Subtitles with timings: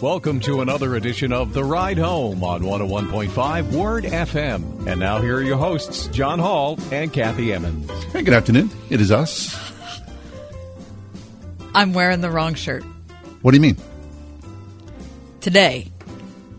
[0.00, 4.86] Welcome to another edition of The Ride Home on 101.5 Word FM.
[4.86, 7.90] And now here are your hosts, John Hall and Kathy Emmons.
[8.12, 8.70] Hey, good afternoon.
[8.90, 9.58] It is us.
[11.74, 12.84] I'm wearing the wrong shirt.
[13.42, 13.76] What do you mean?
[15.40, 15.90] Today,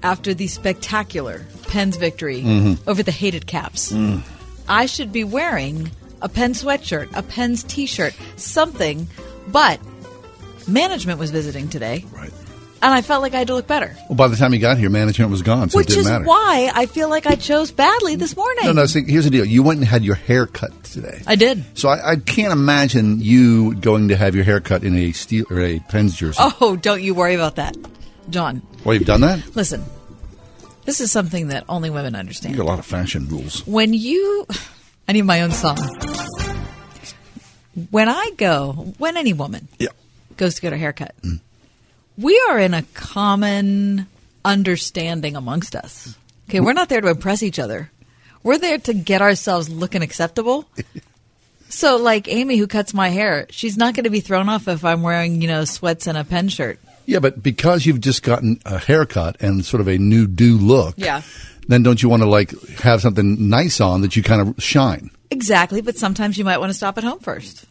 [0.03, 2.89] after the spectacular Pens victory Mm-hmm.
[2.89, 4.21] over the hated Caps, Mm.
[4.67, 9.07] I should be wearing a Penn sweatshirt, a Pens t shirt, something,
[9.47, 9.79] but
[10.67, 12.03] management was visiting today.
[12.11, 12.31] Right.
[12.81, 14.77] And I felt like I had to look better, Well, by the time you got
[14.77, 16.23] here, management was gone, so which it didn't is matter.
[16.23, 18.65] why I feel like I chose badly this morning.
[18.65, 18.85] No, no.
[18.85, 19.43] See, here's the deal.
[19.43, 21.21] You went and had your hair cut today.
[21.27, 21.63] I did.
[21.77, 25.45] So I, I can't imagine you going to have your hair cut in a steel
[25.49, 26.37] or a Pens jersey.
[26.39, 27.75] Oh, don't you worry about that,
[28.29, 28.61] John.
[28.85, 29.55] Well, you've done that.
[29.57, 29.83] Listen,
[30.85, 32.55] this is something that only women understand.
[32.55, 33.67] You got a lot of fashion rules.
[33.67, 34.47] when you
[35.07, 35.75] i need my own song
[37.91, 39.89] when i go when any woman Yeah.
[40.37, 41.39] goes to get her haircut mm.
[42.19, 44.07] We are in a common
[44.45, 46.15] understanding amongst us.
[46.49, 47.91] Okay we're not there to impress each other.
[48.43, 50.65] We're there to get ourselves looking acceptable.
[51.71, 54.83] So like amy who cuts my hair she's not going to be thrown off if
[54.83, 56.79] i'm wearing you know sweats and a pen shirt.
[57.05, 60.95] Yeah, but because you've just gotten a haircut and sort of a new do look,
[60.97, 61.21] Yeah.
[61.67, 65.11] then don't you want to like have something nice on that you kind of shine?
[65.29, 67.65] exactly but sometimes you might want to stop at home first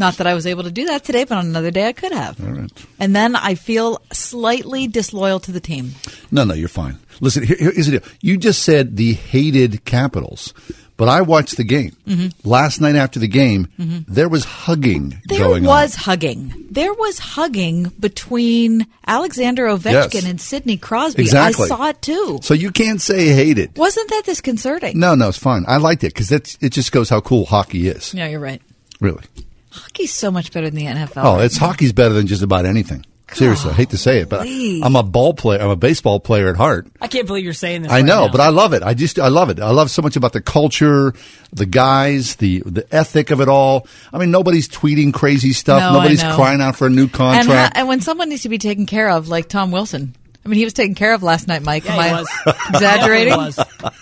[0.00, 2.10] not that i was able to do that today but on another day i could
[2.12, 2.72] have All right.
[2.98, 5.92] And then I feel slightly disloyal to the team.
[6.30, 6.98] No, no, you're fine.
[7.20, 8.08] Listen, here, here's the deal.
[8.20, 10.52] You just said the hated Capitals,
[10.98, 11.96] but I watched the game
[12.44, 12.96] last night.
[12.96, 13.68] After the game,
[14.06, 15.28] there was hugging Mm-hmm.
[15.28, 16.02] There going was on.
[16.04, 16.66] hugging.
[16.70, 20.24] There was hugging between Alexander Ovechkin Yes.
[20.26, 21.22] and Sidney Crosby.
[21.22, 21.64] Exactly.
[21.64, 22.38] I saw it too.
[22.42, 23.76] So you can't say hated.
[23.78, 24.98] Wasn't that disconcerting?
[25.00, 25.64] No, no, it's fine.
[25.66, 28.12] I liked it because it just goes how cool hockey is.
[28.12, 28.60] Yeah, you're right.
[29.00, 29.24] Really.
[29.70, 31.24] Hockey's so much better than the NFL.
[31.24, 31.68] Oh, right it's now.
[31.68, 33.04] hockey's better than just about anything.
[33.32, 34.82] Seriously, I hate to say it, but Golly.
[34.82, 35.60] I'm a ball player.
[35.60, 36.88] I'm a baseball player at heart.
[37.00, 37.92] I can't believe you're saying this.
[37.92, 38.32] I right know, now.
[38.32, 38.82] but I love it.
[38.82, 39.60] I just I love it.
[39.60, 41.14] I love so much about the culture,
[41.52, 43.86] the guys, the the ethic of it all.
[44.12, 45.80] I mean, nobody's tweeting crazy stuff.
[45.80, 46.34] No, I nobody's know.
[46.34, 47.76] crying out for a new and, contract.
[47.76, 50.16] ha- and when someone needs to be taken care of, like Tom Wilson.
[50.44, 51.84] I mean, he was taken care of last night, Mike.
[51.84, 52.28] Yeah, Am he I was.
[52.70, 53.32] exaggerating?
[53.38, 53.58] He was.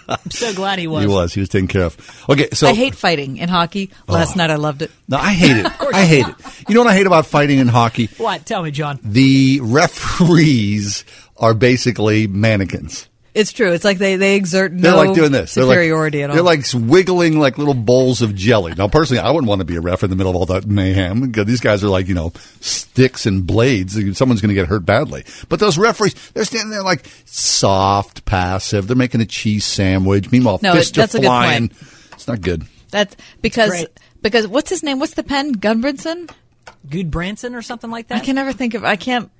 [0.08, 1.02] I'm so glad he was.
[1.02, 1.34] he was.
[1.34, 1.96] He was taken care of.
[2.28, 3.90] Okay, so I hate fighting in hockey.
[4.06, 4.38] Last Oh.
[4.38, 4.90] night I loved it.
[5.08, 5.66] No, I hate it.
[5.94, 6.34] I hate it.
[6.68, 8.08] You know what I hate about fighting in hockey?
[8.18, 8.46] What?
[8.46, 8.98] Tell me, John.
[9.02, 11.04] The referees
[11.36, 13.08] are basically mannequins.
[13.34, 13.72] It's true.
[13.72, 15.54] It's like they, they exert no They're like doing this.
[15.54, 16.34] They're like- superiority at all.
[16.34, 18.74] They're like wiggling like little bowls of jelly.
[18.74, 20.66] Now, personally, I wouldn't want to be a ref in the middle of all that
[20.66, 23.92] mayhem these guys are like, you know, sticks and blades.
[24.16, 25.24] Someone's going to get hurt badly.
[25.48, 28.86] But those referees, they're standing there like soft, passive.
[28.86, 30.32] They're making a cheese sandwich.
[30.32, 31.68] Meanwhile, No, fists that's are a good flying.
[31.68, 31.82] point.
[32.12, 32.64] It's not good.
[32.90, 33.88] That's because Great.
[34.22, 34.98] because what's his name?
[34.98, 35.54] What's the pen?
[35.54, 36.30] Gudbranson?
[36.88, 38.22] Good Branson or something like that?
[38.22, 38.84] I can never think of.
[38.84, 39.30] I can't.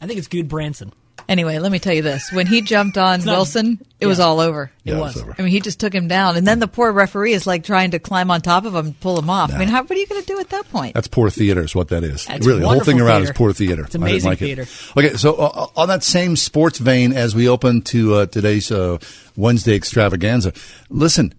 [0.00, 0.92] I think it's Gudbranson.
[1.32, 4.38] Anyway, let me tell you this: when he jumped on not- Wilson, it was all
[4.38, 4.70] over.
[4.84, 5.16] It was.
[5.16, 5.34] it's over.
[5.38, 7.92] I mean, he just took him down, and then the poor referee is like trying
[7.92, 9.50] to climb on top of him and pull him off.
[9.50, 10.92] I mean, how, what are you going to do at that point?
[10.92, 12.26] That's poor theater, is what that is.
[12.26, 13.84] That's really, the whole thing wonderful around is poor theater.
[13.84, 14.62] It's I didn't amazing like theater.
[14.62, 14.92] It.
[14.94, 18.98] Okay, so uh, on that same sports vein as we open to uh, today's uh,
[19.34, 20.52] Wednesday extravaganza,
[20.90, 21.32] listen,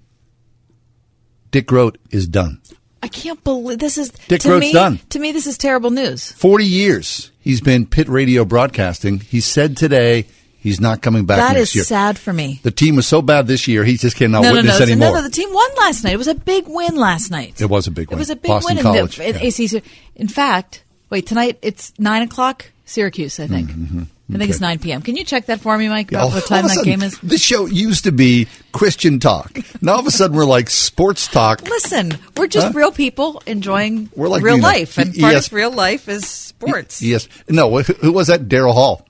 [1.52, 2.63] Dick Groat is done.
[3.04, 4.72] I can't believe this is Dick to me.
[4.72, 5.00] done.
[5.10, 6.32] To me, this is terrible news.
[6.32, 9.20] 40 years he's been Pitt radio broadcasting.
[9.20, 10.26] He said today
[10.60, 11.84] he's not coming back That is year.
[11.84, 12.62] sad for me.
[12.64, 15.10] The team was so bad this year, he just cannot no, no, witness no, anymore.
[15.10, 15.22] no, no.
[15.24, 16.14] The team won last night.
[16.14, 17.60] It was a big win last night.
[17.62, 18.20] It was a big It win.
[18.20, 19.78] was a big Boston win College, in, the, in yeah.
[19.80, 19.84] ACC.
[20.16, 23.38] In fact, wait tonight it's nine o'clock Syracuse.
[23.38, 23.70] I think.
[23.70, 24.04] Mm-hmm.
[24.30, 24.64] I think it's Mm-hmm.
[24.64, 25.02] Nine p.m.
[25.02, 26.12] Can you check that for me, Mike?
[26.12, 27.20] About all- what time that sudden, game is?
[27.20, 29.58] This show used to be Christian talk.
[29.82, 31.62] Now all of a sudden we're like sports talk.
[31.68, 32.74] Listen, we're just Huh?
[32.74, 37.02] real people enjoying We're like real life, and part of real life is sports.
[37.02, 37.28] Yes.
[37.50, 38.48] No, who was that?
[38.48, 39.06] Daryl Hall.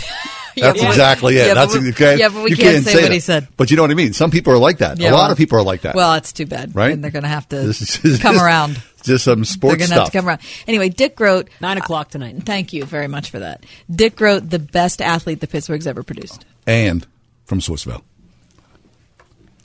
[0.57, 1.47] Yeah, That's but- exactly it.
[1.47, 2.17] yeah, That's but we- okay.
[2.17, 3.11] yeah, but we you can't say what that.
[3.11, 3.47] he said.
[3.57, 4.13] But you know what I mean.
[4.13, 4.99] Some people are like that.
[4.99, 5.95] Yeah, a lot well- of people are like that.
[5.95, 6.91] Well, it's too bad, right?
[6.91, 8.81] And they're going to have to just- come around.
[9.03, 10.39] Just some sports They're sports going to have to come around.
[10.67, 12.35] Anyway, Dick Groat Nine o'clock tonight.
[12.37, 13.65] Uh, thank you very much for that.
[13.89, 16.45] Dick Groat the best athlete the Pittsburgh's ever produced.
[16.65, 17.05] and
[17.45, 18.01] from Swissvale.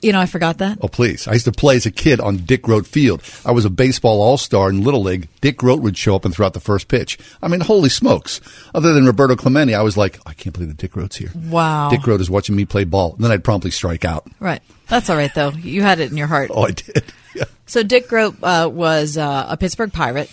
[0.03, 0.79] You know, I forgot that.
[0.81, 1.27] Oh, please.
[1.27, 3.23] I used to play as a kid on Dick Groat Field.
[3.45, 5.29] I was a baseball all star in Little League.
[5.41, 7.17] Dick Groat would show up and throw out the first pitch.
[7.41, 8.41] I mean, holy smokes.
[8.75, 11.31] Other than Roberto Clemente, I was like, I can't believe that Dick Groat's here.
[11.33, 11.89] Wow.
[11.89, 13.13] Dick Groat is watching me play ball.
[13.15, 14.27] And then I'd promptly strike out.
[14.39, 14.61] Right.
[14.89, 15.51] That's all right, though.
[15.51, 16.51] You had it in your heart.
[16.53, 17.03] Oh, I did.
[17.35, 17.45] Yeah.
[17.65, 20.29] So Dick Groat uh, was uh, a Pittsburgh Pirate.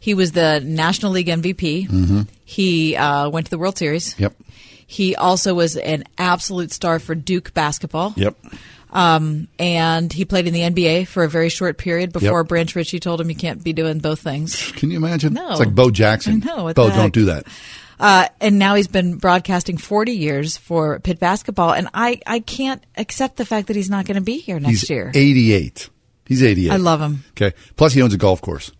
[0.00, 2.26] He was the National League MVP.
[2.44, 4.14] He uh, went to the World Series.
[4.14, 4.22] Mm-hmm.
[4.24, 4.34] Yep.
[4.84, 8.14] He also was an absolute star for Duke basketball.
[8.16, 8.36] Yep.
[8.92, 12.48] Um, and he played in the NBA for a very short period before Yep.
[12.48, 14.72] Branch Rickey told him you can't be doing both things.
[14.76, 15.34] Can you imagine?
[15.34, 15.50] No.
[15.50, 16.40] It's like Bo Jackson.
[16.40, 17.46] No, Bo, don't do that.
[18.00, 21.72] Uh, and now he's been broadcasting 40 years for Pitt basketball.
[21.72, 24.80] And I, I can't accept the fact that he's not going to be here next
[24.80, 25.12] He's year.
[25.14, 25.90] 88.
[26.26, 26.70] He's 88.
[26.72, 27.24] I love him.
[27.32, 27.52] Okay.
[27.76, 28.72] Plus, he owns a golf course.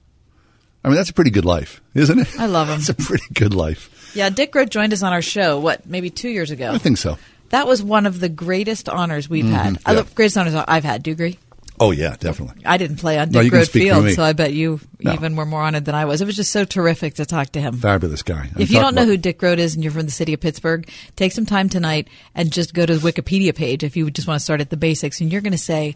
[0.82, 2.40] I mean, that's a pretty good life, isn't it?
[2.40, 2.76] I love him.
[2.80, 4.10] It's a pretty good life.
[4.14, 6.72] Yeah, Dick Groat joined us on our show, what, maybe two years ago?
[6.72, 7.18] I think so.
[7.50, 9.54] That was one of the greatest honors we've mm-hmm.
[9.54, 9.72] had.
[9.74, 9.78] Yeah.
[9.86, 11.02] Uh, love greatest honors I've had.
[11.02, 11.38] Do you agree?
[11.82, 12.62] Oh, yeah, definitely.
[12.66, 14.80] I didn't play on Dick you can Groat speak for Field, so I bet you
[15.00, 15.14] No.
[15.14, 16.20] even were more honored than I was.
[16.20, 17.78] It was just so terrific to talk to him.
[17.78, 18.50] Fabulous guy.
[18.54, 20.40] I'm if you don't know who Dick Groat is and you're from the city of
[20.40, 20.86] Pittsburgh,
[21.16, 24.38] take some time tonight and just go to his Wikipedia page if you just want
[24.38, 25.94] to start at the basics, and you're going to say,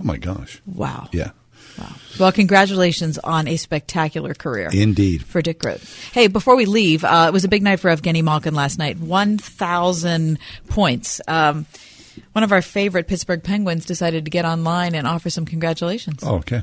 [0.00, 0.62] Oh, my gosh.
[0.66, 1.30] "Wow, Yeah.
[1.78, 4.70] Wow." Well, congratulations on a spectacular career.
[4.72, 5.24] Indeed.
[5.24, 5.80] for Dick Groat.
[6.12, 8.98] Hey, before we leave, uh, it was a big night for Evgeny Malkin last night.
[8.98, 10.38] 1,000
[10.68, 11.20] points.
[11.26, 11.66] Um,
[12.32, 16.22] one of our favorite Pittsburgh Penguins decided to get online and offer some congratulations.
[16.22, 16.62] Oh, okay.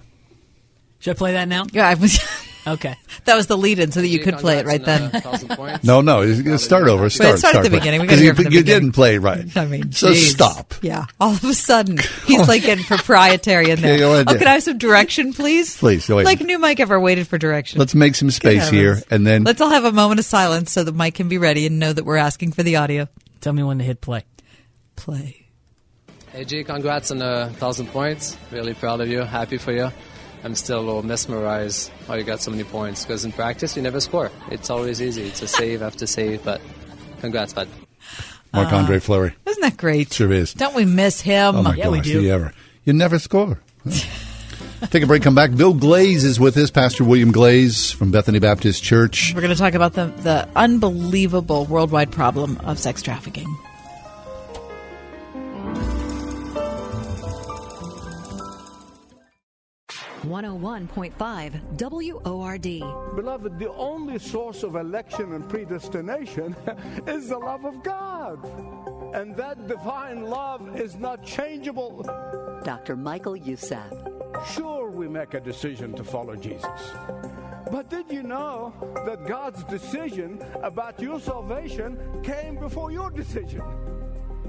[1.01, 1.65] Should I play that now?
[1.73, 2.19] Yeah, I was,
[2.67, 2.95] Okay.
[3.25, 5.09] that was the lead-in so that you could play it right then.
[5.83, 6.21] No, no.
[6.21, 7.09] it's- it's Start over.
[7.09, 7.81] Start, start at the start.
[7.81, 8.01] beginning.
[8.01, 8.65] We 'Cause gotta you, the you beginning.
[8.65, 9.45] didn't play it right.
[9.57, 10.31] I mean, so geez.
[10.31, 10.75] stop.
[10.83, 13.95] Yeah, all of a sudden he's like getting proprietary in there.
[13.95, 15.75] Okay, oh, can I have some direction, please?
[15.75, 16.25] Please, go ahead.
[16.27, 17.79] Like new Mike ever waited for direction.
[17.79, 20.83] Let's make some space here, and then let's all have a moment of silence so
[20.83, 23.07] that Mike can be ready and know that we're asking for the audio.
[23.41, 24.23] Tell me when to hit play.
[24.95, 25.47] Play.
[26.31, 28.37] Hey G, congrats on a thousand points.
[28.51, 29.21] Really proud of you.
[29.21, 29.89] Happy for you.
[30.43, 33.81] I'm still a little mesmerized how you got so many points because in practice you
[33.83, 34.31] never score.
[34.49, 35.23] It's always easy.
[35.23, 36.61] It's a save after save, but
[37.19, 37.67] congrats, bud.
[38.53, 39.33] Marc uh, Andre Fleury.
[39.45, 40.11] Isn't that great?
[40.11, 40.53] Sure is.
[40.53, 41.55] Don't we miss him?
[41.55, 42.13] Oh my Yeah, we gosh, do.
[42.13, 42.53] do you ever?
[42.83, 43.59] You never score.
[44.89, 45.21] Take a break.
[45.21, 45.55] Come back.
[45.55, 46.71] Bill Glaze is with us.
[46.71, 49.31] Pastor William Glaze from Bethany Baptist Church.
[49.35, 53.45] We're going to talk about the, the unbelievable worldwide problem of sex trafficking.
[60.23, 62.61] One hundred one point five WORD.
[63.15, 66.55] Beloved, the only source of election and predestination
[67.07, 68.39] is the love of God.
[69.15, 72.03] And that divine love is not changeable.
[72.63, 72.95] Dr.
[72.95, 73.91] Michael Youssef.
[74.53, 76.93] Sure, we make a decision to follow Jesus.
[77.71, 78.73] But did you know
[79.05, 83.63] that God's decision about your salvation came before your decision?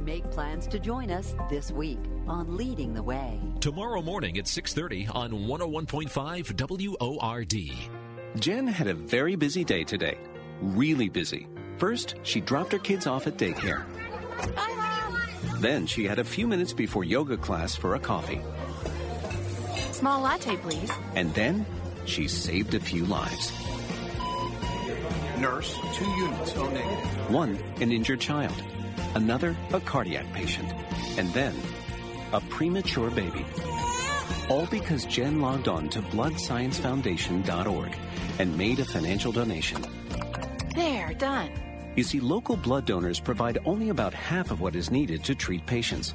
[0.05, 3.41] Make plans to join us this week on Leading the Way.
[3.61, 6.53] Tomorrow morning at 6:30 on 101.5
[6.99, 7.55] WORD.
[8.41, 10.19] Jen had a very busy day today.
[10.61, 11.47] Really busy.
[11.77, 13.85] First, she dropped her kids off at daycare.
[15.61, 18.41] Then she had a few minutes before yoga class for a coffee.
[19.93, 20.91] Small latte, please.
[21.15, 21.65] And then
[22.07, 23.53] she saved a few lives.
[25.39, 27.31] Nurse, two units, O negative.
[27.31, 28.55] One, an injured child.
[29.15, 30.73] Another, a cardiac patient.
[31.19, 31.55] And then,
[32.33, 33.45] a premature baby.
[34.49, 37.97] All because Jen logged on to bloodsciencefoundation.org
[38.39, 39.85] and made a financial donation.
[40.75, 41.51] There, done.
[41.95, 45.67] You see, local blood donors provide only about half of what is needed to treat
[45.67, 46.15] patients.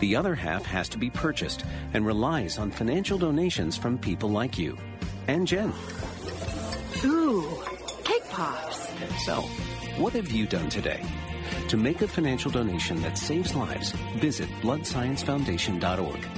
[0.00, 4.58] The other half has to be purchased and relies on financial donations from people like
[4.58, 4.76] you
[5.28, 5.72] and Jen.
[7.04, 7.62] Ooh,
[8.04, 8.88] cake pops.
[9.24, 9.42] So,
[9.96, 11.02] what have you done today?
[11.72, 16.28] To make a financial donation that saves lives, visit bloodsciencefoundation.org.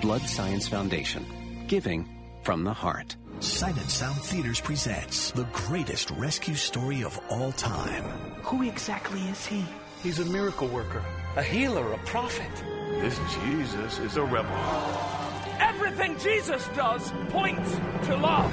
[0.00, 1.26] Blood Science Foundation.
[1.66, 2.08] Giving
[2.42, 3.16] from the heart.
[3.40, 8.04] Sight and Sound Theaters presents the greatest rescue story of all time.
[8.44, 9.64] Who exactly is he?
[10.00, 11.02] He's a miracle worker,
[11.34, 12.64] a healer, a prophet.
[13.00, 14.56] This Jesus is a rebel.
[15.58, 18.52] Everything Jesus does points to love.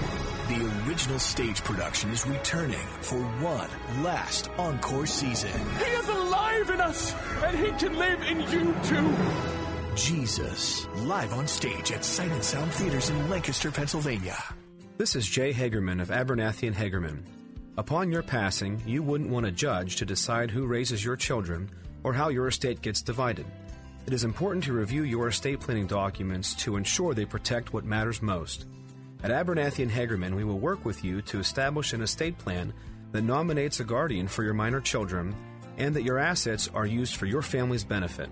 [0.50, 0.57] The
[0.91, 3.69] original stage production is returning for one
[4.03, 5.50] last encore season.
[5.77, 9.15] He is alive in us, and he can live in you too.
[9.95, 14.36] Jesus, live on stage at Sight and Sound Theaters in Lancaster, Pennsylvania.
[14.98, 17.24] This is Jay Hagerman of Abernathy and Hagerman.
[17.77, 21.69] Upon your passing, you wouldn't want a judge to decide who raises your children
[22.03, 23.45] or how your estate gets divided.
[24.07, 28.21] It is important to review your estate planning documents to ensure they protect what matters
[28.21, 28.65] most.
[29.24, 32.74] At Abernathy and Hagerman, we will work with you to establish an estate plan
[33.12, 35.36] that nominates a guardian for your minor children
[35.78, 38.30] and that your assets are used for your family's benefit.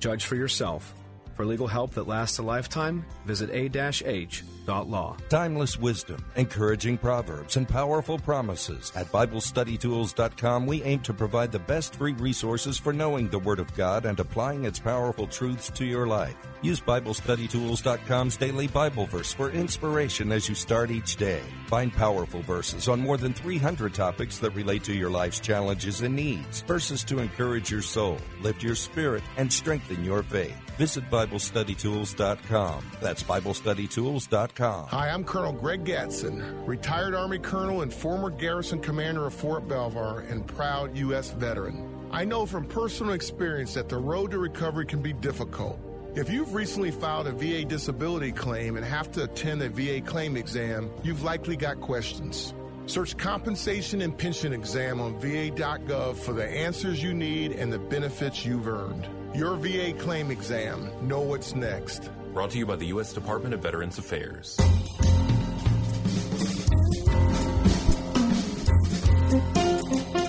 [0.00, 0.94] Judge for yourself.
[1.34, 5.16] For legal help that lasts a lifetime, visit A-H a-h.law.
[5.28, 8.92] Timeless wisdom, encouraging proverbs, and powerful promises.
[8.94, 13.74] At BibleStudyTools.com, we aim to provide the best free resources for knowing the Word of
[13.74, 16.36] God and applying its powerful truths to your life.
[16.62, 21.42] Use BibleStudyTools.com's daily Bible verse for inspiration as you start each day.
[21.66, 26.16] Find powerful verses on more than 300 topics that relate to your life's challenges and
[26.16, 26.62] needs.
[26.62, 30.56] Verses to encourage your soul, lift your spirit, and strengthen your faith.
[30.76, 32.84] Visit BibleStudyTools.com.
[33.00, 34.55] That's BibleStudyTools.com.
[34.58, 40.20] Hi, I'm Colonel Greg Gadson, retired Army Colonel and former garrison commander of Fort Belvoir
[40.20, 41.30] and proud U.S.
[41.32, 42.08] veteran.
[42.10, 45.78] I know from personal experience that the road to recovery can be difficult.
[46.14, 50.38] If you've recently filed a VA disability claim and have to attend a VA claim
[50.38, 52.54] exam, you've likely got questions.
[52.86, 58.46] Search compensation and pension exam on va.gov for the answers you need and the benefits
[58.46, 59.06] you've earned.
[59.34, 60.90] Your VA claim exam.
[61.06, 62.08] Know what's next.
[62.36, 63.14] Brought to you by the U.S.
[63.14, 64.58] Department of Veterans Affairs.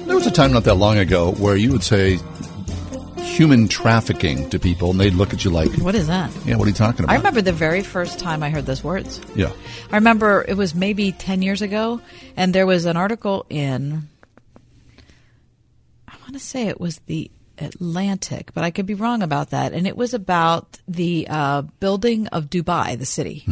[0.06, 2.20] There was a time not that long ago where you would say
[3.18, 6.32] human trafficking to people, and they'd look at you like, What is that?
[6.46, 7.12] Yeah, what are you talking about?
[7.12, 9.20] I remember the very first time I heard those words.
[9.36, 9.52] Yeah.
[9.92, 12.00] I remember it was maybe 10 years ago,
[12.38, 14.08] and there was an article in,
[16.08, 19.74] I want to say it was the Atlantic, but I could be wrong about that.
[19.74, 23.46] And it was about the uh, building of Dubai, the city.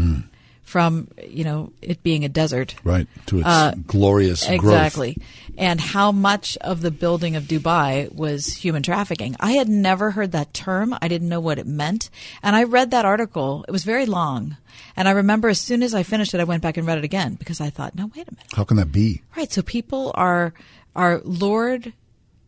[0.64, 4.54] From you know it being a desert, Right, to its Uh, glorious growth.
[4.56, 5.16] exactly,
[5.60, 9.36] and how much of the building of Dubai was human trafficking.
[9.40, 10.98] I had never heard that term.
[11.00, 12.10] I didn't know what it meant,
[12.42, 13.64] and I read that article.
[13.68, 14.58] It was very long,
[14.98, 17.04] and I remember as soon as I finished it, I went back and read it
[17.04, 18.48] again because I thought, no, wait a minute.
[18.56, 19.22] How can that be?
[19.38, 19.54] Right.
[19.54, 20.52] So people are
[20.96, 21.94] are lured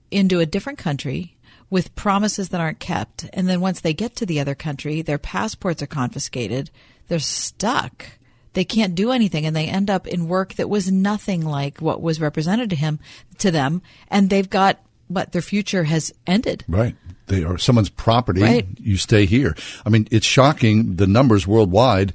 [0.10, 1.36] into a different country
[1.70, 5.18] with promises that aren't kept, and then once they get to the other country, their
[5.18, 6.70] passports are confiscated.
[7.08, 8.06] They're stuck.
[8.54, 12.02] They can't do anything, and they end up in work that was nothing like what
[12.02, 13.00] was represented to him
[13.40, 16.64] to them, and they've got what their future has ended.
[16.68, 16.96] Right.
[17.28, 18.42] They are someone's property.
[18.42, 18.66] Right.
[18.80, 19.56] You stay here.
[19.86, 22.14] I mean, it's shocking the numbers worldwide.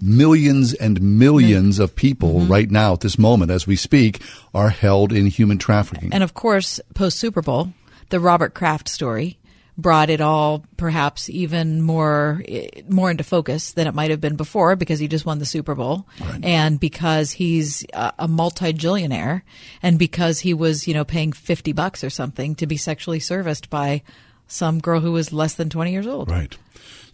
[0.00, 2.52] Millions and millions of people Mm-hmm.
[2.52, 4.20] right now at this moment as we speak
[4.54, 6.12] are held in human trafficking.
[6.12, 7.72] And of course, post Super Bowl,
[8.12, 9.38] the Robert Kraft story
[9.78, 12.44] brought it all perhaps even more
[12.88, 15.74] more into focus than it might have been before because he just won the Super
[15.74, 16.06] Bowl
[16.42, 19.42] and because he's a, a multi-jillionaire
[19.82, 23.70] and because he was, you know, paying 50 bucks or something to be sexually serviced
[23.70, 24.02] by
[24.46, 26.30] some girl who was less than 20 years old.
[26.30, 26.54] Right.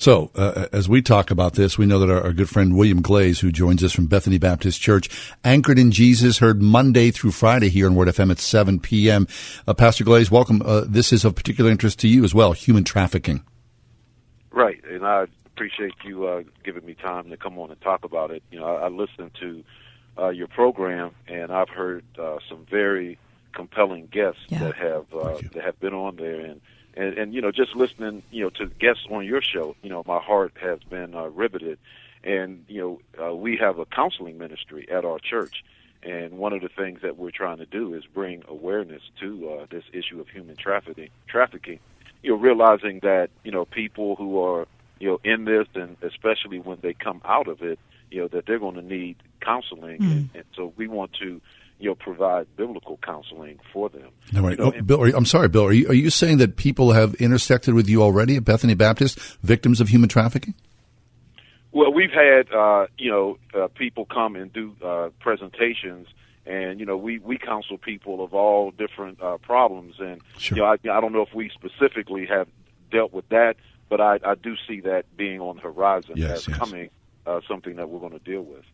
[0.01, 3.03] So, uh, as we talk about this, we know that our, our good friend William
[3.03, 5.11] Glaze, who joins us from Bethany Baptist Church,
[5.43, 9.27] anchored in Jesus, heard Monday through Friday here on Word FM at 7 p.m.
[9.67, 10.63] Uh, Pastor Glaze, welcome.
[10.65, 13.43] Uh, this is of particular interest to you as well, human trafficking.
[14.53, 18.31] Right, and I appreciate you uh, giving me time to come on and talk about
[18.31, 18.45] it.
[18.53, 19.65] You know, I, I listened to
[20.17, 23.19] uh, your program, and I've heard uh, some very
[23.53, 26.61] compelling guests that have uh, that have been on there, and,
[26.99, 30.03] and and you know, just listening, you know, to guests on your show, you know,
[30.07, 31.79] my heart has been uh, riveted,
[32.25, 35.65] and you know, uh, we have a counseling ministry at our church.
[36.01, 39.67] And one of the things that we're trying to do is bring awareness to uh,
[39.69, 41.09] this issue of human trafficking.
[41.27, 41.81] Trafficking,
[42.23, 44.67] you know, realizing that you know people who are
[44.99, 47.79] you know in this, and especially when they come out of it,
[48.11, 51.41] you know that they're going to need counseling, and, and so we want to
[51.79, 54.11] you know provide biblical counseling for them.
[54.33, 54.59] Right.
[54.59, 55.65] You know, oh, Bill, are you, I'm sorry, Bill.
[55.65, 59.19] Are you, are you saying that people have intersected with you already at Bethany Baptist,
[59.43, 60.55] victims of human trafficking?
[61.73, 66.09] Well, we've had uh, you know uh, people come and do uh, presentations,
[66.47, 70.65] and you know we we counsel people of all different uh, problems, and you know
[70.65, 72.49] I, I don't know if we specifically have
[72.91, 73.57] dealt with that,
[73.89, 76.59] but I, I do see that being on the horizon Yes, as yes.
[76.59, 76.91] coming
[77.27, 78.65] uh, something that we're going to deal with.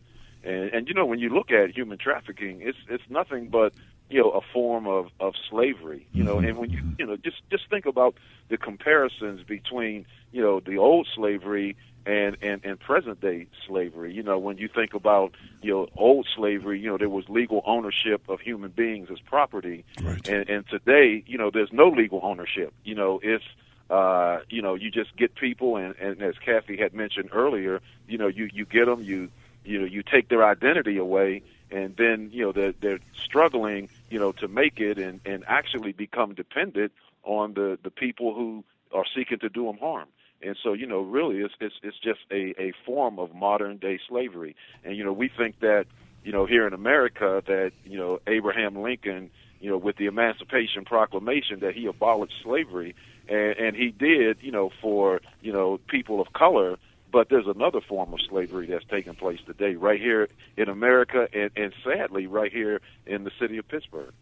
[0.45, 3.73] And and you know when you look at human trafficking, it's it's nothing but
[4.09, 6.07] you know a form of of slavery.
[6.13, 8.15] You know, and when you you know just just think about
[8.49, 11.75] the comparisons between you know the old slavery
[12.05, 14.13] and and and present day slavery.
[14.13, 17.63] You know, when you think about you know old slavery, you know there was legal
[17.65, 20.27] ownership of human beings as property, right.
[20.27, 22.73] and and today you know there's no legal ownership.
[22.83, 23.43] You know, it's
[23.89, 28.17] uh, you know you just get people, and and as Kathy had mentioned earlier, you
[28.17, 29.31] know you you get them, you
[29.65, 31.41] you know you take their identity away.
[31.71, 35.93] And then you know they're, they're struggling, you know, to make it and, and actually
[35.93, 36.91] become dependent
[37.23, 40.07] on the, the people who are seeking to do them harm.
[40.43, 43.99] And so, you know, really, it's it's it's just a a form of modern day
[44.07, 44.55] slavery.
[44.83, 45.87] And you know, we think that
[46.23, 49.31] you know here in America that you know Abraham Lincoln
[49.65, 52.95] you know, with the Emancipation Proclamation that he abolished slavery,
[53.27, 56.77] and, and he did, you know, for you know people of color.
[57.15, 61.49] But there's another form of slavery that's taking place today, right here in America, and,
[61.55, 64.13] and sadly, right here in the city of Pittsburgh.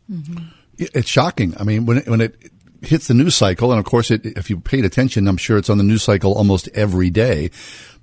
[0.78, 1.56] It's shocking.
[1.60, 2.36] I mean, when it, when it
[2.84, 5.72] hits the news cycle, and of course, it, if you paid attention, I'm sure it's
[5.72, 7.50] on the news cycle almost every day.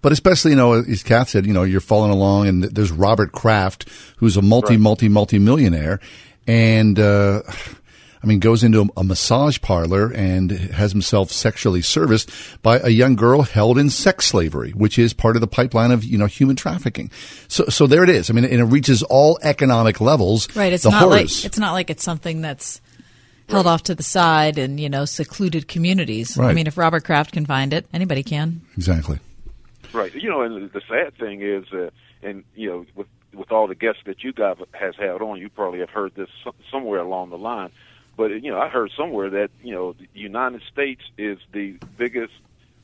[0.03, 3.31] But especially, you know, as Kath said, you know, you're following along, and there's Robert
[3.31, 6.01] Kraft, who's a multi, multi, multi millionaire,
[6.49, 7.43] and uh,
[8.23, 12.31] I mean, goes into a, a massage parlor and has himself sexually serviced
[12.63, 16.05] by a young girl held in sex slavery, which is part of the pipeline of
[16.05, 17.11] you know human trafficking.
[17.49, 18.29] So, so there it is.
[18.29, 20.55] I mean, and it reaches all economic levels.
[20.55, 20.73] Right.
[20.73, 21.39] It's the not horrors.
[21.39, 22.81] like it's not like it's something that's
[23.49, 26.37] held off to the side in you know secluded communities.
[26.37, 26.51] Right.
[26.51, 28.61] I mean, if Robert Kraft can find it, anybody can.
[28.77, 29.19] exactly.
[29.93, 30.15] Right.
[30.15, 31.91] You know, and the sad thing is, uh,
[32.23, 35.49] and you know, with with all the guests that you guys has had on, you
[35.49, 36.29] probably have heard this
[36.71, 37.71] somewhere along the line.
[38.17, 42.33] But you know, I heard somewhere that you know the United States is the biggest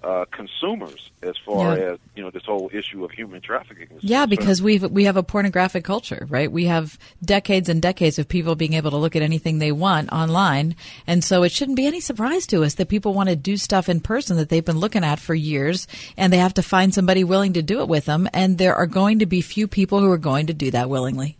[0.05, 1.93] uh, consumers as far Yeah.
[1.93, 3.89] as you know this whole issue of human trafficking.
[3.97, 4.31] is Yeah, concerned.
[4.31, 6.51] because we we have a pornographic culture, right?
[6.53, 10.13] We have decades and decades of people being able to look at anything they want
[10.13, 13.57] online, and so it shouldn't be any surprise to us that people want to do
[13.57, 16.95] stuff in person that they've been looking at for years, and they have to find
[16.95, 20.01] somebody willing to do it with them, and there are going to be few people
[20.01, 21.37] who are going to do that willingly.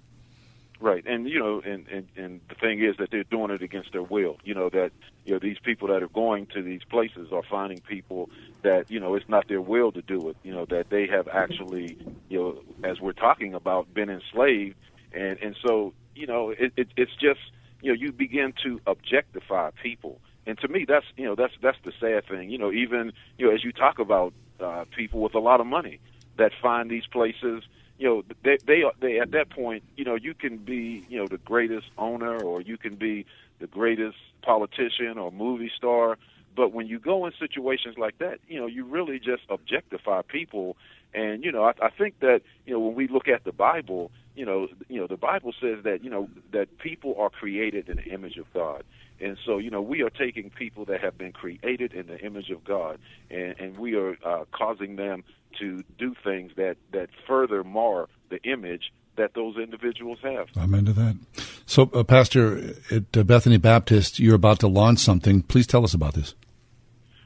[0.81, 3.93] Right, and you know, and, and and the thing is that they're doing it against
[3.93, 4.37] their will.
[4.45, 4.91] You know that
[5.25, 8.29] you know these people that are going to these places are finding people
[8.63, 10.37] that you know it's not their will to do it.
[10.43, 11.97] You know that they have actually,
[12.29, 14.77] you know, as we're talking about, been enslaved,
[15.13, 17.41] and and so you know it, it it's just
[17.81, 21.79] you know you begin to objectify people, and to me that's you know that's that's
[21.87, 22.51] the sad thing.
[22.51, 25.67] You know, even you know as you talk about uh, people with a lot of
[25.67, 26.01] money
[26.37, 27.63] that find these places
[27.99, 31.19] you know they they are they at that point you know you can be you
[31.19, 33.27] know the greatest owner or you can be
[33.59, 36.19] the greatest politician or movie star.
[36.55, 40.77] But when you go in situations like that you know you really just objectify people.
[41.15, 44.11] And you know I, I think that you know when we look at the bible
[44.35, 47.97] you know you know the bible says that you know that people are created in
[47.97, 48.85] the image of god
[49.21, 52.51] and so, you know, we are taking people that have been created in the image
[52.51, 52.99] of God,
[53.31, 55.25] and, and we are uh, causing them
[55.59, 60.49] to do things that, that further mar the image that those individuals have.
[60.57, 61.17] I'm into that.
[61.65, 65.43] So, uh, Pastor, at uh, Bethany Baptist, you're about to launch something.
[65.43, 66.35] Please tell us about this.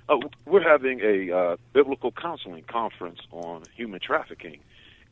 [0.09, 4.61] Uh, we're having a uh, biblical counseling conference on human trafficking,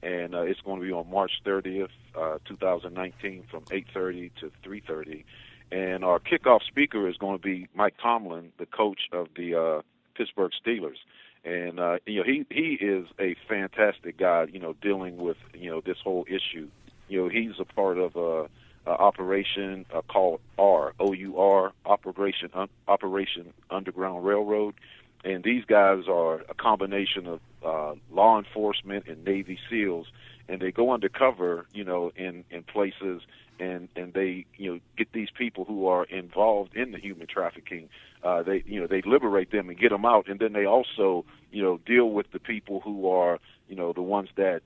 [0.03, 5.25] and uh, it's going to be on March 30th, uh, 2019, from 8:30 to 3:30.
[5.71, 9.83] And our kickoff speaker is going to be Mike Tomlin, the coach of the uh,
[10.15, 10.97] Pittsburgh Steelers.
[11.45, 14.47] And uh, you know he he is a fantastic guy.
[14.53, 16.69] You know dealing with you know this whole issue.
[17.09, 18.49] You know he's a part of a,
[18.87, 24.75] a operation uh, called R O U R Operation Un- Operation Underground Railroad,
[25.25, 30.07] and these guys are a combination of uh, law enforcement and Navy SEALs,
[30.49, 33.23] and they go undercover, you know, in in places,
[33.59, 35.58] and and they you know get these people
[36.29, 37.85] involved in the human trafficking.
[38.23, 41.25] Uh, they you know they liberate them and get them out, and then they also
[41.51, 43.35] you know deal with the people who are
[43.69, 44.61] you know the ones that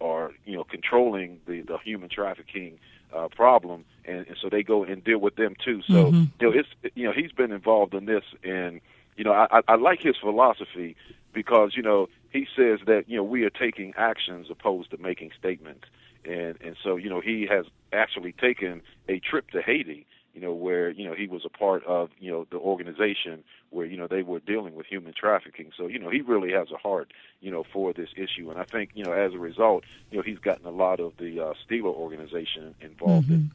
[0.00, 2.78] are you know controlling the the human trafficking
[3.16, 5.80] uh, problem, and, and so they go and deal with them too.
[5.92, 6.28] So Mhm.
[6.40, 8.80] you know it's you know he's been involved in this, and
[9.16, 10.90] you know I, I I like his philosophy
[11.32, 15.30] because you know he says that you know we are taking actions opposed to making
[15.42, 15.86] statements,
[16.24, 20.06] and and so you know he has actually taken a trip to Haiti.
[20.38, 23.86] You know where you know he was a part of you know the organization where
[23.86, 25.72] you know they were dealing with human trafficking.
[25.76, 28.62] So you know he really has a heart you know for this issue, and I
[28.62, 31.54] think you know as a result you know he's gotten a lot of the uh,
[31.66, 33.50] Steeler organization involved in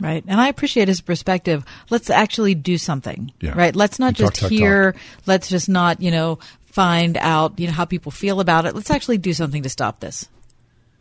[0.00, 0.24] Right.
[0.26, 1.66] And I appreciate his perspective.
[1.90, 3.30] Let's actually do something.
[3.42, 3.52] Yeah.
[3.54, 3.76] Right.
[3.76, 4.94] Let's not We talk, just talk, hear,
[5.26, 8.74] let's just not, you know, find out, you know, how people feel about it.
[8.74, 10.28] Let's actually do something to stop this.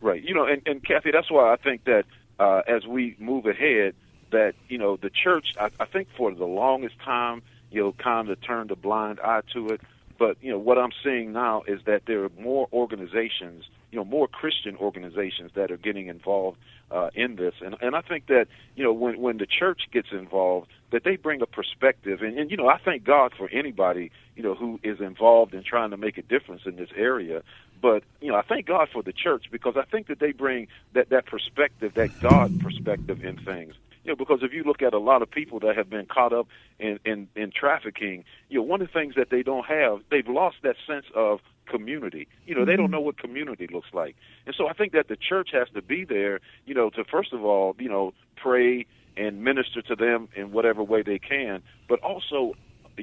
[0.01, 0.21] Right.
[0.21, 2.05] You know, and, and Kathy, that's why I think that
[2.39, 3.93] uh, as we move ahead,
[4.31, 8.29] that you know the church, I, I think for the longest time, you know, kind
[8.29, 9.81] of turned a blind eye to it.
[10.17, 14.05] But you know what I'm seeing now is that there are more organizations, you know,
[14.05, 16.57] more Christian organizations that are getting involved
[16.89, 20.07] uh, in this, and and I think that you know when when the church gets
[20.11, 24.11] involved, that they bring a perspective, and, and you know I thank God for anybody
[24.35, 27.43] you know who is involved in trying to make a difference in this area.
[27.79, 30.67] But you know I thank God for the church because I think that they bring
[30.93, 33.75] that that perspective, that God perspective in things.
[34.07, 36.31] You know, because if you look at a lot of people that have been caught
[36.31, 36.47] up
[36.79, 40.29] in, in, in trafficking, you know, one of the things that they don't have, they've
[40.29, 41.39] lost that sense of
[41.69, 42.29] community.
[42.45, 42.93] You know, they don't mm-hmm.
[42.93, 44.15] know what community looks like.
[44.45, 47.33] And so I think that the church has to be there, you know, to first
[47.33, 48.85] of all, you know, pray
[49.17, 52.53] and minister to them in whatever way they can, but also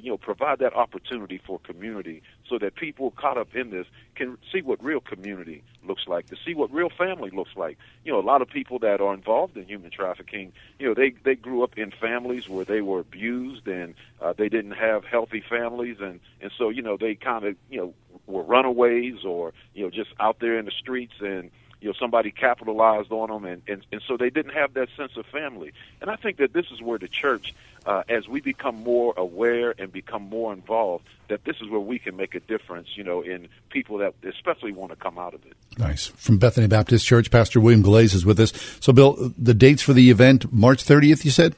[0.03, 4.37] you know provide that opportunity for community so that people caught up in this can
[4.53, 7.79] see what real community looks like to see what real family looks like.
[8.05, 11.15] You know a lot of people that are involved in human trafficking you know they
[11.25, 15.43] they grew up in families where they were abused and uh, they didn't have healthy
[15.49, 15.99] families.
[16.01, 17.95] And and so you know they kind of you know
[18.27, 21.51] were runaways or you know just out there in the streets and
[21.85, 25.19] you know somebody capitalized on them and, and and so they didn't have that sense
[25.19, 25.71] of family
[26.01, 29.75] and i think that this is where the church uh, as we become more aware
[29.79, 33.21] and become more involved that this is where we can make a difference you know
[33.21, 36.07] in people that especially want to come out of it Nice.
[36.07, 38.53] From Bethany Baptist Church, Pastor William Glaze is with us.
[38.79, 41.57] So, Bill, the dates for the event, March 30th, you said?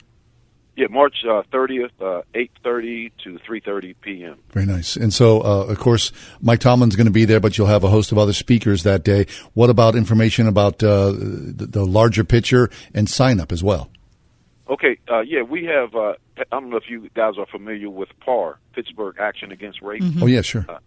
[0.76, 4.96] Yeah march uh, 30th uh, 8.30 to 3.30 p.m Very nice.
[4.96, 7.88] And so, uh, of course, Mike Tomlin's going to be there, but you'll have a
[7.88, 9.26] host of other speakers that day.
[9.54, 13.90] What about information about uh, the, the larger picture and sign up as well?
[14.68, 15.94] Okay, uh, yeah, we have.
[15.94, 20.02] Uh, I don't know if you guys are familiar with PAR, Pittsburgh Action Against Rape.
[20.20, 20.66] Oh, yeah, sure.
[20.68, 20.78] Uh,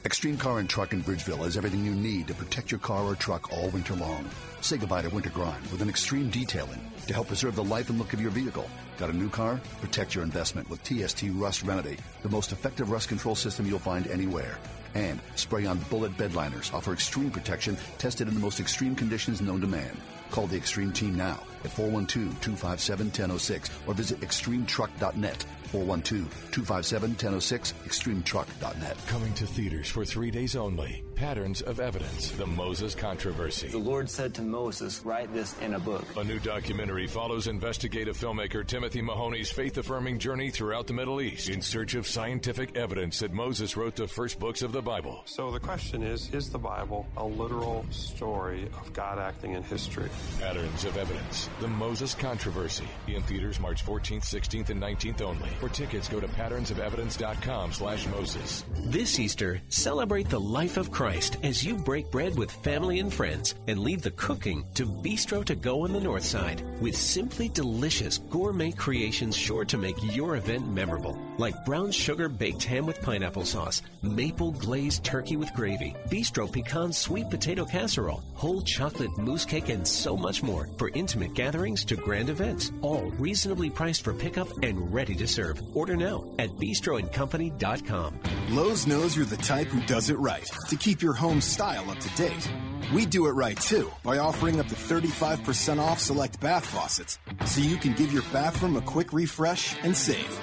[0.06, 3.16] Extreme Car and Truck in Bridgeville has everything you need to protect your car or
[3.16, 4.30] truck all winter long.
[4.62, 7.98] Say goodbye to winter grime with an extreme detailing to help preserve the life and
[7.98, 8.70] look of your vehicle.
[8.98, 9.60] Got a new car?
[9.82, 14.08] Protect your investment with TST Rust Remedy, the most effective rust control system you'll find
[14.08, 14.58] anywhere.
[14.94, 19.62] And spray on bullet bedliners offer extreme protection tested in the most extreme conditions known
[19.62, 19.98] to man.
[20.32, 25.46] Call the Extreme Team now at 412-257-1006 or visit extremetruck.net.
[25.74, 28.98] 412-257-1006, extremetruck.net.
[29.08, 31.04] Coming to theaters for three days only.
[31.24, 33.70] Patterns of Evidence, the Moses Controversy.
[33.70, 36.04] The Lord said to Moses, Write this in a book.
[36.18, 41.48] A new documentary follows investigative filmmaker Timothy Mahoney's faith affirming journey throughout the Middle East
[41.48, 45.22] in search of scientific evidence that Moses wrote the first books of the Bible.
[45.24, 50.10] So the question is Is the Bible a literal story of God acting in history?
[50.42, 52.90] Patterns of Evidence, the Moses Controversy.
[53.08, 55.48] In theaters March 14th, 16th, and 19th only.
[55.62, 58.66] For tickets, go to patternsofevidence.com slash Moses.
[58.88, 63.54] This Easter, celebrate the life of Christ as you break bread with family and friends
[63.68, 68.18] and leave the cooking to Bistro to Go on the North Side with simply delicious
[68.18, 71.20] gourmet creations sure to make your event memorable.
[71.38, 76.92] Like brown sugar baked ham with pineapple sauce, maple glazed turkey with gravy, bistro pecan
[76.92, 81.96] sweet potato casserole, whole chocolate mousse cake, and so much more for intimate gatherings to
[81.96, 82.72] grand events.
[82.82, 85.62] All reasonably priced for pickup and ready to serve.
[85.76, 88.20] Order now at bistroandcompany.com.
[88.50, 92.00] Lowe's knows you're the type who does it right to keep your home style up
[92.00, 92.52] to date.
[92.94, 97.62] We do it right too by offering up to 35% off select bath faucets so
[97.62, 100.40] you can give your bathroom a quick refresh and save.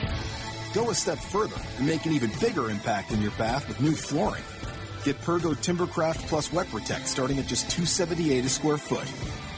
[0.72, 3.92] Go a step further and make an even bigger impact in your bath with new
[3.92, 4.42] flooring.
[5.04, 9.08] Get Pergo Timbercraft Plus Wet Protect starting at just 278 a square foot.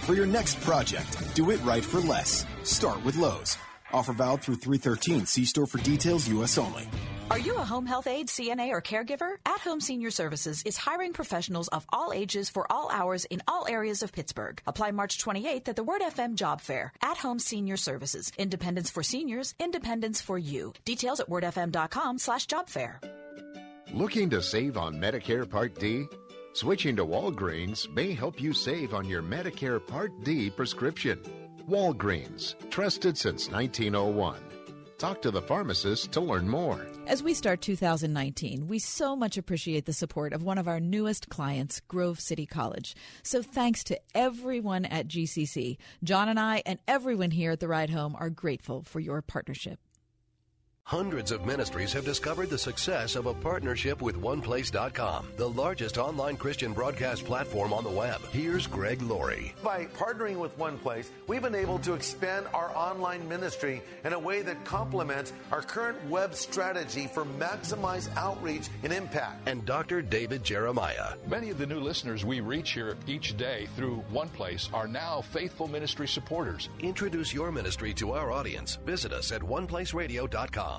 [0.02, 2.44] For your next project, do it right for less.
[2.64, 3.56] Start with Lowe's.
[3.92, 5.26] Offer valid through 313.
[5.26, 6.58] See store for details, U.S.
[6.58, 6.88] only.
[7.30, 9.36] Are you a home health aide, CNA, or caregiver?
[9.46, 13.66] At Home Senior Services is hiring professionals of all ages for all hours in all
[13.68, 14.60] areas of Pittsburgh.
[14.66, 16.92] Apply March 28th at the Word FM Job Fair.
[17.00, 18.32] At Home Senior Services.
[18.36, 20.74] Independence for seniors, independence for you.
[20.84, 23.00] Details at wordfm.com slash job fair.
[23.94, 26.06] Looking to save on Medicare Part D?
[26.54, 31.18] Switching to Walgreens may help you save on your Medicare Part D prescription.
[31.68, 34.51] Walgreens, trusted since 1901.
[35.02, 36.86] Talk to the pharmacist to learn more.
[37.08, 41.28] As we start 2019, we so much appreciate the support of one of our newest
[41.28, 42.94] clients, Grove City College.
[43.24, 45.76] So thanks to everyone at GCC.
[46.04, 49.80] John and I and everyone here at The Ride Home are grateful for your partnership.
[50.86, 56.36] Hundreds of ministries have discovered the success of a partnership with OnePlace.com, the largest online
[56.36, 58.20] Christian broadcast platform on the web.
[58.30, 59.54] Here's Greg Laurie.
[59.62, 64.42] By partnering with OnePlace, we've been able to expand our online ministry in a way
[64.42, 69.48] that complements our current web strategy for maximized outreach and impact.
[69.48, 70.02] And Dr.
[70.02, 71.14] David Jeremiah.
[71.26, 75.68] Many of the new listeners we reach here each day through OnePlace are now faithful
[75.68, 76.68] ministry supporters.
[76.80, 78.76] Introduce your ministry to our audience.
[78.84, 80.71] Visit us at oneplaceradio.com.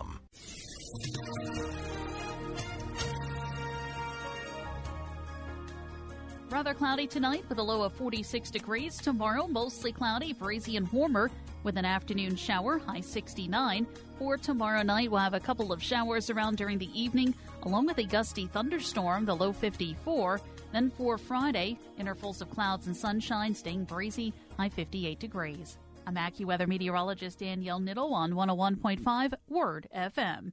[6.50, 8.98] Rather cloudy tonight with a low of 46 degrees.
[8.98, 11.32] Tomorrow, mostly cloudy, breezy, and warmer
[11.64, 13.88] with an afternoon shower, high 69.
[14.20, 17.98] For tomorrow night, we'll have a couple of showers around during the evening, along with
[17.98, 20.42] a gusty thunderstorm, the low 54.
[20.72, 25.78] Then for Friday, intervals of clouds and sunshine, staying breezy, high 58 degrees.
[26.06, 30.52] I'm AccuWeather meteorologist Danielle Niddle on 101.5 Word FM.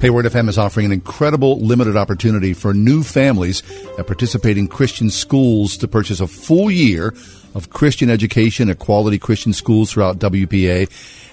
[0.00, 3.62] Hayward FM is offering an incredible limited opportunity for new families
[3.98, 7.14] at participating Christian schools to purchase a full year
[7.54, 10.88] of Christian education at quality Christian schools throughout WPA.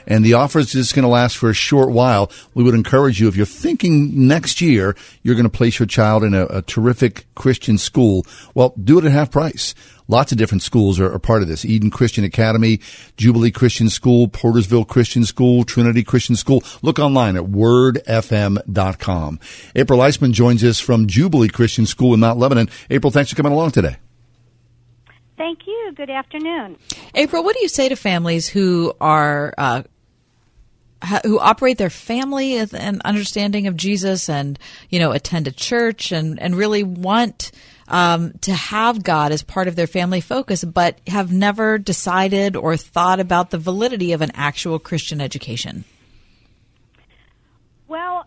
[0.07, 2.31] And the offer is just going to last for a short while.
[2.55, 6.23] We would encourage you, if you're thinking next year you're going to place your child
[6.23, 9.75] in a, a terrific Christian school, well, do it at half price.
[10.07, 11.63] Lots of different schools are, are, part of this.
[11.63, 12.79] Eden Christian Academy,
[13.15, 16.63] Jubilee Christian School, Portersville Christian School, Trinity Christian School.
[16.81, 19.39] Look online at wordfm.com.
[19.75, 22.71] April Icsman joins us from Jubilee Christian School in Mount Lebanon.
[22.89, 23.97] April, thanks for coming along today.
[25.39, 25.93] Thank you.
[25.95, 26.75] Good afternoon.
[27.15, 29.83] April, what do you say to families who are uh,
[31.23, 36.37] who operate their family and understanding of Jesus and you know attend a church and
[36.41, 37.53] and really want
[37.87, 42.75] um, to have God as part of their family focus, but have never decided or
[42.75, 45.85] thought about the validity of an actual Christian education?
[47.87, 48.25] Well,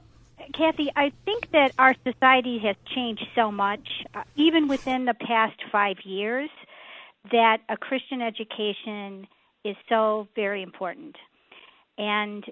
[0.55, 5.61] Kathy, I think that our society has changed so much, uh, even within the past
[5.71, 6.49] five years,
[7.31, 9.27] that a Christian education
[9.65, 11.15] is so very important.
[11.99, 12.45] And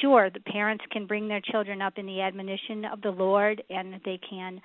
[0.00, 4.00] sure, the parents can bring their children up in the admonition of the Lord and
[4.04, 4.60] they can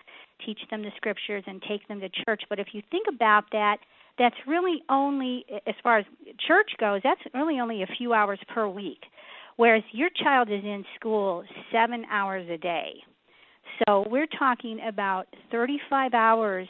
[0.46, 2.44] teach them the scriptures and take them to church.
[2.50, 3.78] But if you think about that,
[4.18, 6.06] that's really only, as far as
[6.48, 9.04] church goes, that's really only a few hours per week.
[9.58, 12.94] Whereas your child is in school seven hours a day.
[13.86, 16.68] So we're talking about 35 hours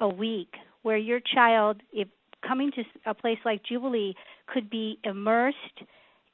[0.00, 0.52] a week
[0.86, 2.06] where your child, if
[2.46, 4.14] coming to a place like Jubilee,
[4.46, 5.82] could be immersed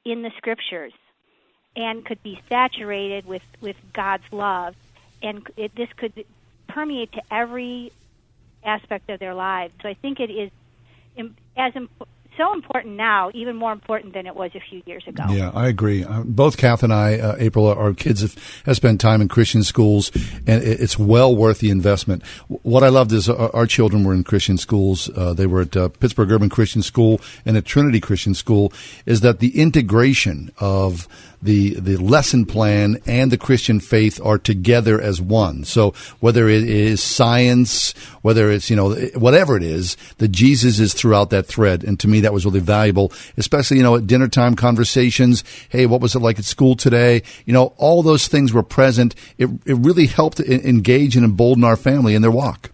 [0.05, 0.93] in the scriptures
[1.75, 4.75] and could be saturated with, with God's love.
[5.23, 6.23] And it, this could
[6.67, 7.91] permeate to every
[8.63, 9.73] aspect of their lives.
[9.81, 10.51] So I think it is
[11.57, 12.07] as imp-
[12.37, 15.23] so important now, even more important than it was a few years ago.
[15.29, 16.03] Yeah, I agree.
[16.03, 19.63] Uh, both Kath and I, uh, April, our kids have, have spent time in Christian
[19.63, 20.11] schools,
[20.47, 22.23] and it's well worth the investment.
[22.47, 25.09] What I loved is our, our children were in Christian schools.
[25.15, 28.71] Uh, they were at uh, Pittsburgh Urban Christian School and at Trinity Christian School.
[29.05, 31.07] Is that the integration of
[31.43, 35.65] the the lesson plan and the Christian faith are together as one.
[35.65, 40.93] So whether it is science, whether it's you know whatever it is, the Jesus is
[40.93, 44.27] throughout that thread, and to me that was really valuable, especially you know at dinner
[44.27, 45.43] time conversations.
[45.69, 47.23] Hey, what was it like at school today?
[47.45, 49.15] You know, all those things were present.
[49.37, 52.71] It it really helped engage and embolden our family in their walk.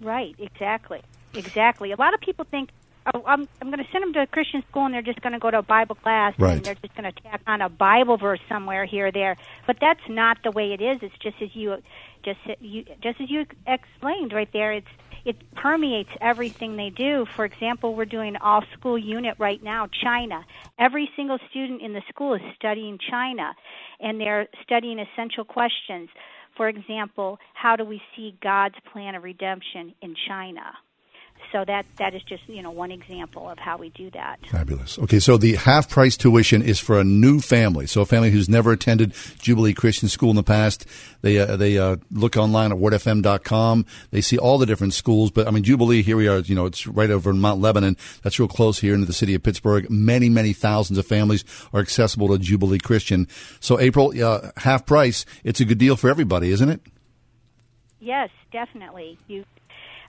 [0.00, 0.34] Right.
[0.38, 1.02] Exactly.
[1.34, 1.92] Exactly.
[1.92, 2.70] A lot of people think
[3.14, 5.32] oh, I'm, I'm going to send them to a Christian school and they're just going
[5.32, 6.54] to go to a Bible class right.
[6.54, 9.36] and they're just going to tack on a Bible verse somewhere here or there.
[9.66, 10.98] But that's not the way it is.
[11.02, 11.76] It's just as you
[12.22, 14.72] just you just as you explained right there.
[14.72, 14.88] It's
[15.24, 17.26] it permeates everything they do.
[17.36, 20.44] For example, we're doing an all school unit right now, China.
[20.78, 23.54] Every single student in the school is studying China
[24.00, 26.08] and they're studying essential questions.
[26.56, 30.62] For example, how do we see God's plan of redemption in China?
[31.52, 34.38] So that that is just you know one example of how we do that.
[34.46, 34.98] Fabulous.
[34.98, 37.86] Okay, so the half price tuition is for a new family.
[37.86, 40.86] So a family who's never attended Jubilee Christian School in the past,
[41.22, 43.86] they uh, they uh, look online at wordfm.com.
[44.10, 46.38] They see all the different schools, but I mean Jubilee here we are.
[46.38, 47.96] You know, it's right over in Mount Lebanon.
[48.22, 49.90] That's real close here into the city of Pittsburgh.
[49.90, 53.28] Many many thousands of families are accessible to Jubilee Christian.
[53.60, 55.24] So April, uh, half price.
[55.44, 56.80] It's a good deal for everybody, isn't it?
[57.98, 59.18] Yes, definitely.
[59.28, 59.44] You.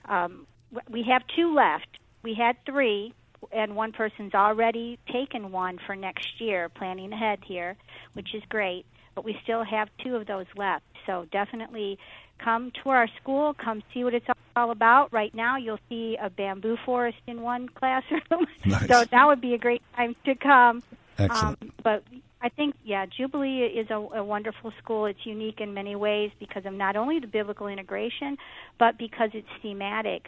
[0.08, 0.46] Um,
[0.90, 1.86] we have two left.
[2.22, 3.14] We had three,
[3.52, 7.76] and one person's already taken one for next year, planning ahead here,
[8.14, 8.84] which is great.
[9.14, 10.84] but we still have two of those left.
[11.06, 11.98] So definitely
[12.38, 15.12] come to our school, come see what it's all about.
[15.12, 18.88] Right now, you'll see a bamboo forest in one classroom, Nice.
[18.88, 20.82] so that would be a great time to come.
[21.18, 21.62] Excellent.
[21.62, 22.04] Um, but
[22.40, 25.04] I think, yeah, Jubilee is a, a wonderful school.
[25.06, 28.38] It's unique in many ways because of not only the biblical integration,
[28.78, 30.26] but because it's thematic.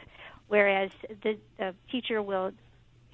[0.49, 0.91] Whereas
[1.23, 2.53] the, the teacher will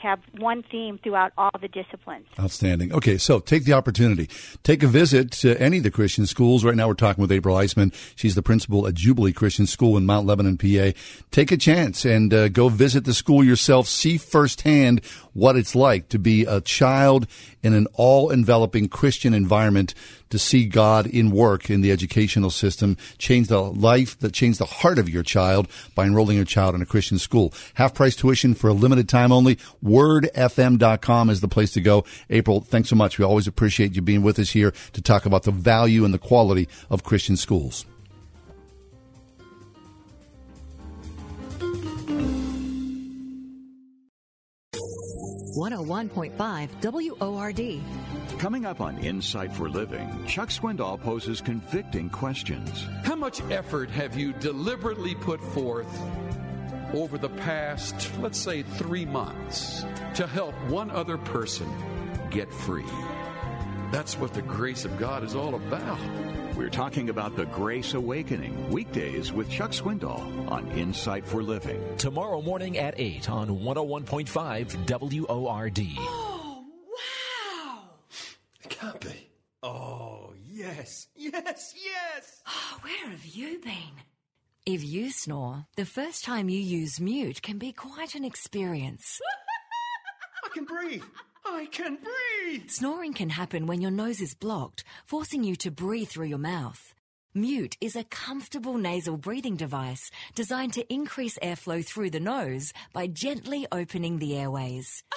[0.01, 2.27] have one theme throughout all the disciplines.
[2.39, 2.93] Outstanding.
[2.93, 4.29] Okay, so take the opportunity.
[4.63, 6.65] Take a visit to any of the Christian schools.
[6.65, 7.95] Right now we're talking with April Icsman.
[8.17, 10.99] She's the principal at Jubilee Christian School in Mount Lebanon, PA.
[11.31, 13.87] Take a chance and uh, go visit the school yourself.
[13.87, 17.27] See firsthand what it's like to be a child
[17.63, 19.95] in an all-enveloping Christian environment
[20.31, 24.65] to see God in work in the educational system, change the life, that change the
[24.65, 27.53] heart of your child by enrolling your child in a Christian school.
[27.75, 29.57] Half price tuition for a limited time only.
[29.85, 32.05] WordFM.com is the place to go.
[32.31, 33.19] April, thanks so much.
[33.19, 36.19] We always appreciate you being with us here to talk about the value and the
[36.19, 37.85] quality of Christian schools.
[45.55, 47.81] One hundred one point five WORD.
[48.39, 52.87] Coming up on Insight for Living, Chuck Swindoll poses convicting questions.
[53.03, 55.89] How much effort have you deliberately put forth
[56.95, 59.85] over the past, let's say, three months
[60.15, 61.69] to help one other person
[62.31, 62.87] get free?
[63.91, 65.99] That's what the grace of God is all about.
[66.61, 71.81] We're talking about the Grace Awakening, weekdays with Chuck Swindoll on Insight for Living.
[71.97, 75.81] Tomorrow morning at 8 on 101.5 WORD.
[75.99, 76.65] Oh,
[77.65, 77.79] wow!
[78.63, 79.31] It can't be.
[79.63, 82.43] Oh, yes, yes, yes.
[82.47, 84.05] Oh, where have you been?
[84.67, 89.19] If you snore, the first time you use mute can be quite an experience.
[90.45, 91.05] I can breathe.
[91.53, 92.71] I can breathe.
[92.71, 96.95] Snoring can happen when your nose is blocked, forcing you to breathe through your mouth.
[97.35, 103.07] Mute is a comfortable nasal breathing device designed to increase airflow through the nose by
[103.07, 105.03] gently opening the airways.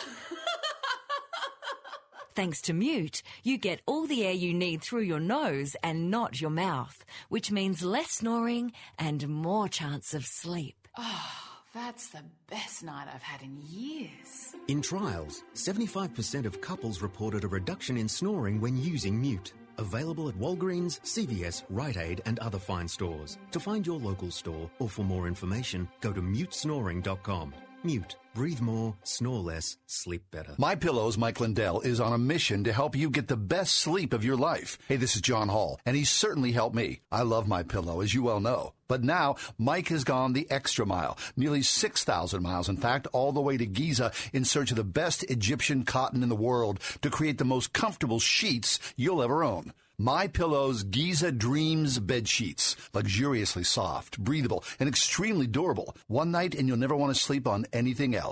[2.36, 6.41] Thanks to Mute, you get all the air you need through your nose and not
[6.41, 10.88] your mouth, which means less snoring and more chance of sleep.
[10.98, 11.53] Ah.
[11.74, 14.56] That's the best night I've had in years.
[14.68, 19.54] In trials, 75% of couples reported a reduction in snoring when using Mute.
[19.80, 23.40] Available at Walgreens, CVS, Rite Aid, and other fine stores.
[23.52, 27.56] To find your local store or for more information, go to mutesnoring.com.
[27.84, 28.18] Mute.
[28.36, 30.56] Breathe more, snore less, sleep better.
[30.58, 34.12] My Pillows Mike Lindell is on a mission to help you get the best sleep
[34.12, 34.80] of your life.
[34.88, 37.02] Hey, this is John Hall, and he's certainly helped me.
[37.12, 38.74] I love My Pillow, as you well know.
[38.88, 43.39] But now Mike has gone the extra mile, nearly 6,000 miles, in fact, all the
[43.39, 47.38] way to Giza in search of the best Egyptian cotton in the world to create
[47.38, 49.74] the most comfortable sheets you'll ever own.
[50.00, 55.96] My Pillow's Giza Dreams bed sheets, luxuriously soft, breathable, and extremely durable.
[56.08, 58.23] One night and you'll never want to sleep on anything else.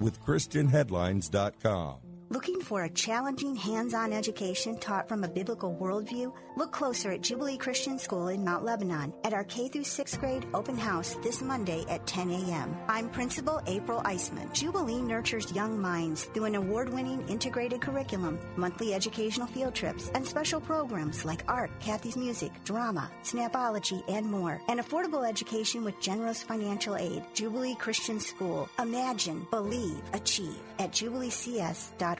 [0.00, 2.07] with ChristianHeadlines.com.
[2.30, 6.30] Looking for a challenging hands on education taught from a biblical worldview?
[6.58, 10.46] Look closer at Jubilee Christian School in Mount Lebanon at our K through 6th grade
[10.52, 12.76] open house this Monday at 10 a.m.
[12.86, 14.52] I'm Principal April Icsman.
[14.52, 20.26] Jubilee nurtures young minds through an award winning integrated curriculum, monthly educational field trips, and
[20.26, 24.60] special programs like art, Kathy's music, drama, snapology, and more.
[24.68, 27.24] An affordable education with generous financial aid.
[27.32, 28.68] Jubilee Christian School.
[28.78, 32.17] Imagine, believe, achieve at jubileecs.org.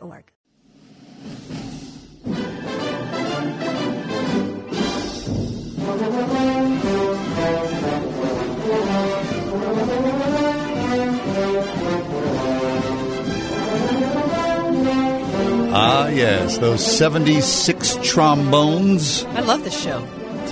[15.71, 19.25] Ah, yes, those 76 trombones.
[19.25, 20.01] I love this show.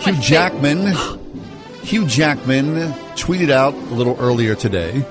[0.01, 0.95] Hugh Jackman.
[1.83, 5.05] Hugh Jackman tweeted out a little earlier today,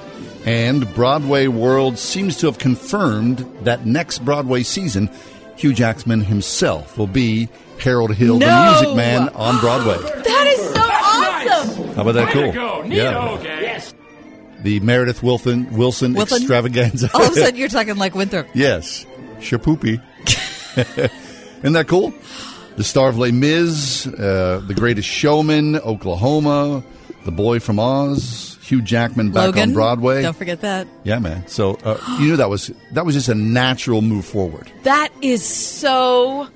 [0.45, 5.09] and Broadway World seems to have confirmed that next Broadway season,
[5.57, 9.97] Hugh Jackman himself will be Harold Hill, the music man, on Broadway.
[9.97, 11.87] That is so awesome.
[11.95, 12.27] How about that?
[12.27, 12.51] Way Cool.
[12.51, 12.81] to go.
[12.83, 13.29] Neato, Yeah.
[13.31, 13.61] okay.
[13.61, 13.93] Yes.
[14.61, 16.37] The Meredith Willson Wilson, Wilson?
[16.37, 17.09] extravaganza.
[17.13, 18.47] All of a sudden, you're talking like Winthrop.
[18.53, 19.05] Yes.
[19.39, 20.01] Shipoopi.
[21.59, 22.13] Isn't that cool?
[22.77, 26.83] The star of Les Mis, uh, The Greatest Showman, Oklahoma,
[27.25, 29.70] The Boy from Oz, Hugh Jackman back Logan.
[29.70, 30.22] on Broadway.
[30.22, 30.88] Don't forget that.
[31.03, 31.47] Yeah, man.
[31.47, 34.72] So uh, you knew that was that was just a natural move forward.
[34.84, 36.47] That is so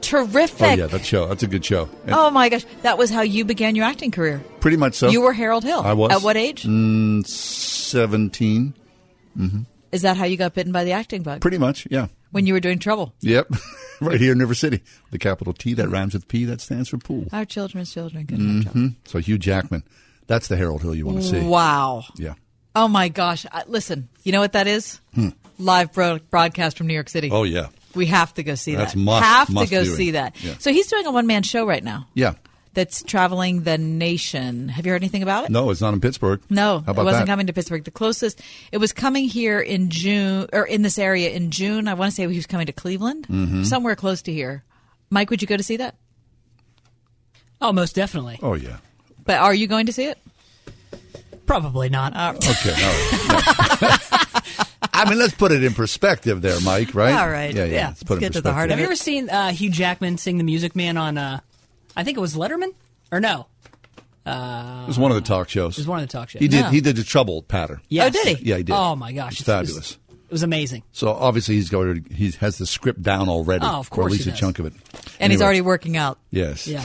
[0.00, 0.60] terrific.
[0.62, 1.26] Oh yeah, that show.
[1.26, 1.88] That's a good show.
[2.04, 4.42] And Oh my gosh, that was how you began your acting career.
[4.60, 5.08] pretty much so.
[5.08, 5.80] You were Harold Hill.
[5.80, 6.12] I was.
[6.12, 6.62] At what age?
[6.64, 8.74] Mm, Seventeen.
[9.36, 9.62] Mm-hmm.
[9.92, 11.40] Is that how you got bitten by the acting bug?
[11.40, 11.86] Pretty much.
[11.90, 12.08] Yeah.
[12.32, 13.14] When you were doing trouble.
[13.20, 13.48] Yep.
[14.00, 16.98] right here in River City, the capital T that rhymes with P that stands for
[16.98, 17.26] pool.
[17.32, 18.80] Our children's children can have trouble.
[18.80, 19.84] hmm So Hugh Jackman,
[20.26, 21.40] that's the Harold Hill you want to see.
[21.40, 22.04] Wow.
[22.16, 22.34] Yeah.
[22.74, 23.46] Oh my gosh.
[23.50, 25.00] I, listen, you know what that is?
[25.14, 25.28] Hmm.
[25.58, 27.30] Live bro- broadcast from New York City.
[27.30, 27.68] Oh yeah.
[27.94, 28.98] We have to go see That's that.
[28.98, 29.96] must- have must to go viewing.
[29.96, 30.42] see that.
[30.44, 30.54] Yeah.
[30.58, 32.34] So he's doing a one man show right now Yeah.
[32.74, 34.68] that's traveling the nation.
[34.68, 35.50] Have you heard anything about it?
[35.50, 36.42] No, it's not in Pittsburgh.
[36.50, 37.32] No, How it wasn't that?
[37.32, 37.84] coming to Pittsburgh.
[37.84, 41.88] The closest, it was coming here in June, or in this area in June.
[41.88, 43.64] I want to say he was coming to Cleveland, Mhm.
[43.64, 44.62] somewhere close to here.
[45.08, 45.94] Mike, would you go to see that?
[47.62, 48.38] Oh, most definitely.
[48.42, 48.76] Oh yeah.
[49.26, 50.18] But are you going to see it?
[51.46, 52.12] Probably not.
[52.36, 52.70] Okay.
[52.70, 52.92] All
[53.80, 53.98] right.
[54.92, 56.94] I mean, let's put it in perspective, there, Mike.
[56.94, 57.14] Right?
[57.14, 57.54] All right.
[57.54, 57.88] Yeah, yeah.
[57.88, 58.70] Let's put it in perspective.
[58.70, 61.18] Have you ever seen uh, Hugh Jackman sing the Music Man on?
[61.18, 61.40] Uh,
[61.96, 62.72] I think it was Letterman,
[63.12, 63.46] or no?
[64.24, 65.76] Uh, It was one of the talk shows.
[65.76, 66.40] It was one of the talk shows.
[66.40, 66.62] He did.
[66.62, 66.70] No.
[66.70, 67.80] He did the trouble pattern.
[67.88, 68.08] Yes.
[68.16, 68.44] Oh, did he?
[68.48, 68.74] Yeah, he did.
[68.74, 69.98] Oh my gosh, it's it's-
[70.28, 70.32] it was- fabulous.
[70.32, 70.82] It was amazing.
[70.92, 72.04] So obviously he's going.
[72.04, 73.64] To, he has the script down already.
[73.64, 74.40] Oh, of course, or course at least he a does.
[74.40, 74.72] chunk of it.
[75.20, 76.18] And he's already working out.
[76.30, 76.66] Yes.
[76.66, 76.82] Yeah.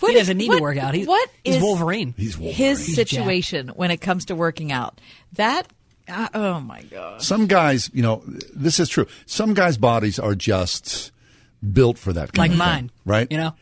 [0.00, 0.94] What he doesn't need what- to work out.
[0.94, 2.14] He, what he's is Wolverine.
[2.16, 2.54] He's Wolverine.
[2.54, 5.00] His situation when it comes to working out.
[5.34, 5.66] That,
[6.08, 7.22] uh, oh my God.
[7.22, 8.22] Some guys, you know,
[8.54, 9.06] this is true.
[9.26, 11.10] Some guys' bodies are just
[11.72, 12.32] built for that.
[12.32, 13.32] Kind Like of mine, thing, right?
[13.32, 13.54] You know.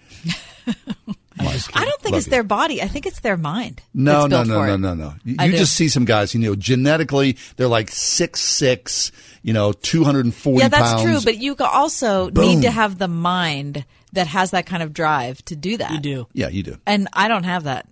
[1.39, 2.31] I don't think Love it's you.
[2.31, 2.81] their body.
[2.83, 3.83] I think it's their mind.
[3.93, 5.15] No, that's no, no, no, no, no.
[5.25, 5.59] You, I you do.
[5.59, 9.11] just see some guys, you know, genetically they're like six six,
[9.43, 11.03] you know, two hundred and forty Yeah, that's pounds.
[11.03, 11.21] true.
[11.25, 12.45] But you also Boom.
[12.47, 15.91] need to have the mind that has that kind of drive to do that.
[15.91, 16.27] You do.
[16.33, 16.77] yeah, you do.
[16.87, 17.89] And I don't have that.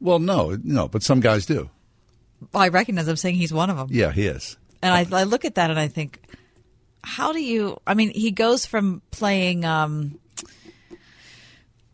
[0.00, 1.68] Well, no, no, but some guys do.
[2.52, 3.88] Well, I recognize I'm saying he's one of them.
[3.90, 4.56] Yeah, he is.
[4.80, 6.20] And I, I look at that and I think,
[7.02, 7.78] how do you?
[7.86, 9.64] I mean, he goes from playing.
[9.64, 10.18] Um,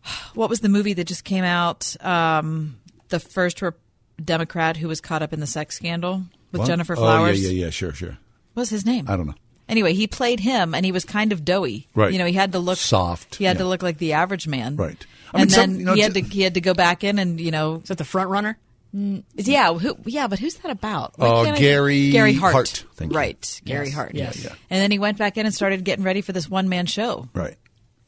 [0.35, 1.95] what was the movie that just came out?
[2.05, 2.79] Um,
[3.09, 3.79] the first rep-
[4.23, 6.69] Democrat who was caught up in the sex scandal with What?
[6.69, 7.43] Gennifer Oh, Flowers.
[7.43, 8.17] yeah, yeah, yeah, sure, sure.
[8.55, 9.07] What's his name?
[9.09, 9.35] I don't know.
[9.69, 11.89] Anyway, he played him, and he was kind of doughy.
[11.95, 12.13] Right.
[12.13, 14.77] You know, he had to look Soft, He had to look like the average man.
[14.77, 15.05] Right.
[15.33, 17.03] I and mean, some- then you know, he had to he had to go back
[17.03, 17.77] in and you know.
[17.77, 18.59] Is that the front runner?
[18.93, 19.73] Yeah.
[19.75, 19.97] Who?
[20.05, 21.15] Yeah, but who's that about?
[21.19, 22.53] Why Uh, can't I- Gary Gary Hart.
[22.53, 22.85] Hart.
[22.95, 23.17] Thank you.
[23.19, 23.61] Right.
[23.65, 24.15] Gary Hart.
[24.15, 24.45] yes.
[24.45, 24.51] Yeah.
[24.71, 27.29] And then he went back in and started getting ready for this one man show.
[27.35, 27.57] Right.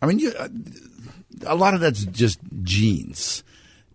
[0.01, 0.49] I mean, you, uh,
[1.45, 3.43] a lot of that's just genes.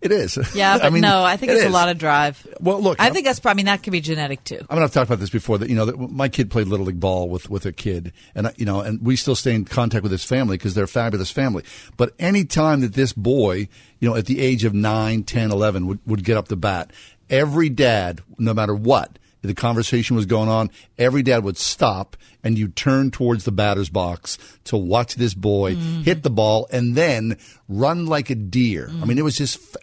[0.00, 0.36] It is.
[0.52, 2.44] Yeah, but I mean, no, I think it it's a lot of drive.
[2.60, 3.52] Well, look, I think that's probably.
[3.52, 4.60] I mean, that could be genetic too.
[4.68, 5.58] I mean, I've talked about this before.
[5.58, 8.48] That you know, that my kid played little league ball with with a kid, and
[8.48, 10.88] I- you know, and we still stay in contact with his family because they're a
[10.88, 11.62] fabulous family.
[11.96, 13.68] But any time that this boy,
[14.00, 16.92] you know, at the age of 9, 10, 11, would would get up the bat,
[17.30, 22.58] every dad, no matter what the conversation was going on, every dad would stop and
[22.58, 26.02] you turn towards the batter's box to watch this boy Mm-hmm.
[26.02, 27.36] hit the ball and then
[27.68, 28.88] run like a deer.
[29.00, 29.76] I mean, it was just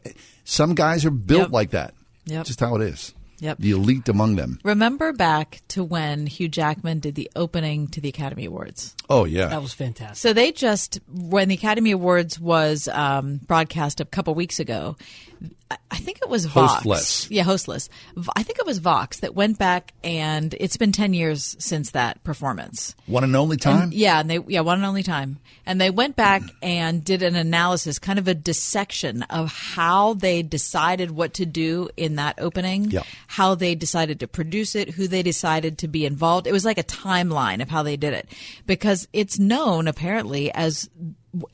[0.44, 1.52] some guys are built Yep.
[1.52, 1.94] like that.
[2.26, 2.46] Yep.
[2.46, 3.14] Just how it is.
[3.42, 3.60] Yep.
[3.60, 4.60] The elite among them.
[4.66, 8.94] Remember back to when Hugh Jackman did the opening to the Academy Awards.
[9.10, 9.48] Oh yeah.
[9.48, 10.18] That was fantastic.
[10.18, 14.98] So they just when the Academy Awards was um, broadcast a couple weeks ago,
[15.72, 16.84] I- think it was Vox.
[16.84, 17.28] Hostless.
[17.30, 17.88] Yeah, hostless.
[18.36, 22.24] I think it was Vox that went back and it's been ten years since that
[22.24, 22.96] performance.
[23.06, 23.84] One and only time.
[23.84, 27.22] And- yeah, and they yeah one and only time, and they went back and did
[27.22, 32.36] an analysis, kind of a dissection of how they decided what to do in that
[32.40, 33.04] opening, Yeah.
[33.28, 36.48] how they decided to produce it, who they decided to be involved.
[36.48, 38.30] It was like a timeline of how they did it
[38.66, 40.90] because it's known apparently as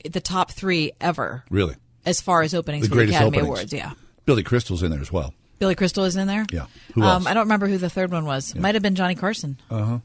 [0.08, 1.74] the top three ever really.
[2.06, 3.48] as far as openings The for the greatest Academy openings.
[3.58, 3.72] Awards.
[3.74, 3.92] Yeah.
[4.26, 5.32] Billy Crystal's in there as well.
[5.58, 6.44] Billy Crystal is in there.
[6.52, 6.66] Yeah.
[6.94, 7.22] Who else?
[7.22, 8.54] Um, I don't remember who the third one was.
[8.54, 9.58] Might have been Johnny Carson.
[9.70, 9.98] Uh huh.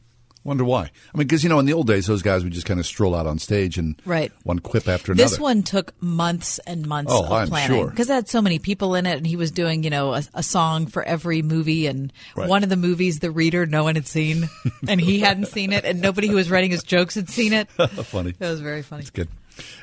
[0.43, 0.83] Wonder why?
[1.13, 2.85] I mean, because you know, in the old days, those guys would just kind of
[2.87, 4.31] stroll out on stage and Right.
[4.41, 5.29] one quip after another.
[5.29, 7.89] This one took months and months Oh, of I'm planning sure.
[7.91, 10.23] because it had so many people in it, and he was doing you know a,
[10.33, 12.49] a song for every movie, and Right.
[12.49, 14.49] one of the movies, The Reader, no one had seen,
[14.87, 17.69] and he hadn't seen it, and nobody who was writing his jokes had seen it.
[18.05, 18.31] Funny.
[18.39, 19.01] That was very funny.
[19.01, 19.27] It's good.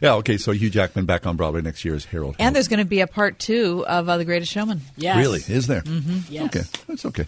[0.01, 2.37] Yeah, okay, so Hugh Jackman back on Broadway next year as Harold.
[2.39, 4.81] And there's going to be a part two of uh, The Greatest Showman.
[5.19, 5.41] Really?
[5.47, 5.83] Is there?
[5.83, 6.33] Mm-hmm.
[6.33, 6.47] Yes.
[6.47, 7.27] Okay, that's okay.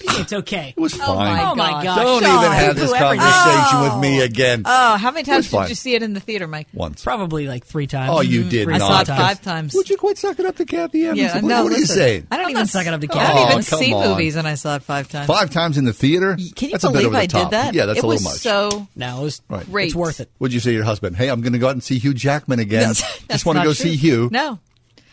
[0.00, 0.74] It's okay.
[0.76, 1.16] It was Oh, fine.
[1.36, 1.84] my Oh, my gosh.
[1.84, 1.96] gosh.
[1.96, 3.98] Don't Sean, even have this whoever you- conversation with Oh.
[4.00, 4.62] me again.
[4.64, 5.62] Oh, how many times It's fine.
[5.62, 6.68] did you see it in the theater, Mike?
[6.72, 7.02] Once.
[7.02, 8.10] Probably like three times.
[8.14, 8.48] Oh, you mm-hmm.
[8.48, 9.06] did I not.
[9.06, 9.74] saw it five times.
[9.74, 11.18] Would you quit sucking up to Kathy Evans?
[11.20, 12.26] Yeah, what no, what are you saying?
[12.30, 13.40] I don't I'm even not sucking up to I don't Kathy.
[13.40, 14.08] even Oh, see on.
[14.08, 15.26] movies, and I saw it five times.
[15.26, 16.36] Five times in the theater?
[16.54, 17.74] Can you that's believe I did that?
[17.74, 18.38] Yeah, that's it a little much.
[18.40, 19.70] so No, it was Right.
[19.70, 19.86] great.
[19.86, 20.30] It's worth it.
[20.38, 22.14] Would you say to your husband, "Hey, I'm going to go out and see Hugh
[22.14, 22.94] Jackman again.
[23.30, 24.58] Just want to go see Hugh." No.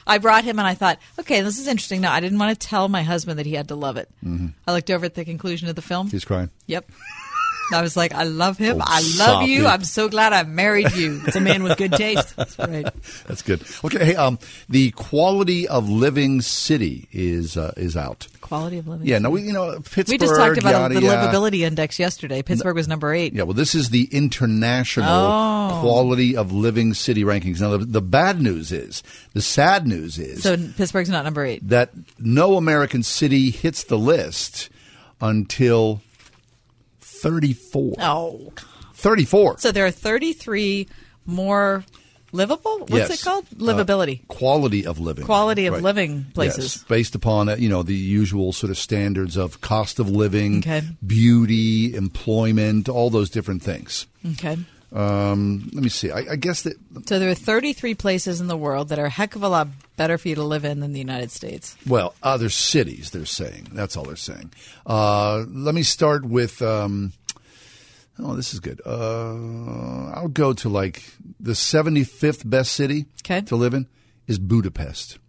[0.07, 2.01] I brought him and I thought, okay, this is interesting.
[2.01, 4.07] Now, I didn't want to tell my husband that he had to love it.
[4.23, 4.53] Mhm.
[4.67, 6.09] I looked over at the conclusion of the film.
[6.09, 6.49] He's crying.
[6.67, 6.89] Yep.
[7.73, 8.77] I was like, I love him.
[8.79, 9.61] Oh, I love you.
[9.63, 9.65] softy.
[9.73, 11.21] I'm so glad I married you.
[11.27, 12.35] It's a man with good taste.
[12.35, 12.85] That's right.
[13.27, 13.63] That's good.
[13.83, 14.37] Okay, hey, um,
[14.69, 18.27] the quality of living city is uh, is out.
[18.45, 19.07] Quality of living.
[19.07, 20.07] Yeah, no, we you know Pittsburgh.
[20.09, 22.43] we just talked about yada, the livability index yesterday.
[22.43, 23.33] Pittsburgh was number eight.
[23.33, 25.79] Yeah, well, this is the international Oh.
[25.81, 27.59] quality of living city rankings.
[27.59, 29.01] Now, the, the bad news is,
[29.33, 31.67] the sad news is So Pittsburgh's not number eight.
[31.69, 31.89] that
[32.19, 34.69] no American city hits the list
[35.21, 36.01] until
[37.01, 37.95] 34.
[37.99, 38.53] Oh.
[38.93, 39.57] 34.
[39.59, 40.87] So there are 33
[41.25, 41.83] more
[42.31, 42.79] livable.
[42.79, 43.21] What's Yes.
[43.21, 43.45] it called?
[43.53, 44.27] Uh, Livability.
[44.27, 45.25] quality of living.
[45.25, 45.83] Quality of Right.
[45.83, 46.75] living places.
[46.77, 50.59] Yes, based upon uh, you know the usual sort of standards of cost of living,
[50.59, 50.81] Okay.
[51.05, 54.05] beauty, employment, all those different things.
[54.33, 54.57] Okay.
[54.93, 56.09] Um, let me see.
[56.11, 59.09] I, I guess that So there are 33 places in the world that are a
[59.09, 59.67] heck of a lot
[59.97, 61.75] better for you to live in than the United States.
[61.85, 63.09] well, other cities.
[63.11, 64.51] They're saying that's all they're saying.
[64.85, 66.61] Uh, let me start with.
[66.61, 67.11] Um,
[68.19, 68.81] oh, this is good.
[68.85, 71.03] Uh, I'll go to like
[71.39, 73.41] the seventy fifth best city Okay.
[73.41, 73.87] to live in
[74.27, 75.19] is Budapest,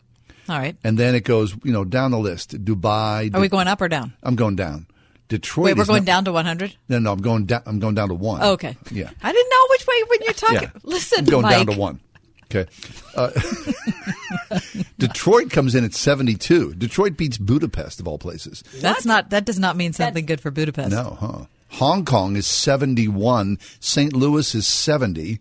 [0.48, 0.76] All right.
[0.84, 2.62] and then it goes you know down the list.
[2.64, 3.34] Dubai.
[3.34, 4.12] Are we going up or down?
[4.22, 4.86] I'm going down.
[5.28, 5.64] Detroit.
[5.64, 6.76] Wait, we're going not- down to 100?
[6.88, 7.60] No, no, I'm going down.
[7.66, 8.40] I'm going down to one.
[8.42, 8.76] Oh, okay.
[8.92, 9.10] Yeah.
[9.22, 10.60] I didn't know which way when you're talking.
[10.62, 10.80] Yeah.
[10.84, 11.56] Listen, I'm going Mike.
[11.56, 12.00] down to one.
[12.44, 12.70] Okay.
[13.16, 13.32] Uh,
[14.98, 16.74] Detroit comes in at 72.
[16.74, 18.62] Detroit beats Budapest of all places.
[18.80, 19.30] That's not.
[19.30, 20.90] That does not mean something good for Budapest.
[20.92, 21.46] No, huh?
[21.68, 23.58] Hong Kong is 71.
[23.80, 24.12] St.
[24.12, 25.40] Louis is 70.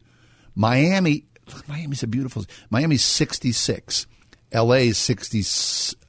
[0.56, 2.46] Miami, look, Miami's a beautiful.
[2.70, 4.08] Miami's 66.
[4.52, 4.88] L.A.
[4.88, 5.40] is 60,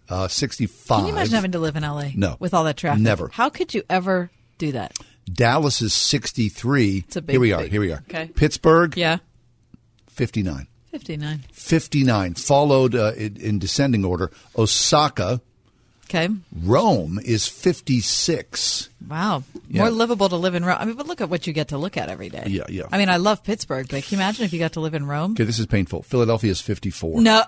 [0.08, 0.98] uh, 65.
[0.98, 2.10] Can you imagine having to live in LA?
[2.14, 2.36] No.
[2.38, 3.02] With all that traffic.
[3.02, 3.28] Never.
[3.32, 4.96] How could you ever do that?
[5.30, 6.98] Dallas is 63.
[7.06, 7.62] It's a big, here we are.
[7.62, 8.02] big- Here we are.
[8.08, 8.28] Okay.
[8.34, 9.18] Pittsburgh, Yeah.
[10.08, 10.68] 59.
[10.92, 11.44] 59.
[11.52, 12.34] 59.
[12.34, 15.40] Followed uh, in, in descending order, Osaka.
[16.08, 16.28] Okay.
[16.62, 18.90] Rome is 56.
[19.08, 19.42] Wow.
[19.68, 19.82] Yeah.
[19.82, 20.76] More livable to live in Rome.
[20.80, 22.44] I mean, but look at what you get to look at every day.
[22.46, 22.84] Yeah, yeah.
[22.92, 25.06] I mean, I love Pittsburgh, but can you imagine if you got to live in
[25.06, 25.32] Rome?
[25.32, 26.02] Okay, this is painful.
[26.02, 27.20] Philadelphia is 54.
[27.20, 27.42] No.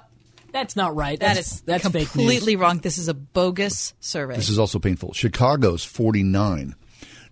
[0.50, 1.20] That's not right.
[1.20, 2.10] That That's, is that's fake news.
[2.10, 2.78] completely wrong.
[2.78, 4.34] This is a bogus survey.
[4.34, 5.12] This is also painful.
[5.12, 6.74] Chicago's 49.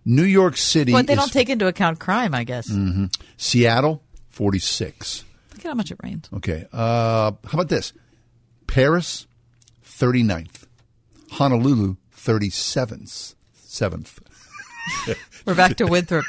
[0.04, 2.68] New York City But they is don't take into account crime, I guess.
[2.70, 3.10] Mhm.
[3.38, 5.24] Seattle 46.
[5.54, 6.28] Look at how much it rained.
[6.34, 6.66] Okay.
[6.72, 7.94] Uh, how about this?
[8.66, 9.26] Paris
[9.84, 10.65] 39th.
[11.32, 13.34] Honolulu 37th.
[13.66, 14.18] 7th.
[15.44, 16.24] We're back to Winthrop.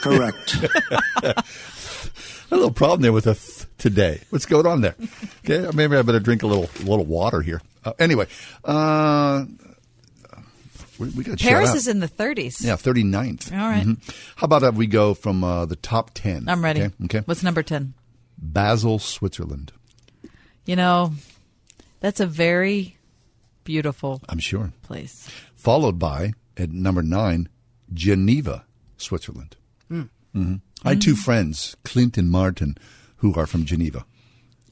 [0.00, 0.56] Correct.
[1.22, 1.44] a
[2.50, 4.20] little problem there with a th today.
[4.30, 4.94] What's going on there?
[5.44, 7.60] Okay, maybe I better drink a little little water here.
[7.84, 8.26] Uh, anyway,
[8.64, 9.44] uh,
[10.98, 12.64] we, we got Paris is in the 30s.
[12.64, 13.52] yeah 39th.
[13.52, 13.84] All right.
[13.84, 13.98] Mhm.
[14.36, 16.48] How about if we go from uh, the top 10?
[16.48, 16.82] I'm ready.
[16.82, 16.94] Okay.
[17.04, 17.20] okay.
[17.24, 17.94] What's number 10?
[18.38, 19.72] Basel, Switzerland.
[20.66, 21.12] You know,
[22.00, 22.96] that's a very
[23.64, 24.72] beautiful I'm sure.
[24.82, 25.28] place.
[25.56, 27.48] Followed by at number nine,
[27.92, 28.64] Geneva,
[28.96, 29.56] Switzerland.
[29.90, 30.08] Mm.
[30.32, 30.54] hmm
[30.84, 32.76] I had two friends, Clint and Martin,
[33.16, 34.04] who are from Geneva.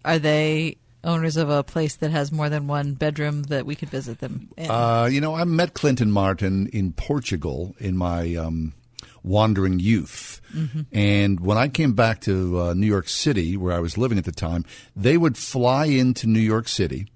[0.04, 3.88] Are they owners of a place that has more than one bedroom that we could
[3.88, 4.70] visit them in?
[4.70, 8.74] Uh, you know, I met Clinton Martin in Portugal in my um,
[9.22, 10.40] wandering youth.
[10.54, 10.86] Mhm.
[10.92, 14.24] And when I came back to uh, New York City, where I was living at
[14.24, 14.64] the time,
[14.94, 17.06] they would fly into New York City.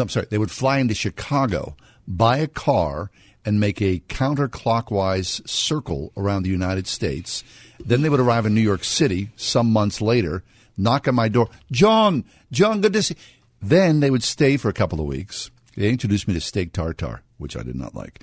[0.00, 1.76] I'm sorry, they would fly into Chicago,
[2.06, 3.10] buy a car,
[3.44, 7.42] and make a counterclockwise circle around the United States.
[7.84, 10.44] Then they would arrive in New York City some months later,
[10.76, 11.48] knock on my door.
[11.70, 13.16] John, John, good to see.
[13.60, 15.50] Then they would stay for a couple of weeks.
[15.76, 18.20] They introduced me to steak tartare, which I did not like.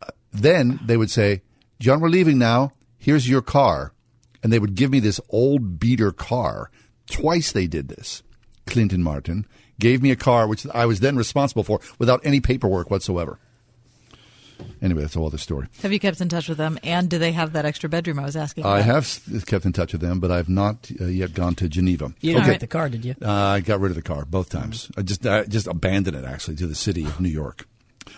[0.00, 1.42] Uh, then they would say,
[1.78, 2.72] John, we're leaving now.
[2.98, 3.92] Here's your car.
[4.42, 6.70] And they would give me this old beater car.
[7.06, 8.22] Twice they did this.
[8.66, 9.46] Clinton Martin
[9.78, 13.38] gave me a car, which I was then responsible for without any paperwork whatsoever.
[14.80, 15.66] Anyway, that's a whole other story.
[15.82, 16.78] have you kept in touch with them?
[16.84, 18.84] And do they have that extra bedroom I was asking I about?
[18.94, 22.12] have kept in touch with them, but I've not uh, yet gone to Geneva.
[22.20, 23.14] You didn't get the car, did you?
[23.20, 24.88] Uh, I got rid of the car both times.
[24.96, 27.66] I just I just abandoned it actually to the city of New York.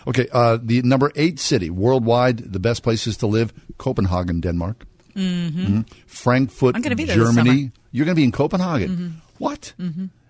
[0.07, 4.85] Okay, uh, the number eight city worldwide, the best places to live: Copenhagen, Denmark.
[5.15, 5.77] Mm-hmm.
[5.77, 5.85] Mhm.
[6.05, 7.49] Frankfurt, I'm gonna be there Germany.
[7.49, 7.71] summer.
[7.91, 8.89] You're going to be in Copenhagen.
[8.97, 9.11] Mhm.
[9.39, 9.73] What?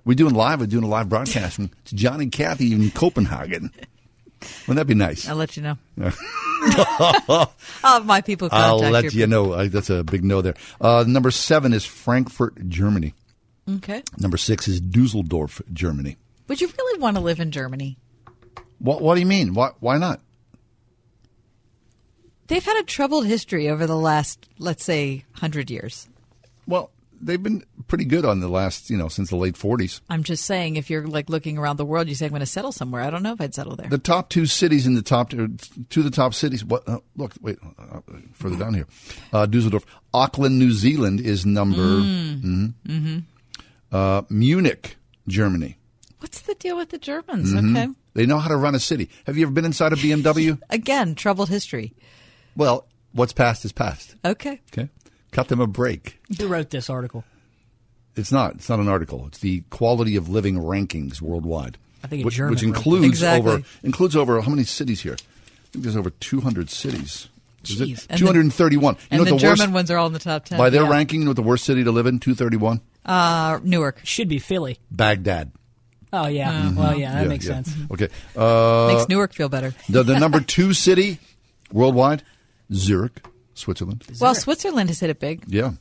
[0.06, 0.60] We're doing live.
[0.60, 3.72] We're doing a live broadcast from John and Kathy in Copenhagen.
[4.68, 5.28] Wouldn't that be nice?
[5.28, 5.78] I'll let you know.
[5.98, 7.50] I'll
[7.84, 9.54] have my people I'll let you know.
[9.54, 10.56] Uh, that's a big no there.
[10.80, 13.14] Uh, number seven is Frankfurt, Germany.
[13.68, 14.04] Okay.
[14.20, 16.18] Number six is Dusseldorf, Germany.
[16.48, 17.98] Would you really want to live in Germany?
[18.78, 19.56] What, what do you mean?
[19.56, 20.22] Why, why not?
[22.48, 26.08] They've had a troubled history over the last, let's say, hundred years.
[26.68, 26.92] Well,
[27.22, 30.02] they've been pretty good on the last, you know, since the late 40s.
[30.10, 32.46] I'm just saying, if you're like looking around the world, you say I'm going to
[32.46, 33.02] settle somewhere.
[33.02, 33.90] I don't know if I'd settle there.
[33.90, 35.56] The top two cities in the top two,
[35.90, 36.64] two of the top cities.
[36.66, 36.88] What?
[36.88, 38.00] Uh, look, wait, uh,
[38.34, 38.88] further down here,
[39.34, 41.82] uh, Dusseldorf, Auckland, New Zealand is number.
[41.82, 42.42] Mm.
[42.42, 42.74] mhm.
[42.88, 43.18] Mm-hmm.
[43.92, 44.98] Uh, Munich,
[45.28, 45.78] Germany.
[46.20, 47.54] What's the deal with the Germans?
[47.54, 47.78] Mhm.
[47.78, 47.94] Okay.
[48.14, 49.10] They know how to run a city.
[49.26, 50.60] Have you ever been inside a BMW?
[50.70, 51.94] Again, troubled history.
[52.56, 54.16] well, what's past is past.
[54.26, 54.62] Okay.
[54.74, 54.90] Okay,
[55.36, 56.20] cut them a break.
[56.40, 57.24] Who wrote this article?
[58.16, 58.56] It's not.
[58.56, 59.26] It's not an article.
[59.28, 61.78] It's the quality of living rankings worldwide.
[62.04, 63.52] I think a which, which includes Exactly.
[63.52, 65.14] over includes over how many cities here?
[65.16, 67.28] I think there's over 200 cities.
[67.66, 67.90] Is it?
[67.90, 68.06] Jeez.
[68.10, 68.94] And the- 231.
[68.96, 70.58] you and know the, what German worst, ones are all in the top ten.
[70.58, 70.90] by their yeah.
[70.90, 72.20] ranking, you know what the worst city to live in?
[72.20, 72.80] 231.
[73.06, 74.00] Uh, Newark.
[74.06, 74.78] Should be Philly.
[74.92, 75.52] Baghdad.
[76.14, 76.54] Oh yeah.
[76.70, 76.76] Mhm.
[76.76, 77.54] Well, yeah, that Yeah, makes yeah.
[77.64, 77.74] sense.
[77.92, 78.08] Okay.
[78.38, 79.74] Uh, Makes Newark feel better.
[79.90, 81.20] the, the number two city
[81.74, 82.24] worldwide,
[82.72, 83.20] Zurich,
[83.56, 84.04] Switzerland.
[84.22, 85.44] Well, Switzerland has hit it big.
[85.48, 85.72] Yeah.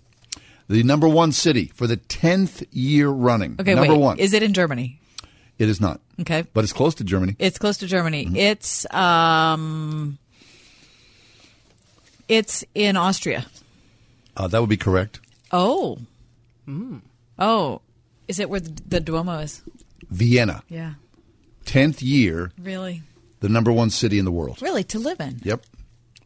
[0.68, 3.56] The number one city for the 10th year running.
[3.60, 4.00] Okay, number wait.
[4.00, 4.18] one.
[4.18, 4.98] Is it in Germany?
[5.58, 6.00] it is not.
[6.20, 6.44] Okay.
[6.54, 7.36] But it's close to Germany.
[7.38, 8.24] It's close to Germany.
[8.24, 8.36] Mm-hmm.
[8.36, 10.18] It's um,
[12.28, 13.46] it's in Austria.
[14.36, 15.20] Uh, that would be correct.
[15.52, 15.98] Oh,
[16.66, 17.02] Mm.
[17.38, 17.82] oh,
[18.26, 19.60] is it where the, the Duomo is?
[20.10, 20.94] Vienna, Yeah,
[21.66, 23.02] 10th year, really,
[23.40, 24.62] the number one city in the world.
[24.62, 25.40] really to live in.
[25.44, 25.62] Yep.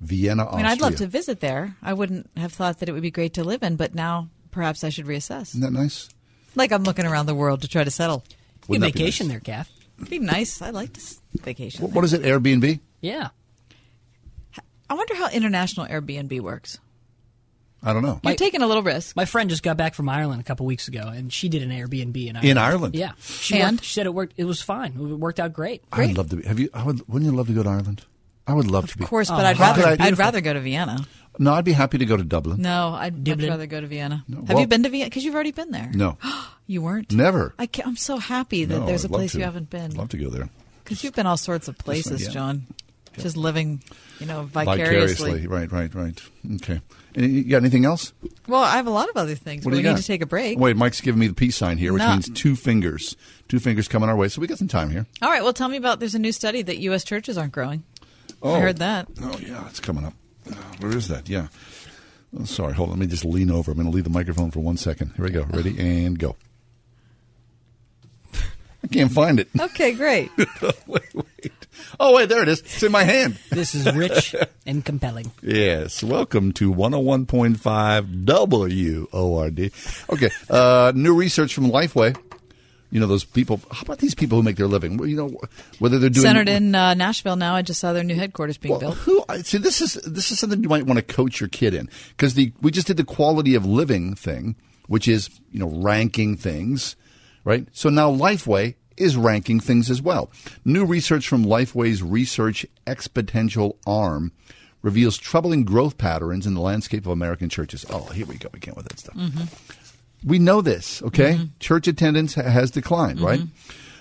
[0.00, 0.54] Vienna, Austria.
[0.54, 1.76] I mean, I'd love to visit there.
[1.82, 4.84] I wouldn't have thought that it would be great to live in, but now perhaps
[4.84, 5.48] I should reassess.
[5.50, 6.08] Isn't that nice?
[6.54, 8.24] Like I'm looking around the world to try to settle.
[8.62, 9.32] Good Wouldn't that vacation nice?
[9.34, 9.70] there, Kath.
[9.98, 10.62] It'd be nice.
[10.62, 11.00] I like to
[11.42, 11.82] vacation.
[11.82, 12.80] What, what is it, Airbnb?
[13.00, 13.28] Yeah.
[14.90, 16.78] I wonder how international Airbnb works.
[17.82, 18.20] I don't know.
[18.24, 19.14] You're taking a little risk.
[19.14, 21.70] My friend just got back from Ireland a couple weeks ago, and she did an
[21.70, 22.48] Airbnb in Ireland.
[22.50, 22.94] In Ireland?
[22.96, 23.12] Yeah.
[23.20, 23.76] She, And?
[23.76, 24.34] worked, she said it worked.
[24.36, 24.92] It was fine.
[24.94, 25.84] It worked out great.
[25.92, 26.42] I would love to be.
[26.44, 26.70] Have you?
[26.74, 27.06] I would.
[27.08, 28.04] Wouldn't you love to go to Ireland?
[28.48, 29.04] I would love to be.
[29.04, 31.06] Of course, but Oh, I'd rather I- I'd rather go to Vienna.
[31.38, 32.60] No, I'd be happy to go to Dublin.
[32.60, 33.50] No, I'd much Dublin.
[33.50, 34.24] rather go to Vienna.
[34.34, 35.06] Have well- you been to Vienna?
[35.06, 35.90] Because you've already been there.
[35.94, 36.18] No,
[36.66, 37.12] You weren't.
[37.12, 37.54] never.
[37.58, 39.38] I am so happy that No, there's I'd a place to.
[39.38, 39.92] you haven't been.
[39.92, 40.48] I'd love to go there.
[40.82, 42.30] Because you've been all sorts of places, yeah.
[42.30, 42.66] John.
[43.18, 43.82] Just living,
[44.20, 45.46] you know, vicariously.
[45.48, 46.20] Right, right, right.
[46.56, 46.80] Okay.
[47.16, 48.12] And you got anything else?
[48.46, 49.64] Well, I have a lot of other things.
[49.64, 50.00] What but do we you need got?
[50.02, 50.56] to take a break.
[50.56, 52.12] Wait, Mike's giving me the peace sign here, which No.
[52.12, 53.16] means two fingers.
[53.48, 54.28] Two fingers coming our way.
[54.28, 55.06] So we got some time here.
[55.20, 55.42] All right.
[55.42, 55.98] Well, tell me about.
[55.98, 57.02] There's a new study that U.S.
[57.02, 57.82] churches aren't growing.
[58.42, 58.54] Oh.
[58.54, 59.08] I heard that.
[59.20, 60.14] Oh, yeah, it's coming up.
[60.50, 61.28] Uh, Where is that?
[61.28, 61.48] Yeah.
[62.38, 62.98] Oh, sorry, hold on.
[62.98, 63.70] Let me just lean over.
[63.72, 65.12] I'm going to leave the microphone for one second.
[65.16, 65.44] Here we go.
[65.44, 66.36] Ready and go.
[68.34, 69.48] I can't find it.
[69.58, 70.30] Okay, great.
[70.86, 71.52] wait, wait.
[71.98, 72.60] Oh, wait, there it is.
[72.60, 73.38] It's in my hand.
[73.50, 74.34] This is rich
[74.66, 75.32] and compelling.
[75.42, 76.02] Yes.
[76.02, 79.72] Welcome to 101.5 WORD.
[80.10, 80.30] Okay.
[80.48, 82.16] Uh, new research from Lifeway.
[82.90, 83.60] You know, those people.
[83.70, 84.98] How about these people who make their living?
[85.06, 85.40] You know,
[85.78, 86.22] whether they're doing.
[86.24, 87.54] Centered in uh, Nashville now.
[87.54, 88.96] I just saw their new headquarters being Well, built.
[88.96, 91.90] who see this is this is something you might want to coach your kid in
[92.16, 96.36] because the we just did the quality of living thing, which is you know ranking
[96.36, 96.96] things,
[97.44, 97.66] right?
[97.72, 100.30] So now Lifeway is ranking things as well.
[100.64, 104.32] New research from Lifeway's research exponential arm
[104.82, 107.84] reveals troubling growth patterns in the landscape of American churches.
[107.90, 109.14] Oh, here we go again with that stuff.
[110.24, 111.48] We know this, okay?
[111.60, 113.40] Church attendance ha- has declined, right?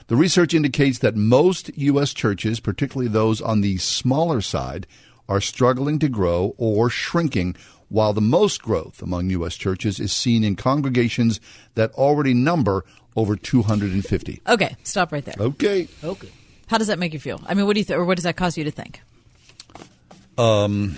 [0.08, 2.14] The research indicates that most U.S.
[2.14, 4.88] churches, particularly those on the smaller side,
[5.30, 7.56] are struggling to grow or shrinking,
[7.90, 9.56] while the most growth among U.S.
[9.56, 11.40] churches is seen in congregations
[11.76, 14.42] that already number over 250.
[14.48, 15.36] Okay, stop right there.
[15.40, 15.88] Okay.
[16.04, 16.30] Okay.
[16.68, 17.42] How does that make you feel?
[17.46, 19.02] I mean, what do you th- or what does that cause you to think?
[20.38, 20.98] Um,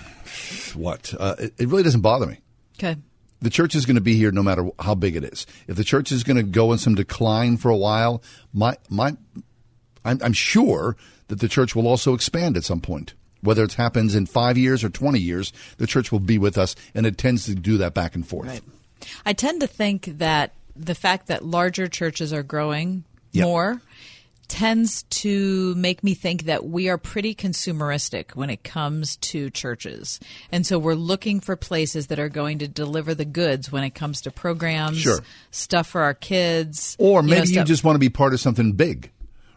[0.75, 1.13] what?
[1.17, 2.39] Uh, it, it really doesn't bother me.
[2.77, 2.95] Okay.
[3.41, 5.45] The church is going to be here no matter how big it is.
[5.67, 8.21] If the church is going to go in some decline for a while,
[8.53, 9.15] my my,
[10.03, 10.95] I'm, I'm sure
[11.27, 13.13] that the church will also expand at some point.
[13.41, 16.75] Whether it happens in five years or twenty years, the church will be with us,
[16.93, 18.49] and it tends to do that back and forth.
[18.49, 18.63] Right.
[19.25, 23.45] I tend to think that the fact that larger churches are growing Yep.
[23.45, 23.81] more
[24.49, 30.19] tends to make me think that we are pretty consumeristic when it comes to churches.
[30.51, 33.91] And so we're looking for places that are going to deliver the goods when it
[33.91, 35.19] comes to programs, Sure.
[35.51, 36.97] stuff for our kids.
[36.99, 39.11] Or you know, maybe you, just want to be part of something big,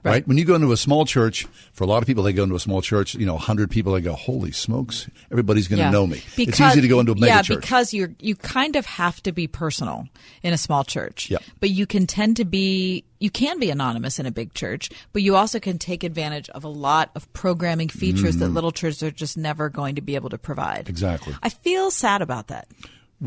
[0.05, 0.27] Right.
[0.27, 2.57] When you go into a small church, for a lot of people, they go into
[2.57, 5.91] a small church, you know, 100 people, they go, holy smokes, everybody's going to Yeah.
[5.91, 6.19] know me.
[6.19, 7.61] it's Because- easy to go into a mega yeah, church.
[7.61, 10.09] because you're you kind of have to be personal
[10.43, 11.31] in a small church.
[11.31, 11.39] Yeah.
[11.61, 15.23] But you can tend to be you can be anonymous in a big church, but
[15.23, 18.55] you also can take advantage of a lot of programming features that Mhm.
[18.55, 20.89] little churches are just never going to be able to provide.
[20.89, 21.33] Exactly.
[21.41, 22.67] I feel sad about that.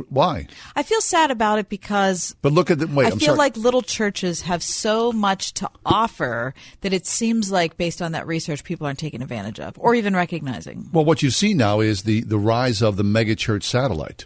[0.10, 0.48] Why?
[0.76, 3.38] I feel sad about it because But look at the, wait, I I'm feel sorry.
[3.38, 8.28] like little churches have so much to offer that it seems like, based on that
[8.28, 10.90] research, people aren't taking advantage of or even recognizing.
[10.92, 14.26] Well, what you see now is the, the rise of the megachurch satellite,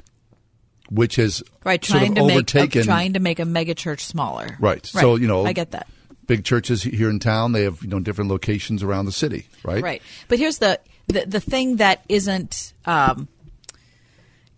[0.89, 2.82] which has Right, sort trying of to make overtaken.
[2.82, 4.57] a, trying to make a mega church smaller.
[4.59, 4.84] right.
[4.86, 5.88] So you know, I get that.
[6.26, 9.82] Big churches here in town, they have you know different locations around the city, right?
[9.84, 10.01] Right.
[10.28, 13.28] But here's the the, the thing that isn't um,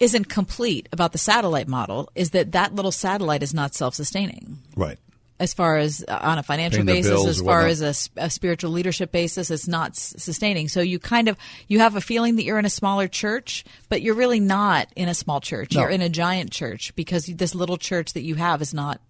[0.02, 4.58] isn't complete about the satellite model is that that little satellite is not self sustaining.
[4.76, 4.97] Right.
[5.39, 9.12] As far as uh, on a financial Paying basis, as far as a, spiritual leadership
[9.12, 10.68] basis, it's not s- sustaining.
[10.68, 11.38] So you kind of
[11.68, 15.08] you have a feeling that you're in a smaller church, but you're really not in
[15.08, 15.74] a small church.
[15.74, 15.82] No.
[15.82, 19.02] You're in a giant church because this little church that you have is not,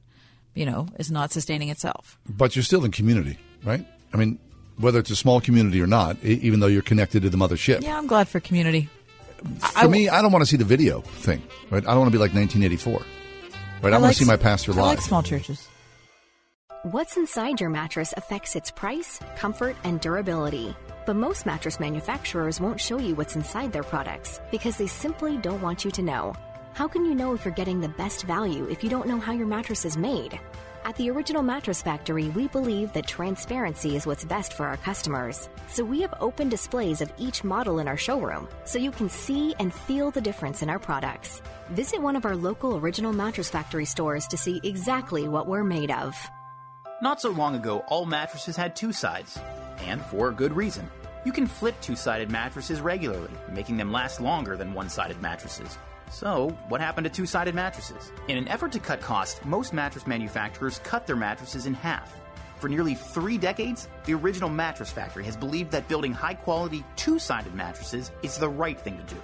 [0.53, 2.17] you know, is not sustaining itself.
[2.29, 3.85] But you're still in community, right?
[4.13, 4.39] I mean,
[4.77, 7.81] whether it's a small community or not, even though you're connected to the mothership.
[7.81, 8.89] Yeah, I'm glad for community.
[9.59, 11.83] For me, I don't want to see the video thing, right?
[11.83, 13.03] I don't want to be like 1984, right?
[13.83, 14.85] I, want like to see my pastor I live.
[14.85, 15.67] like small churches.
[16.83, 20.75] What's inside your mattress affects its price, comfort, and durability.
[21.05, 25.61] But most mattress manufacturers won't show you what's inside their products because they simply don't
[25.61, 26.33] want you to know.
[26.73, 29.31] How can you know if you're getting the best value if you don't know how
[29.31, 30.39] your mattress is made?
[30.83, 35.47] At the Original Mattress Factory, we believe that transparency is what's best for our customers.
[35.67, 39.53] So we have open displays of each model in our showroom so you can see
[39.59, 41.43] and feel the difference in our products.
[41.69, 45.91] Visit one of our local Original Mattress Factory stores to see exactly what we're made
[45.91, 46.15] of.
[46.99, 49.39] Not so long ago, all mattresses had two sides,
[49.81, 50.89] and for a good reason.
[51.25, 55.77] You can flip two sided mattresses regularly, making them last longer than one sided mattresses.
[56.11, 58.11] So, what happened to two sided mattresses?
[58.27, 62.13] In an effort to cut costs, most mattress manufacturers cut their mattresses in half.
[62.59, 67.17] For nearly three decades, the original mattress factory has believed that building high quality two
[67.17, 69.21] sided mattresses is the right thing to do.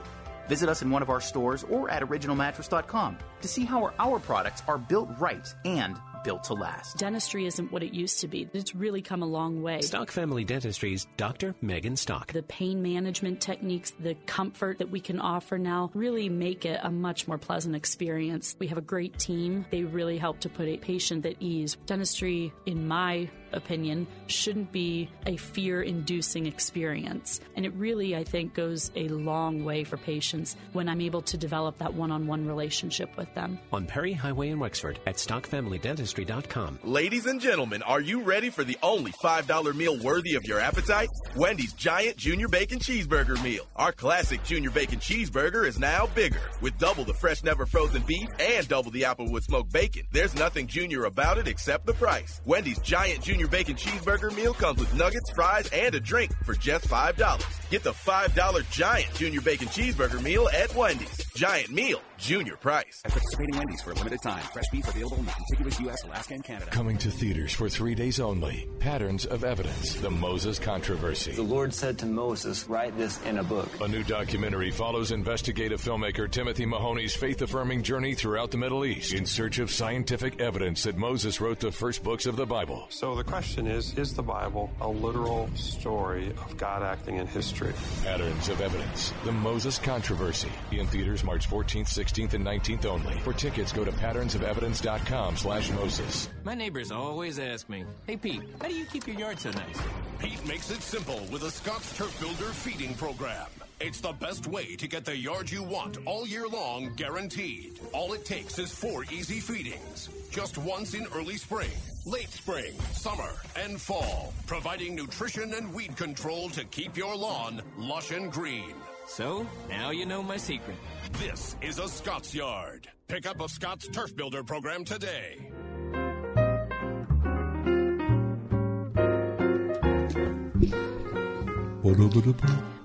[0.48, 4.64] Visit us in one of our stores or at originalmattress.com to see how our, products
[4.66, 5.98] are built right and
[6.28, 6.98] built to last.
[6.98, 8.50] Dentistry isn't what it used to be.
[8.52, 9.80] It's really come a long way.
[9.80, 11.56] Stock Family Dentistry's Dr.
[11.62, 12.34] Megan Stock.
[12.34, 16.92] The pain management techniques, the comfort that we can offer now really make it a
[16.92, 18.58] much more pleasant experience.
[18.60, 19.66] We have a great team.
[19.72, 21.78] They really help to put a patient at ease.
[21.86, 27.40] Dentistry, in my opinion, shouldn't be a fear inducing experience.
[27.56, 31.38] And it really, I think, goes a long way for patients when I'm able to
[31.38, 33.60] develop that one on one relationship with them.
[33.72, 36.80] On Perry Highway in Wexford at stockfamilydentistry.com.
[36.84, 41.10] Ladies and gentlemen, are you ready for the only $5 meal worthy of your appetite?
[41.36, 43.66] Wendy's Giant Junior Bacon Cheeseburger Meal.
[43.76, 48.28] Our classic Junior Bacon Cheeseburger is now bigger, with double the fresh, never frozen beef
[48.40, 50.08] and double the Applewood smoked bacon.
[50.12, 52.42] There's nothing junior about it except the price.
[52.46, 56.88] Wendy's Giant Junior Bacon Cheeseburger Meal comes with nuggets, fries, and a drink for just
[56.88, 57.70] $5.
[57.70, 61.24] Get the $5 Giant Junior Bacon Cheeseburger Meal at Wendy's.
[61.36, 63.02] Giant Meal, junior price.
[63.06, 64.42] At participating Wendy's for a limited time.
[64.54, 66.72] Fresh beef available in the contiguous U.S., Alaska, and Canada.
[66.72, 68.68] Coming to theaters for three days only.
[68.80, 71.34] Patterns of Evidence, the Moses Controversy.
[71.34, 73.70] The Lord said to Moses, Write this in a book.
[73.82, 79.14] A new documentary follows investigative filmmaker Timothy Mahoney's faith affirming journey throughout the Middle East
[79.14, 82.88] in search of scientific evidence that Moses wrote the first books of the Bible.
[82.90, 87.74] So the question is Is the Bible a literal story of God acting in history?
[88.04, 90.52] Patterns of Evidence, the Moses Controversy.
[90.72, 93.20] In theaters March 14th, 16th, and 19th only.
[93.20, 96.30] For tickets, go to patternsofevidence.com slash Moses.
[96.44, 99.80] My neighbors always ask me, Hey Pete, how do you keep your yard so nice?
[100.20, 103.48] Pete makes it simple with a Scott's Turf Builder feeding program.
[103.80, 107.80] It's the best way to get the yard you want all year long, guaranteed.
[107.94, 110.10] All it takes is four easy feedings.
[110.32, 111.70] Just once in early spring,
[112.06, 118.12] late spring, summer, and fall, providing nutrition and weed control to keep your lawn lush
[118.12, 118.74] and green.
[119.08, 120.76] So, now you know my secret.
[121.14, 122.90] This is a Scott's Yard.
[123.08, 125.50] Pick up a Scott's Turf Builder program today.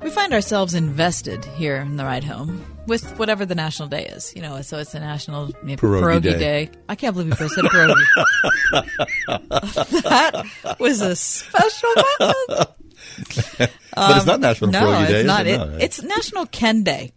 [0.00, 4.32] We find ourselves invested here in the ride home with whatever the national day is.
[4.36, 6.38] You know, so it's a national you know, Pierogi pierogi day.
[6.38, 6.70] day.
[6.88, 7.94] I can't believe you first said pierogi.
[10.02, 12.68] that was a special moment.
[13.16, 15.20] But it's not Um, National no, Pierogi it's Day.
[15.20, 15.46] is not.
[15.46, 15.52] it?
[15.52, 17.12] It, No, it's National Ken Day.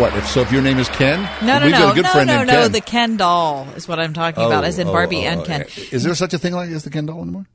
[0.00, 0.40] What if so?
[0.40, 2.42] If your name is Ken, No, no, we've no, got a good no, friend no,
[2.42, 2.68] no.
[2.68, 5.40] The Ken doll is what I'm talking about, Oh, as in oh, Barbie oh, and
[5.42, 5.66] oh, Ken.
[5.92, 7.46] Is there such a thing like as the Ken doll anymore?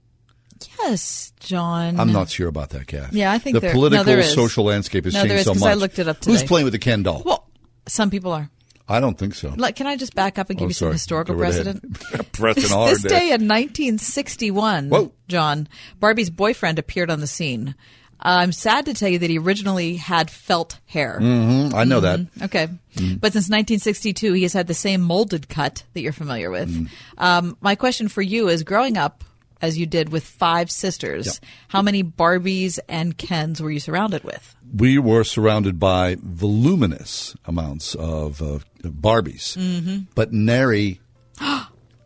[0.80, 2.00] Yes, John.
[2.00, 3.12] I'm not sure about that, Kath.
[3.14, 4.34] Yeah, I think the there- no, political is.
[4.34, 5.64] social landscape has No, changed is, so much.
[5.70, 6.32] I looked it up today.
[6.32, 7.24] Who's playing with the Ken doll?
[7.26, 7.50] Well,
[7.88, 8.50] some people are.
[8.88, 9.54] I don't think so.
[9.58, 11.82] Like, can I just back up and give Oh, you some historical Go right ahead.
[11.82, 12.32] precedent?
[12.34, 15.12] Pressing this, hard this day in 1961, Whoa.
[15.28, 15.68] John,
[16.00, 17.76] Barbie's boyfriend appeared on the scene.
[18.20, 21.20] I'm sad to tell you that he originally had felt hair.
[21.22, 22.20] Mhm, I know that.
[22.20, 22.68] Mhm, Okay.
[22.96, 23.20] Mm.
[23.20, 26.70] But since 1962, he has had the same molded cut that you're familiar with.
[26.74, 26.90] Mm.
[27.18, 29.24] Um, my question for you is growing up,
[29.62, 31.40] as you did with five sisters,
[31.70, 34.56] how many Barbies and Kens were you surrounded with?
[34.76, 40.08] We were surrounded by voluminous amounts of uh, Barbies, Mhm.
[40.16, 41.00] but nary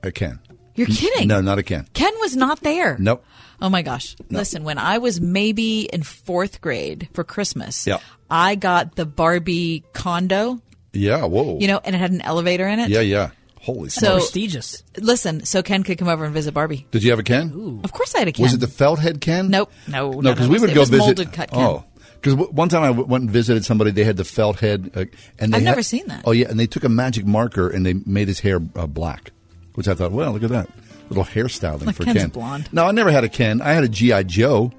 [0.03, 0.39] a Ken.
[0.75, 1.27] You're kidding.
[1.27, 1.87] No, not a Ken.
[1.93, 2.97] Ken was not there.
[2.99, 3.23] Nope.
[3.61, 4.15] Oh my gosh.
[4.29, 7.97] Listen, when I was maybe in fourth grade for Christmas, Yeah.
[8.29, 10.61] I got the Barbie condo,
[10.93, 11.25] Yeah.
[11.25, 11.57] Whoa.
[11.59, 12.89] you know, and it had an elevator in it.
[12.89, 13.01] Yeah.
[13.01, 13.31] Yeah.
[13.73, 13.89] Holy.
[13.89, 14.83] So prestigious.
[14.97, 16.85] Listen, so Ken could come over and visit Barbie.
[16.91, 17.81] Did you have a Ken?
[17.83, 18.43] Of course I had a Ken.
[18.43, 19.49] Was it the felt head Ken?
[19.49, 19.71] Nope.
[19.87, 20.11] No.
[20.11, 21.03] No, because no, we would was- go was visit.
[21.05, 21.59] Molded cut Ken.
[21.63, 21.83] Oh,
[22.15, 23.91] because w- one time I w- went and visited somebody.
[23.91, 25.05] They had the felt head, uh,
[25.39, 26.23] and they I've had- never seen that.
[26.25, 29.31] Oh yeah, and they took a magic marker and they made his hair uh, black,
[29.75, 30.69] which I thought, well, look at that
[31.09, 32.29] little hairstyling Like for Ken's Ken.
[32.29, 32.69] blonde.
[32.71, 33.61] No, I never had a Ken.
[33.61, 34.71] I had a GI Joe,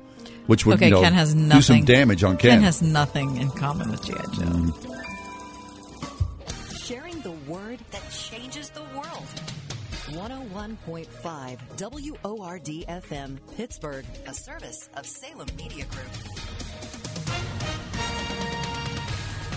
[0.46, 1.58] which would okay, you know, Ken has nothing.
[1.58, 2.50] do some damage on Ken.
[2.52, 4.22] Ken has nothing in common with G.I.
[4.34, 4.34] Joe.
[4.34, 4.72] Sharing
[10.60, 16.04] 101.5 WORD FM, Pittsburgh, a service of Salem Media Group.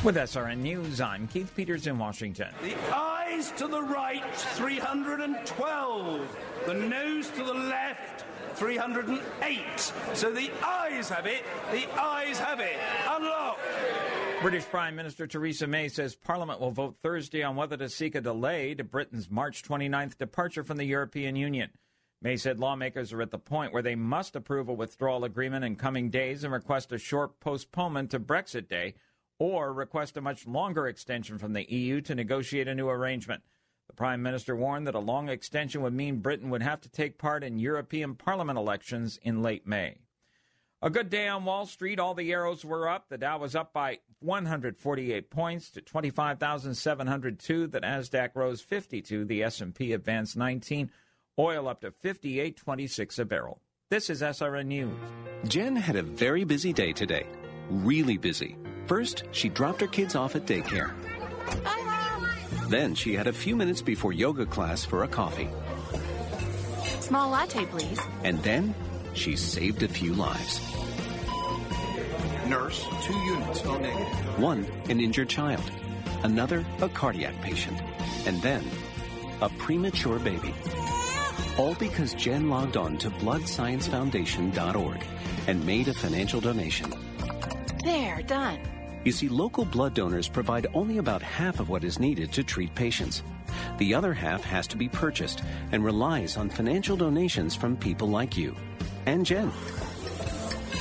[0.01, 2.47] With SRN News, I'm Keith Peters in Washington.
[2.61, 6.37] The ayes to the right, 312.
[6.67, 8.12] The noes to the left,
[8.55, 9.93] 308.
[10.13, 11.43] So the ayes have it.
[11.71, 12.77] The ayes have it.
[13.09, 13.59] Unlock.
[14.41, 18.21] British Prime Minister Theresa May says Parliament will vote Thursday on whether to seek a
[18.21, 21.69] delay to Britain's March 29th departure from the European Union.
[22.21, 25.75] May said lawmakers are at the point where they must approve a withdrawal agreement in
[25.75, 28.95] coming days and request a short postponement to Brexit Day
[29.39, 33.43] or request a much longer extension from the EU to negotiate a new arrangement.
[33.93, 37.19] The Prime Minister warned that a long extension would mean Britain would have to take
[37.19, 39.97] part in European Parliament elections in late May.
[40.81, 41.99] A good day on Wall Street.
[41.99, 43.09] All the arrows were up.
[43.09, 47.67] The Dow was up by 148 points to 25,702.
[47.67, 49.25] The Nasdaq rose 52.
[49.25, 50.89] The S&P advanced 19.
[51.37, 53.61] Oil up to 58.26 a barrel.
[53.91, 54.97] This is SRN News.
[55.47, 57.27] Jen had a very busy day today.
[57.69, 58.57] Really busy.
[58.87, 60.95] First, she dropped her kids off at daycare.
[62.70, 65.49] Then she had a few minutes before yoga class for a coffee.
[66.99, 67.99] Small latte, please.
[68.24, 68.74] And then
[69.14, 70.59] she saved a few lives.
[72.47, 74.39] Nurse, two units, O negative.
[74.39, 75.64] One, an injured child.
[76.24, 77.82] Another, a cardiac patient.
[78.26, 78.64] And then,
[79.41, 80.53] a premature baby.
[81.57, 85.05] All because Jen logged on to bloodsciencefoundation.org
[85.47, 86.93] and made a financial donation.
[87.84, 88.59] There, done.
[89.03, 92.73] You see, local blood donors provide only about half of what is needed to treat
[92.73, 93.21] patients.
[93.77, 98.37] The other half has to be purchased and relies on financial donations from people like
[98.37, 98.55] you
[99.05, 99.51] and Jen.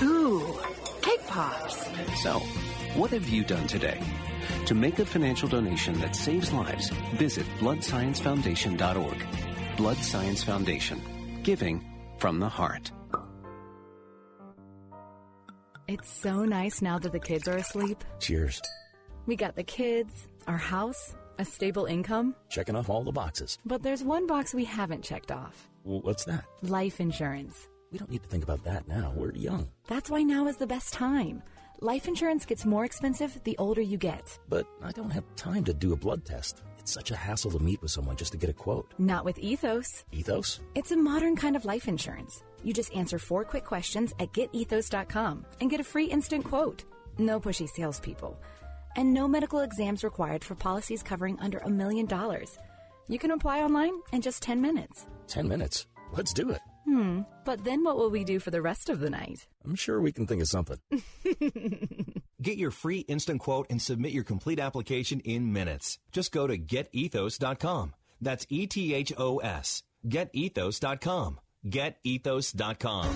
[0.02, 0.58] Ooh,
[1.00, 1.88] cake pops.
[2.22, 2.38] So,
[2.94, 4.00] what have you done today?
[4.66, 9.26] To make a financial donation that saves lives, visit bloodsciencefoundation.org.
[9.76, 11.00] Blood Science Foundation.
[11.42, 11.84] Giving
[12.18, 12.92] from the heart.
[15.92, 18.02] It's so nice now that the kids are asleep.
[18.18, 18.62] Cheers.
[19.26, 22.34] We got the kids, our house, a stable income.
[22.48, 23.58] Checking off all the boxes.
[23.66, 26.46] But there's one box we haven't checked off Well, what's that?
[26.62, 27.68] life insurance.
[27.90, 29.12] We don't need to think about that now.
[29.14, 29.68] We're young.
[29.86, 31.42] That's why now is the best time.
[31.80, 34.38] Life insurance gets more expensive the older you get.
[34.48, 36.62] But I don't have time to do a blood test.
[36.82, 38.92] It's such a hassle to meet with someone just to get a quote.
[38.98, 40.04] Not with Ethos.
[40.10, 40.58] Ethos?
[40.74, 42.42] It's a modern kind of life insurance.
[42.64, 46.84] You just answer four quick questions at getethos.com and get a free instant quote.
[47.18, 48.36] No pushy salespeople.
[48.96, 52.58] And no medical exams required for policies covering under a million dollars.
[53.08, 55.06] You can apply online in just 10 minutes.
[55.28, 55.86] Ten minutes.
[56.12, 56.60] Let's do it.
[56.84, 59.46] Hmm, but then what will we do for the rest of the night?
[59.64, 60.78] I'm sure we can think of something.
[62.42, 66.00] Get your free instant quote and submit your complete application in minutes.
[66.10, 67.94] Just go to getethos.com.
[68.20, 69.84] That's E T H O S.
[70.08, 71.38] Getethos.com.
[71.68, 73.06] Getethos.com.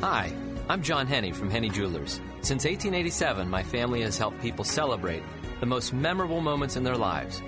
[0.00, 0.32] Hi,
[0.68, 2.20] I'm John Henne from Henne Jewelers.
[2.40, 5.22] Since 1887, my family has helped people celebrate
[5.60, 7.40] the most memorable moments in their lives.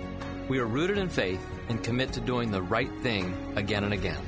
[0.48, 4.22] We are rooted in faith and commit to doing the right thing again and again.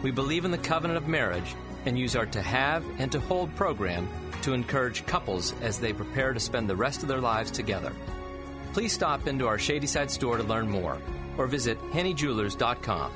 [0.00, 1.56] We believe in the covenant of marriage
[1.86, 4.08] and use our To Have and To Hold program
[4.42, 7.92] to encourage couples as they prepare to spend the rest of their lives together.
[8.72, 10.98] please stop into our Shadyside store to learn more
[11.38, 13.10] or visit hennejewelers.com.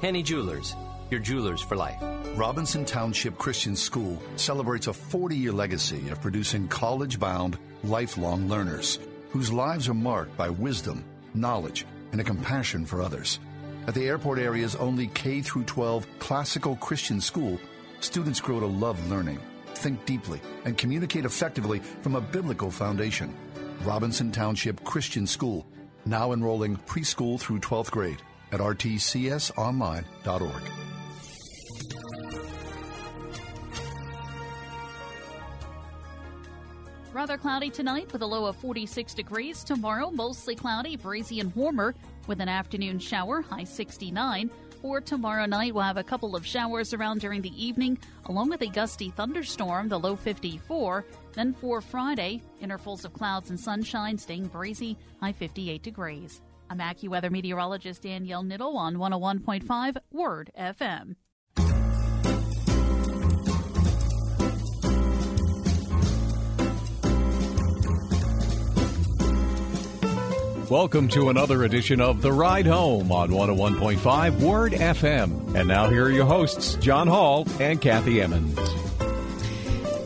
[0.00, 0.76] Henne Jewelers,
[1.10, 2.00] your jewelers for life.
[2.36, 8.98] Robinson Township Christian School celebrates a 40 year legacy of producing college bound, lifelong learners
[9.30, 11.04] whose lives are marked by wisdom,
[11.34, 13.40] knowledge, and a compassion for others.
[13.86, 17.58] At the airport area's only K 12 classical Christian school,
[18.04, 19.38] students grow to love learning,
[19.74, 23.34] think deeply, and communicate effectively from a biblical foundation.
[23.84, 25.66] Robinson Township Christian School,
[26.04, 28.22] now enrolling preschool through 12th grade
[28.52, 30.62] at rtcsonline.org.
[37.12, 39.64] Rather cloudy tonight with a low of 46 degrees.
[39.64, 41.94] Tomorrow, mostly cloudy, breezy, and warmer
[42.26, 44.50] with an afternoon shower, high 69.
[44.82, 48.62] For tomorrow night, we'll have a couple of showers around during the evening, along with
[48.62, 51.04] a gusty thunderstorm, the low 54.
[51.34, 56.42] Then for Friday, intervals of clouds and sunshine, staying breezy, high 58 degrees.
[56.68, 61.14] I'm AccuWeather meteorologist Danielle Niddle on 101.5 Word FM.
[70.72, 75.54] Welcome to another edition of The Ride Home on 101.5 Word FM.
[75.54, 78.58] And now here are your hosts, John Hall and Kathy Emmons.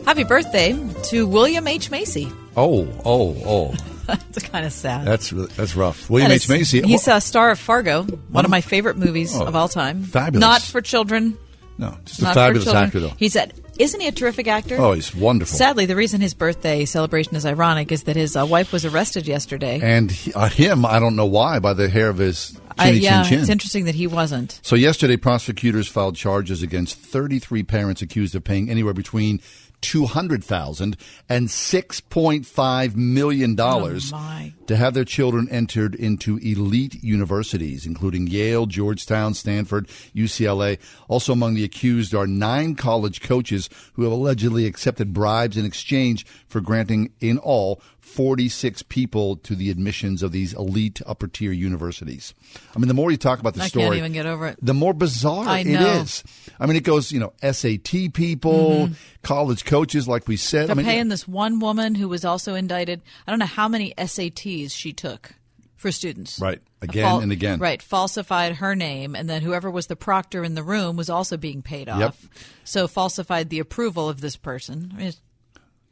[0.03, 1.89] Happy birthday to William H.
[1.89, 2.29] Macy.
[2.57, 3.75] Oh, oh, oh.
[4.07, 5.07] That's kind of sad.
[5.07, 6.09] That's that's rough.
[6.09, 6.43] William That H.
[6.43, 6.81] is- Macy.
[6.81, 7.15] He's oh.
[7.15, 10.03] a star of Fargo, one of my favorite movies Oh, of all time.
[10.03, 10.41] fabulous.
[10.41, 11.37] Not for children.
[11.77, 13.13] No, just a Not for fabulous actor, though.
[13.15, 13.53] He's at.
[13.79, 14.77] Isn't he a terrific actor?
[14.79, 15.57] Oh, he's wonderful.
[15.57, 19.27] Sadly, the reason his birthday celebration is ironic is that his uh, wife was arrested
[19.27, 19.79] yesterday.
[19.81, 22.99] And he, uh, him, I don't know why, by the hair of his I- chinny
[22.99, 23.39] yeah, chin chin.
[23.41, 24.59] it's interesting that he wasn't.
[24.63, 29.41] So yesterday, prosecutors filed charges against 33 parents accused of paying anywhere between
[29.81, 30.97] 200,000
[31.29, 38.27] and 6.5 million oh, dollars Oh, to have their children entered into elite universities including
[38.27, 40.77] Yale, Georgetown, Stanford, UCLA.
[41.07, 46.25] Also among the accused are nine college coaches who have allegedly accepted bribes in exchange
[46.47, 47.81] for granting in all
[48.17, 52.33] 46 people to the admissions of these elite upper tier universities.
[52.75, 54.57] I mean, the more you talk about the I story, can't even get over it.
[54.59, 56.23] the more bizarre it is.
[56.59, 58.95] I mean, it goes, you know, SAT people, Mhm.
[59.21, 60.65] college coaches, like we said.
[60.67, 63.03] They're I mean, paying this one woman who was also indicted.
[63.27, 65.35] I don't know how many SATs she took
[65.75, 66.39] for students.
[66.39, 66.59] Right.
[66.81, 67.59] Again Fal- and again.
[67.59, 67.83] Right.
[67.83, 71.61] Falsified her name, and then whoever was the proctor in the room was also being
[71.61, 71.99] paid off.
[71.99, 72.15] Yep.
[72.63, 74.89] So falsified the approval of this person.
[74.93, 75.21] I mean, it's-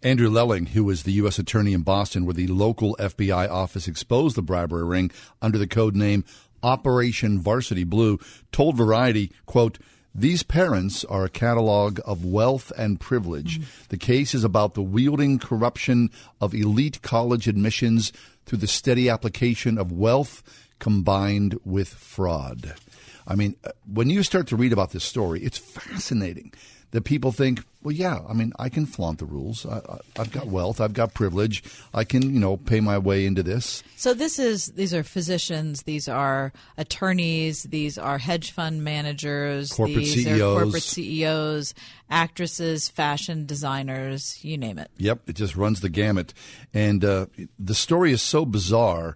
[0.06, 1.40] Andrew Lelling, who was the U.S.
[1.40, 5.10] attorney in Boston, where the local FBI office exposed the bribery ring
[5.42, 6.24] under the code name
[6.62, 8.20] Operation Varsity Blue,
[8.52, 9.80] told Variety, quote,
[10.14, 13.60] these parents are a catalog of wealth and privilege.
[13.90, 18.14] The case is about the wielding corruption of elite college admissions
[18.46, 20.44] through the steady application of wealth
[20.78, 22.76] combined with fraud.
[23.28, 26.54] I mean, uh, when you start to read about this story, it's fascinating
[26.92, 29.64] that people think, well, yeah, I mean, I can flaunt the rules.
[29.64, 29.80] I,
[30.18, 30.82] I've got wealth.
[30.82, 31.64] I've got privilege.
[31.94, 33.84] I can, you know, pay my way into this.
[33.96, 39.98] So this is these are physicians, these are attorneys, these are hedge fund managers, Corporate
[39.98, 40.42] these CEOs.
[40.42, 41.76] are corporate CEOs,
[42.10, 44.90] actresses, fashion designers, you name it.
[44.98, 46.34] Yep, it just runs the gamut.
[46.74, 47.28] And uh,
[47.60, 49.16] the story is so bizarre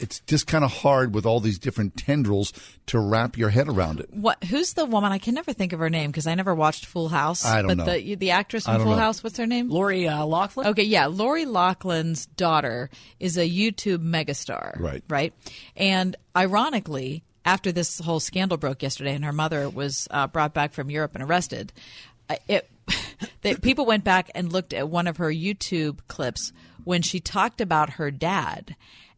[0.00, 2.52] it's just kind of hard with all these different tendrils
[2.86, 4.12] to wrap your head around it.
[4.12, 4.42] What?
[4.44, 5.12] Who's the woman?
[5.12, 7.44] I can never think of her name because I never watched Full House.
[7.44, 7.84] I don't but know.
[7.84, 8.96] the the actress from Full know.
[8.96, 9.68] House, what's her name?
[9.68, 10.68] Lori uh, Loughlin.
[10.68, 14.78] Okay, yeah, Lori Loughlin's daughter is a YouTube megastar.
[14.78, 15.02] Right.
[15.08, 15.34] Right.
[15.76, 20.72] And ironically, after this whole scandal broke yesterday, and her mother was uh, brought back
[20.72, 21.72] from Europe and arrested,
[22.28, 22.68] uh, it.
[23.42, 26.52] That people went back and looked at one of her YouTube clips
[26.84, 28.76] when she talked about her dad.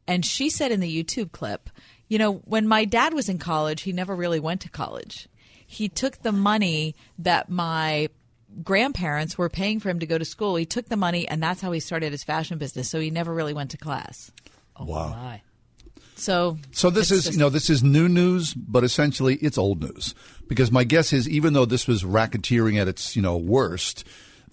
[0.09, 1.70] And she said in the YouTube clip,
[2.09, 5.28] you know, when my dad was in college, he never really went to college.
[5.66, 8.09] He took the money that my
[8.64, 10.56] grandparents were paying for him to go to school.
[10.56, 12.88] He took the money, and that's how he started his fashion business.
[12.88, 14.32] So he never really went to class.
[14.76, 15.38] Oh, wow.
[16.16, 19.82] So, So this is, just- you know, this is new news, but essentially it's old
[19.82, 20.14] news
[20.48, 24.04] because my guess is even though this was racketeering at its, you know, worst,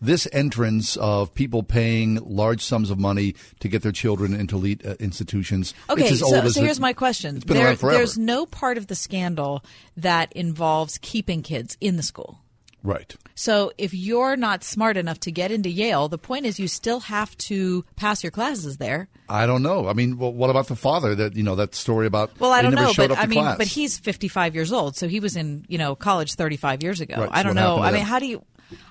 [0.01, 4.85] this entrance of people paying large sums of money to get their children into elite
[4.85, 5.73] uh, institutions.
[5.89, 7.39] Okay, so, so it- here's my question.
[7.45, 7.75] There-.
[7.75, 9.63] There's no part of the scandal
[9.97, 12.39] that involves keeping kids in the school.
[12.85, 13.15] Right.
[13.33, 16.99] So if you're not smart enough to get into Yale, the point is you still
[17.01, 19.09] have to pass your classes there.
[19.27, 19.87] I don't know.
[19.87, 21.15] I mean, well, what about the father?
[21.15, 22.39] That you know that story about.
[22.39, 23.57] Well, I don't know, but I mean, class.
[23.57, 27.15] but he's 55 years old, so he was in you know college 35 years ago.
[27.17, 27.79] Right, I don't know.
[27.79, 28.43] I mean, how do you?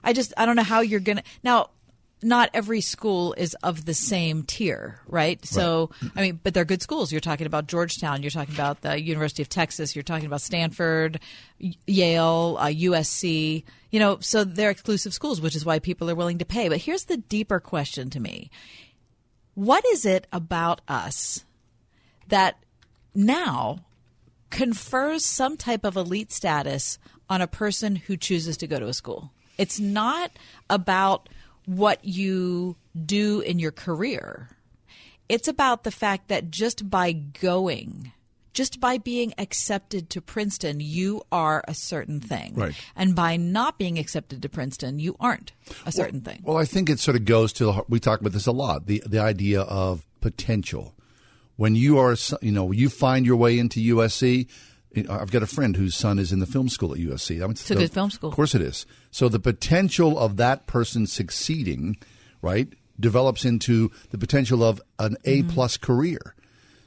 [0.02, 1.70] I just I don't know how you're gonna now.
[2.22, 5.44] not every school is of the same tier, right?
[5.44, 7.12] So, I mean, but they're good schools.
[7.12, 8.22] You're talking about Georgetown.
[8.22, 9.94] You're talking about the University of Texas.
[9.94, 11.20] You're talking about Stanford,
[11.58, 13.64] Yale, uh, USC.
[13.90, 16.68] You know, so they're exclusive schools, which is why people are willing to pay.
[16.68, 18.50] But here's the deeper question to me:
[19.54, 21.44] What is it about us
[22.28, 22.56] that
[23.14, 23.84] now
[24.54, 26.98] confers some type of elite status
[27.28, 29.32] on a person who chooses to go to a school.
[29.58, 30.30] It's not
[30.68, 31.28] about
[31.66, 34.48] what you do in your career.
[35.28, 38.12] It's about the fact that just by going,
[38.52, 42.54] just by being accepted to Princeton, you are a certain thing.
[42.54, 42.74] Right.
[42.94, 45.52] And by not being accepted to Princeton, you aren't
[45.86, 46.42] a certain thing.
[46.44, 48.86] Well, I think it sort of goes to the, we talk about this a lot
[48.86, 50.94] the the idea of potential.
[51.56, 54.48] When you are, you know, you find your way into USC.
[55.08, 57.36] I've got a friend whose son is in the film school at USC.
[57.36, 58.30] I mean, It's a good film school.
[58.30, 58.86] Of course, it is.
[59.10, 61.96] So the potential of that person succeeding,
[62.42, 62.68] right,
[62.98, 65.50] develops into the potential of an A Mm-hmm.
[65.50, 66.34] plus career.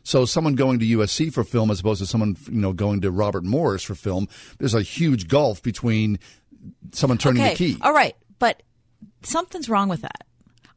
[0.04, 3.12] So someone going to USC for film as opposed to someone you know going to
[3.12, 6.20] Robert Morris for film, there's a huge gulf between
[6.94, 7.52] someone turning okay.
[7.52, 7.78] the key.
[7.82, 8.64] All right, but
[9.22, 10.24] something's wrong with that.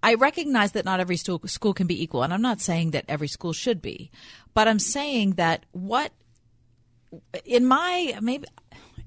[0.03, 3.05] I recognize that not every school, school can be equal, and I'm not saying that
[3.07, 4.11] every school should be,
[4.55, 6.11] but I'm saying that what,
[7.45, 8.47] in my maybe.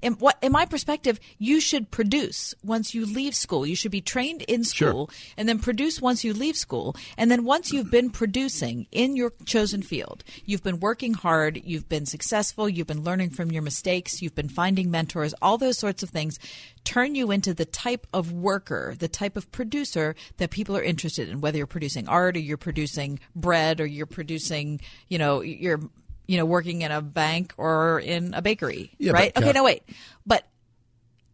[0.02, 3.64] In, what, in my perspective, you should produce once you leave school.
[3.64, 6.94] You should be trained in school and then produce once you leave school.
[7.16, 11.88] And then once you've been producing in your chosen field, you've been working hard, you've
[11.88, 16.02] been successful, you've been learning from your mistakes, you've been finding mentors, all those sorts
[16.02, 16.38] of things
[16.84, 21.30] turn you into the type of worker, the type of producer that people are interested
[21.30, 25.80] in, whether you're producing art or you're producing bread or you're producing, you know, you're
[26.26, 29.32] you know, working in a bank or in a bakery, Yeah, right?
[29.34, 29.82] but, okay, no, wait.
[30.26, 30.44] But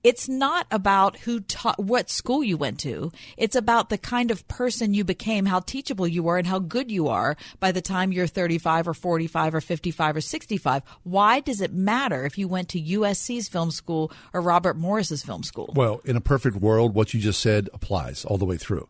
[0.02, 3.12] it's not about who taught, what school you went to.
[3.36, 6.90] It's about the kind of person you became, how teachable you were, and how good
[6.90, 10.82] you are by the time you're 35 or 45 or 55 or 65.
[11.02, 15.42] Why does it matter if you went to USC's film school or Robert Morris's film
[15.42, 15.72] school?
[15.76, 18.88] Well, in a perfect world, what you just said applies all the way through.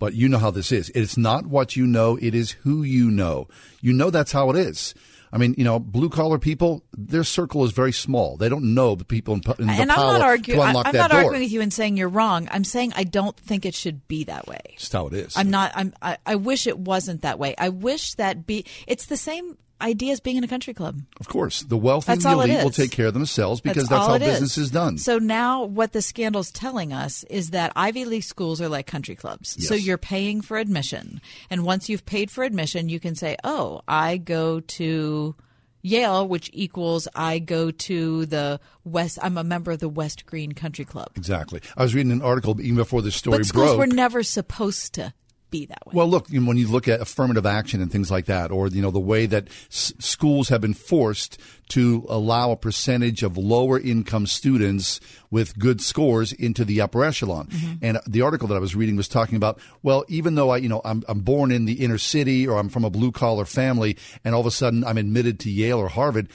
[0.00, 0.90] But you know how this is.
[0.90, 3.48] It's not what you know, it is who you know.
[3.80, 4.94] You know that's how it is.
[5.32, 8.36] I mean, you know, blue collar people, their circle is very small.
[8.36, 10.60] They don't know the people in, in the and I'm not arguing.
[10.60, 11.20] to unlock I'm that not door.
[11.20, 12.48] arguing with you and saying you're wrong.
[12.50, 14.74] I'm saying I don't think it should be that way.
[14.76, 15.36] Just how it is.
[15.36, 15.72] I'm not.
[15.74, 15.92] I'm.
[16.00, 17.54] I, I wish it wasn't that way.
[17.58, 18.64] I wish that be.
[18.86, 21.00] It's the same idea as being in a country club.
[21.20, 24.00] Of course, the wealthy That's and the elite will take care of themselves because that's,
[24.00, 24.98] all how business is done.
[24.98, 29.14] So now, what the scandal's telling us is that Ivy League schools are like country
[29.14, 29.56] clubs.
[29.66, 31.20] So you're paying for admission,
[31.50, 35.34] and once you've paid for admission, you can say, "Oh, I go to."
[35.80, 39.16] Yale, which equals I go to the West.
[39.22, 41.10] I'm a member of the West Green Country Club.
[41.14, 41.60] Exactly.
[41.76, 43.78] I was reading an article even before this story But schools broke.
[43.78, 45.14] were never supposed to
[45.50, 45.92] be that way.
[45.94, 48.68] Well, look, you know, when you look at affirmative action and things like that, or
[48.68, 51.38] you know the way that s- schools have been forced
[51.68, 57.46] to allow a percentage of lower income students with good scores into the upper echelon.
[57.48, 57.84] Mm-hmm.
[57.84, 60.68] And the article that I was reading was talking about, well, even though I, you
[60.68, 63.96] know, I'm, I'm born in the inner city or I'm from a blue collar family,
[64.24, 66.28] and all of a sudden I'm admitted to Yale or Harvard.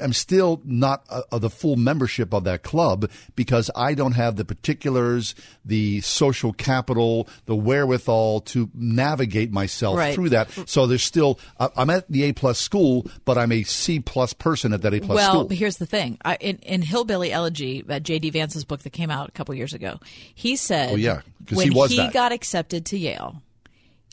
[0.00, 4.36] I'm still not uh, uh, the full membership of that club because I don't have
[4.36, 5.34] the particulars,
[5.64, 10.14] the social capital, the wherewithal to navigate myself Right.
[10.14, 10.50] through that.
[10.68, 14.32] So there's still I- I'm at the A plus school, but I'm a C plus
[14.32, 15.46] person at that A plus well, school.
[15.48, 16.18] Well, here's the thing.
[16.24, 18.30] I, in, in Hillbilly Elegy, uh, J.D.
[18.30, 19.98] Vance's book that came out a couple years ago,
[20.34, 21.20] he said Oh, yeah,
[21.52, 22.12] when he that.
[22.12, 23.42] got accepted to Yale,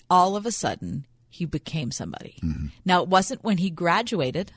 [0.09, 2.35] all of a sudden he became somebody.
[2.43, 2.67] Mm-hmm.
[2.85, 4.51] Now, it wasn't when he graduated.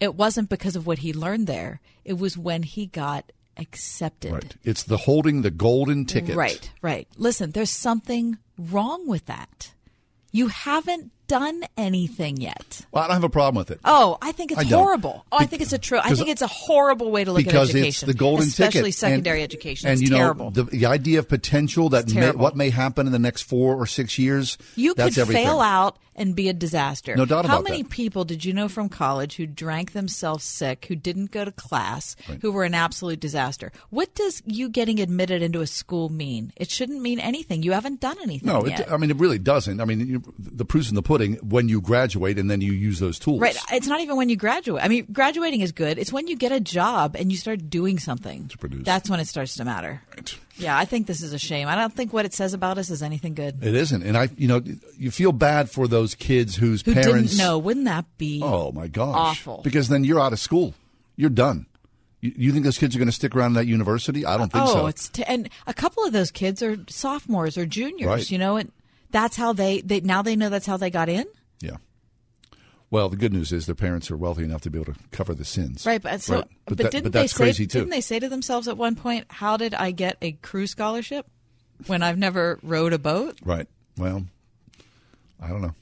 [0.00, 1.80] It wasn't because of what he learned there.
[2.04, 4.32] It was when he got accepted.
[4.32, 4.56] Right.
[4.64, 6.34] It's the holding the golden ticket.
[6.34, 7.06] Right, right.
[7.16, 9.72] Listen, there's something wrong with that.
[10.32, 12.86] You haven't done anything yet.
[12.90, 13.80] Well, I don't have a problem with it.
[13.84, 15.24] Oh, I think it's I horrible.
[15.30, 15.98] Oh, I think it's a true.
[16.02, 17.88] I think it's a horrible way to look because at education.
[17.88, 19.88] it's the golden especially ticket, secondary and, education.
[19.88, 20.46] And it's you terrible.
[20.46, 23.76] know the, the idea of potential that may, what may happen in the next four
[23.76, 24.58] or six years.
[24.74, 25.46] you could everything.
[25.46, 27.16] fail out and be a disaster.
[27.16, 27.90] No doubt How about many that.
[27.90, 32.14] people did you know from college who drank themselves sick, who didn't go to class,
[32.42, 33.72] who were an absolute disaster?
[33.88, 36.52] What does you getting admitted into a school mean?
[36.56, 37.62] It shouldn't mean anything.
[37.62, 38.80] You haven't done anything No, yet.
[38.80, 39.80] it, I mean it really doesn't.
[39.80, 43.00] I mean you, the proof's in the pudding when you graduate and then you use
[43.00, 43.40] those tools.
[43.40, 43.56] Right.
[43.72, 44.84] It's not even when you graduate.
[44.84, 45.98] I mean, graduating is good.
[45.98, 48.48] It's when you get a job and you start doing something.
[48.48, 48.84] To produce.
[48.84, 50.02] That's when it starts to matter.
[50.60, 51.68] Yeah, I think this is a shame.
[51.68, 53.64] I don't think what it says about us is anything good.
[53.64, 54.62] It isn't, and I, you know,
[54.96, 57.32] you feel bad for those kids whose Who parents.
[57.32, 57.58] didn't know?
[57.58, 59.16] Wouldn't that be Oh my gosh!
[59.40, 59.60] awful?
[59.64, 60.74] Because then you're out of school.
[61.16, 61.66] You're done.
[62.20, 64.26] You, you think those kids are going to stick around at that university?
[64.26, 64.86] I don't think oh, so.
[64.86, 68.06] it's t- and a couple of those kids are sophomores or juniors.
[68.08, 68.30] Right.
[68.30, 68.70] You know, and
[69.10, 71.26] that's how they, they now they know that's how they got in.
[71.60, 71.76] Yeah.
[72.90, 75.32] Well, the good news is their parents are wealthy enough to be able to cover
[75.32, 75.86] the sins.
[75.86, 76.44] Right, but so, Right.
[76.66, 77.52] but, that- didn't but they say?
[77.52, 77.66] too.
[77.66, 81.26] Didn't they say to themselves at one point, "How did I get a crew scholarship
[81.86, 83.68] when I've never rowed a boat?" Right.
[83.96, 84.26] Well,
[85.40, 85.74] I don't know.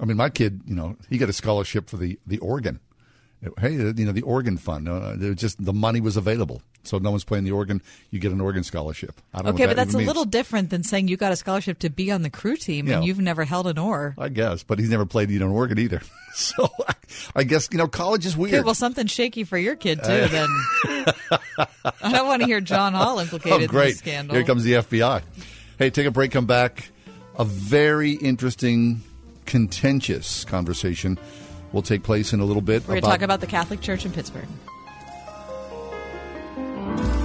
[0.00, 2.80] I mean, my kid, you know, he got a scholarship for the the organ.
[3.58, 4.88] Hey, you know, the organ fund.
[4.88, 7.82] Uh, just the money was available, so no one's playing the organ.
[8.10, 9.20] You get an organ scholarship.
[9.32, 10.08] I don't know Okay, what but that's a means.
[10.08, 13.04] little different than saying you got a scholarship to be on the crew team and
[13.04, 14.14] you've never held an oar.
[14.18, 16.00] I guess, but he's never played you know, an organ either.
[16.34, 16.94] So I,
[17.36, 18.54] I guess you know, college is weird.
[18.54, 20.10] Okay, well, something shaky for your kid too.
[20.10, 20.48] Uh, then
[22.02, 23.90] I don't want to hear John Hall implicated oh, in great!
[23.90, 24.34] this scandal.
[24.34, 25.22] Here comes the FBI.
[25.78, 26.32] Hey, take a break.
[26.32, 26.88] Come back.
[27.38, 29.00] A very interesting,
[29.46, 31.18] contentious conversation
[31.72, 32.82] will take place in a little bit.
[32.82, 34.48] We're going to talk about the Catholic Church in Pittsburgh.
[36.96, 37.23] Bye.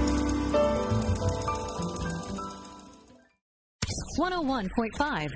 [4.20, 5.32] 101.5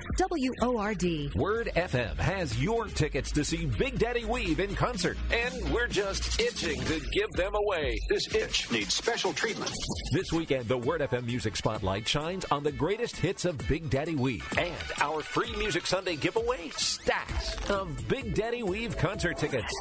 [0.61, 1.33] WORD.
[1.33, 6.39] Word FM has your tickets to see Big Daddy Weave in concert, and we're just
[6.39, 7.97] itching to give them away.
[8.09, 9.71] This itch needs special treatment.
[10.11, 14.13] This weekend, the Word FM Music Spotlight shines on the greatest hits of Big Daddy
[14.13, 19.73] Weave and our free Music Sunday giveaway stacks of Big Daddy Weave concert tickets,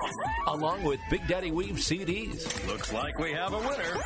[0.47, 2.67] along with Big Daddy Weave CDs.
[2.67, 4.01] Looks like we have a winner.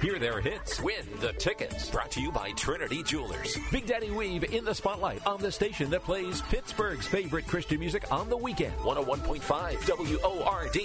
[0.00, 0.80] Hear their hits.
[0.80, 1.90] Win the tickets.
[1.90, 3.58] Brought to you by Trinity Jewelers.
[3.70, 8.10] Big Daddy Weave in the spotlight on the station that plays Pittsburgh's favorite Christian music
[8.10, 8.74] on the weekend.
[8.78, 10.78] 101.5 WORD.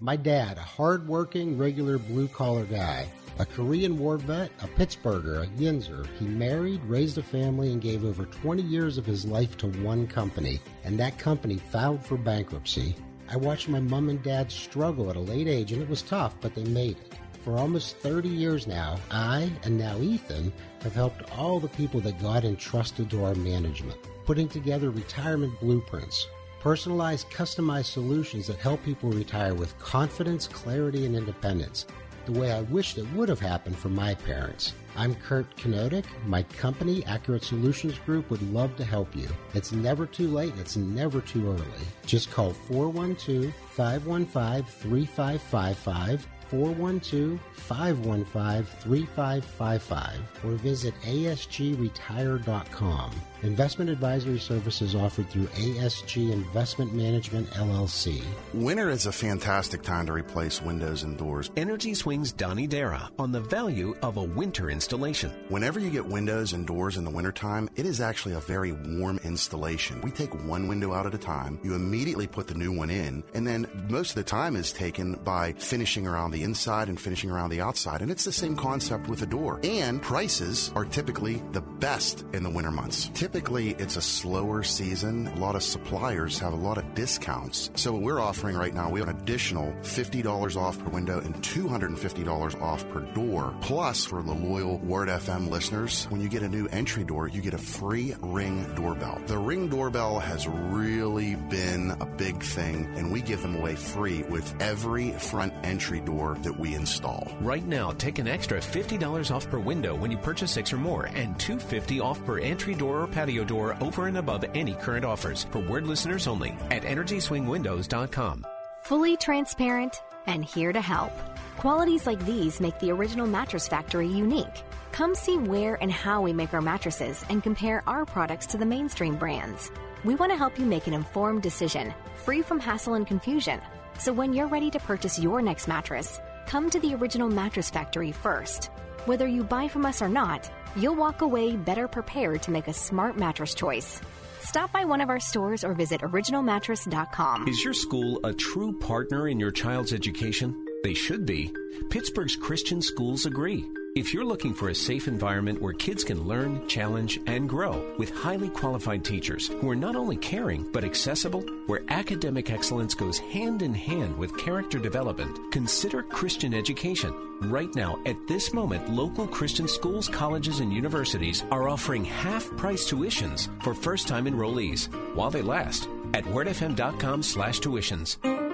[0.00, 3.08] My dad, a hard-working, regular blue-collar guy,
[3.38, 6.06] a Korean War vet, a Pittsburgher, a Yinzer.
[6.18, 10.06] He married, raised a family, and gave over 20 years of his life to one
[10.06, 12.96] company, and that company filed for bankruptcy.
[13.28, 16.34] I watched my mom and dad struggle at a late age, and it was tough,
[16.40, 17.07] but they made it.
[17.48, 20.52] For almost 30 years now, I, and now Ethan,
[20.82, 23.96] have helped all the people that God entrusted to our management,
[24.26, 26.28] putting together retirement blueprints,
[26.60, 31.86] personalized, customized solutions that help people retire with confidence, clarity, and independence,
[32.26, 34.74] the way I wished it would have happened for my parents.
[34.94, 36.04] I'm Kurt Kenodik.
[36.26, 39.26] My company, Accurate Solutions Group, would love to help you.
[39.54, 41.64] It's never too late, it's never too early.
[42.04, 53.10] Just call 412 515 3555 412 515 3555 or visit ASGretire.com.
[53.42, 58.20] Investment advisory services offered through ASG Investment Management LLC.
[58.52, 61.50] Winter is a fantastic time to replace windows and doors.
[61.56, 65.30] Energy Swings Donnie Dara on the value of a winter installation.
[65.50, 69.20] Whenever you get windows and doors in the wintertime, it is actually a very warm
[69.22, 70.00] installation.
[70.00, 73.22] We take one window out at a time, you immediately put the new one in,
[73.34, 77.30] and then most of the time is taken by finishing around the inside and finishing
[77.30, 78.02] around the outside.
[78.02, 79.60] And it's the same concept with a door.
[79.62, 83.10] And prices are typically the best in the winter months.
[83.14, 85.28] Typically, it's a slower season.
[85.28, 87.70] A lot of suppliers have a lot of discounts.
[87.74, 91.34] So, what we're offering right now, we have an additional $50 off per window and
[91.36, 93.54] $250 off per door.
[93.60, 97.40] Plus, for the loyal Word FM listeners, when you get a new entry door, you
[97.40, 99.20] get a free ring doorbell.
[99.26, 104.22] The ring doorbell has really been a big thing, and we give them away free
[104.24, 107.28] with every front entry door that we install.
[107.40, 111.06] Right now, take an extra $50 off per window when you purchase six or more,
[111.06, 115.44] and 250 off per entry door or patio door over and above any current offers
[115.50, 118.46] for word listeners only at EnergySwingWindows.com.
[118.82, 121.12] Fully transparent and here to help.
[121.56, 124.62] Qualities like these make the original Mattress Factory unique.
[124.92, 128.66] Come see where and how we make our mattresses and compare our products to the
[128.66, 129.70] mainstream brands.
[130.04, 133.60] We want to help you make an informed decision, free from hassle and confusion.
[133.98, 138.12] So when you're ready to purchase your next mattress, come to the original Mattress Factory
[138.12, 138.70] first.
[139.06, 142.72] Whether you buy from us or not, you'll walk away better prepared to make a
[142.72, 144.00] smart mattress choice.
[144.40, 147.48] Stop by one of our stores or visit originalmattress.com.
[147.48, 150.64] Is your school a true partner in your child's education?
[150.84, 151.52] They should be.
[151.90, 153.66] Pittsburgh's Christian schools agree.
[153.96, 158.10] If you're looking for a safe environment where kids can learn, challenge, and grow with
[158.10, 163.62] highly qualified teachers who are not only caring but accessible, where academic excellence goes hand
[163.62, 167.12] in hand with character development, consider Christian education.
[167.42, 172.88] Right now, at this moment, local Christian schools, colleges, and universities are offering half price
[172.88, 178.47] tuitions for first time enrollees while they last at wordfm.com slash tuitions.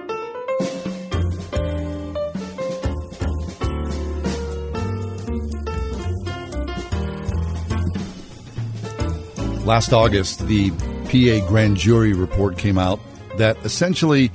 [9.65, 12.99] Last August, the PA grand jury report came out
[13.37, 14.31] that essentially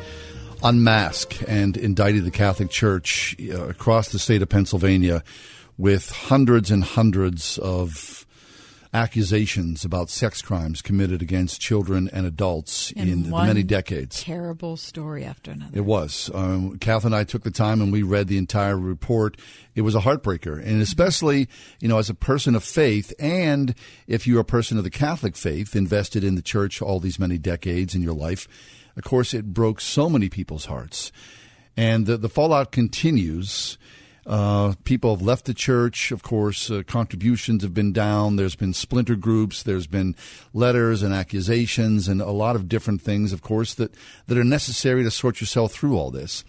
[0.65, 5.23] unmasked and indicted the Catholic Church uh, across the state of Pennsylvania
[5.78, 8.19] with hundreds and hundreds of
[8.93, 14.23] accusations about sex crimes committed against children and adults And in the many decades.
[14.23, 15.79] Terrible story after another.
[15.79, 16.31] It was.
[16.35, 19.37] Um, Kath and I took the time and we read the entire report.
[19.77, 20.59] It was a heartbreaker.
[20.59, 21.49] And especially,
[21.81, 23.75] you know, as a person of faith and
[24.09, 27.39] if you're a person of the Catholic faith invested in the church all these many
[27.39, 28.49] decades in your life,
[28.97, 31.12] of course, it broke so many people's hearts.
[31.77, 33.79] And the, the fallout continues.
[34.26, 36.12] Uh, people have left the church.
[36.12, 38.36] Of course, uh, contributions have been down.
[38.36, 39.62] There's been splinter groups.
[39.62, 40.14] There's been
[40.52, 43.92] letters and accusations and a lot of different things, of course, that,
[44.26, 46.44] that are necessary to sort yourself through all this.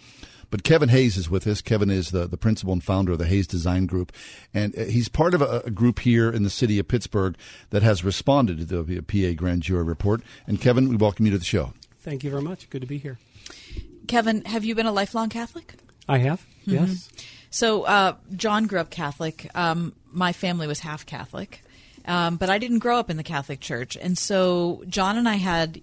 [0.50, 1.62] But Kevin Hayes is with us.
[1.62, 4.12] Kevin is the, the principal and founder of the Hayes Design Group.
[4.52, 7.36] And uh, he's part of a, a group here in the city of Pittsburgh
[7.70, 10.20] that has responded to the PA grand jury report.
[10.46, 11.72] And Kevin, we welcome you to the show.
[12.00, 12.68] Thank you very much.
[12.68, 13.18] Good to be here.
[14.08, 15.72] Kevin, have you been a lifelong Catholic?
[16.06, 16.72] I have, Mhm.
[16.88, 17.08] yes.
[17.52, 19.48] So uh, John grew up Catholic.
[19.54, 21.62] Um, my family was half Catholic,
[22.06, 25.34] um, but I didn't grow up in the Catholic Church, and so John and I
[25.34, 25.80] had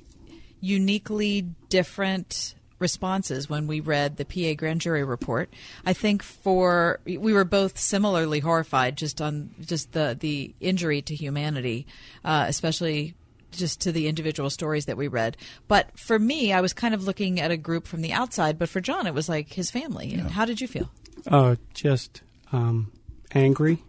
[0.60, 5.54] uniquely different responses when we read the PA grand jury report.
[5.86, 11.16] I think for we were both similarly horrified just on just the the injury to
[11.16, 11.86] humanity,
[12.26, 13.14] uh, especially
[13.52, 15.38] just to the individual stories that we read.
[15.68, 18.58] But for me, I was kind of looking at a group from the outside.
[18.58, 20.14] But for John, it was like his family.
[20.14, 20.90] And How did you feel?
[21.28, 22.22] Uh, just
[22.52, 22.92] um,
[23.34, 23.84] angry,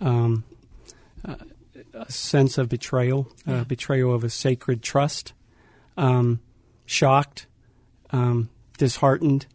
[0.00, 0.44] um,
[1.26, 1.36] uh,
[1.94, 5.32] a sense of betrayal, uh, betrayal of a sacred trust,
[5.96, 6.40] um,
[6.86, 7.46] shocked,
[8.10, 9.46] um, disheartened.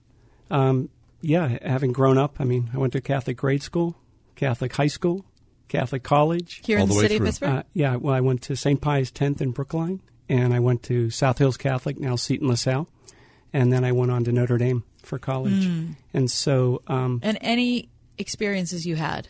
[0.52, 0.90] Um,
[1.22, 3.96] yeah, having grown up, I mean, I went to Catholic grade school,
[4.36, 5.26] Catholic high school,
[5.70, 6.62] Catholic college.
[6.66, 7.24] Here in the the city of.
[7.24, 7.50] Pittsburgh?
[7.50, 8.82] Uh, yeah, well, I went to St.
[8.82, 12.88] Pius X in Brookline, and I went to South Hills Catholic, now Seton LaSalle,
[13.54, 15.66] and then I went on to Notre Dame for college.
[15.66, 15.96] Mm.
[16.14, 19.28] And so, um, And any experiences you had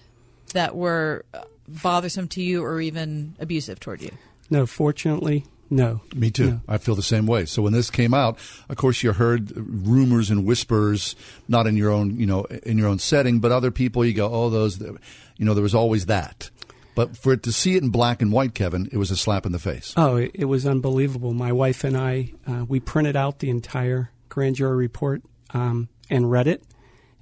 [0.53, 4.11] that were uh, bothersome to you or even abusive toward you?
[4.49, 6.01] no, fortunately, no.
[6.13, 6.51] Me too.
[6.51, 6.61] No.
[6.67, 7.45] I feel the same way.
[7.45, 8.37] So when this came out,
[8.69, 11.15] of course, you heard rumors and whispers,
[11.47, 14.05] not in your own, you know, in your own setting, but other people.
[14.05, 14.99] You go, oh, those, you
[15.39, 16.51] know, there was always that.
[16.95, 19.47] But for it to see it in black and white, Kevin, it was a slap
[19.47, 19.95] in the face.
[19.97, 21.33] Oh, it, it was unbelievable.
[21.33, 26.29] My wife and I, uh, we printed out the entire grand jury report um, and
[26.29, 26.63] read it,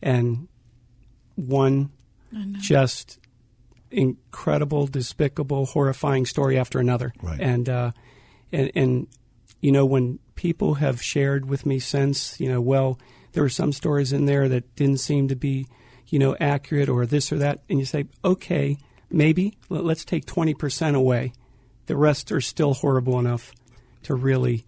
[0.02, 0.48] and
[1.36, 1.92] one
[2.60, 3.20] just
[3.90, 7.14] incredible, despicable, horrifying story after another.
[7.22, 7.40] Right.
[7.40, 7.92] And uh,
[8.52, 9.08] and and
[9.60, 12.98] you know when people have shared with me since, you know, well,
[13.34, 15.68] there were some stories in there that didn't seem to be,
[16.08, 18.78] you know, accurate or this or that, and you say, okay,
[19.10, 21.34] maybe let- let's take twenty percent away.
[21.88, 23.52] The rest are still horrible enough
[24.04, 24.64] to really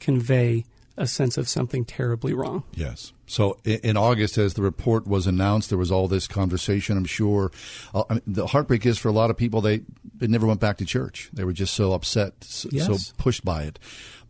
[0.00, 0.64] convey
[0.96, 2.64] a sense of something terribly wrong.
[2.74, 3.12] Yes.
[3.26, 6.96] So in August, as the report was announced, there was all this conversation.
[6.96, 7.50] I'm sure
[7.94, 9.82] uh, I mean, the heartbreak is for a lot of people they
[10.14, 11.28] they never went back to church.
[11.32, 12.86] They were just so upset, so, Yes.
[12.86, 13.78] so pushed by it.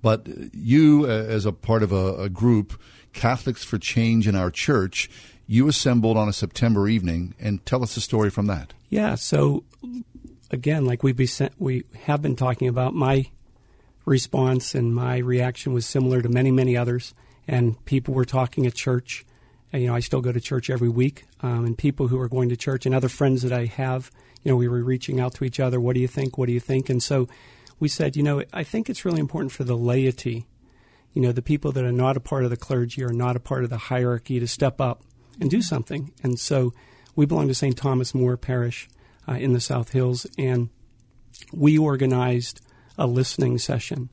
[0.02, 2.80] But you, uh, as a part of a, a group,
[3.12, 5.08] Catholics for Change in our church,
[5.46, 8.74] you assembled on a September evening, and tell us the story from that.
[8.88, 9.14] Yeah.
[9.14, 9.64] So
[10.50, 11.28] again, like we be
[11.58, 13.26] we have been talking about, my
[14.06, 17.14] response and my reaction was similar to many many others.
[17.46, 19.26] And people were talking at church.
[19.72, 22.28] And, you know, I still go to church every week, um, and people who are
[22.28, 24.10] going to church and other friends that I have,
[24.42, 25.80] you know, we were reaching out to each other.
[25.80, 26.38] What do you think?
[26.38, 26.88] What do you think?
[26.88, 27.28] And so
[27.78, 30.46] we said, you know, I think it's really important for the laity,
[31.12, 33.40] you know, the people that are not a part of the clergy or not a
[33.40, 35.02] part of the hierarchy to step up
[35.40, 36.12] and do something.
[36.22, 36.72] And so
[37.14, 37.76] we belong to St.
[37.76, 38.88] Thomas More Parish
[39.28, 40.68] uh, in the South Hills, and
[41.52, 42.60] we organized
[42.98, 44.08] a listening session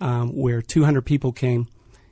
[0.00, 1.68] um, where 200 people came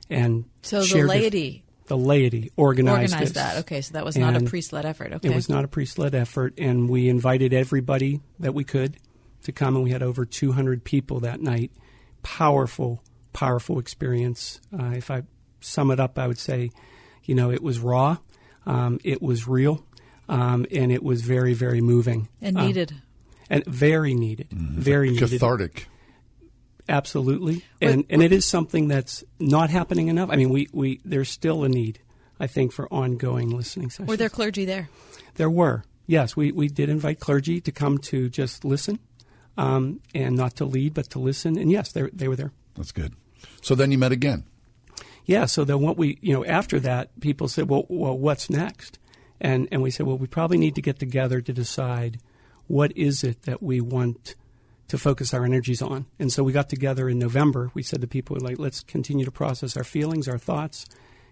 [0.09, 3.57] and So the shared their- laity the laity organized, organized that.
[3.59, 5.13] Okay, so that was not a priest led effort.
[5.13, 5.29] Okay.
[5.29, 8.97] It was not a priest led effort, and we invited everybody that we could
[9.43, 11.71] to come, and we had over 200 people that night.
[12.23, 14.59] Powerful, powerful experience.
[14.73, 15.23] Uh, if I
[15.61, 16.71] sum it up, I would say,
[17.23, 18.17] you know, it was raw,
[18.65, 19.85] um, it was real,
[20.27, 22.29] um, and it was very, very moving.
[22.41, 22.95] And Um, needed.
[23.47, 24.47] and very needed.
[24.51, 25.29] Very needed.
[25.29, 25.87] Cathartic.
[26.87, 30.29] Absolutely, and and it is something that's not happening enough.
[30.29, 31.99] I mean, we, we there's still a need,
[32.39, 34.07] I think, for ongoing listening sessions.
[34.07, 34.89] Were there clergy there?
[35.35, 35.83] There were.
[36.07, 38.99] Yes, we, we did invite clergy to come to just listen
[39.57, 41.57] um, and not to lead, but to listen.
[41.57, 42.51] And yes, they, they were there.
[42.75, 43.13] That's good.
[43.61, 44.43] So then you met again.
[45.25, 48.99] Yeah, so then what we, you know, after that, people said, well, well what's next?
[49.41, 52.19] And, and we said, well, we probably need to get together to decide
[52.67, 54.35] what is it that we want
[54.87, 56.05] to focus our energies on.
[56.19, 57.71] And so we got together in November.
[57.73, 60.85] We said to people, like, let's continue to process our feelings, our thoughts,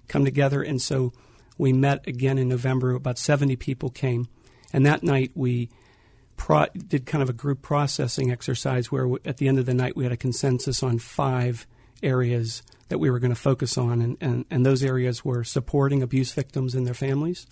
[0.08, 0.62] come together.
[0.62, 1.14] And so
[1.58, 2.92] we met again in November.
[2.92, 4.28] About 70 people came.
[4.72, 5.70] And that night we
[6.36, 9.74] pro- did kind of a group processing exercise where w- at the end of the
[9.74, 11.68] night we had a consensus on five
[12.02, 14.02] areas that we were going to focus on.
[14.02, 17.46] And, and, and those areas were supporting abuse victims and their families.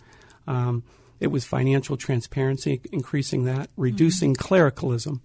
[0.47, 0.83] Um,
[1.19, 5.21] it was financial transparency, increasing that, reducing clericalism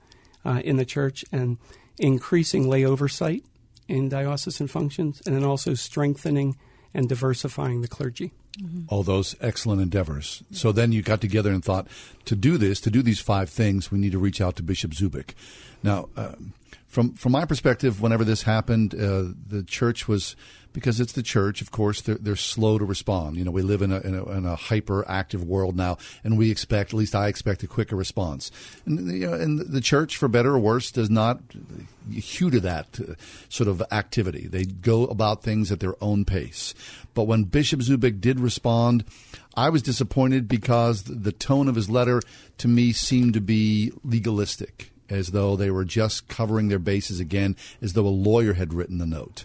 [0.46, 1.58] uh, in the church, and
[1.98, 3.42] increasing lay oversight
[3.88, 6.56] in diocesan functions, and then also strengthening
[6.94, 8.32] and diversifying the clergy.
[8.88, 10.42] all those excellent endeavors.
[10.50, 11.86] So then you got together and thought,
[12.24, 14.92] to do this, to do these five things, we need to reach out to Bishop
[14.92, 15.34] Zubik.
[15.82, 16.54] Now, um,
[16.86, 20.36] from from my perspective, whenever this happened, uh, the church was
[20.76, 21.62] because it's the church.
[21.62, 23.38] Of course, they're, they're slow to respond.
[23.38, 26.36] You know, we live in a, in a, in a hyper active world now, and
[26.36, 28.50] we expect, at least I expect, a quicker response.
[28.84, 31.40] And, you know, and the church, for better or worse, does not
[32.12, 33.14] hew to that uh,
[33.48, 34.48] sort of activity.
[34.48, 36.74] They go about things at their own pace.
[37.14, 39.04] But when Bishop Zubik did respond,
[39.54, 42.20] I was disappointed because the tone of his letter
[42.58, 47.56] to me seemed to be legalistic, as though they were just covering their bases again,
[47.80, 49.44] as though a lawyer had written the note.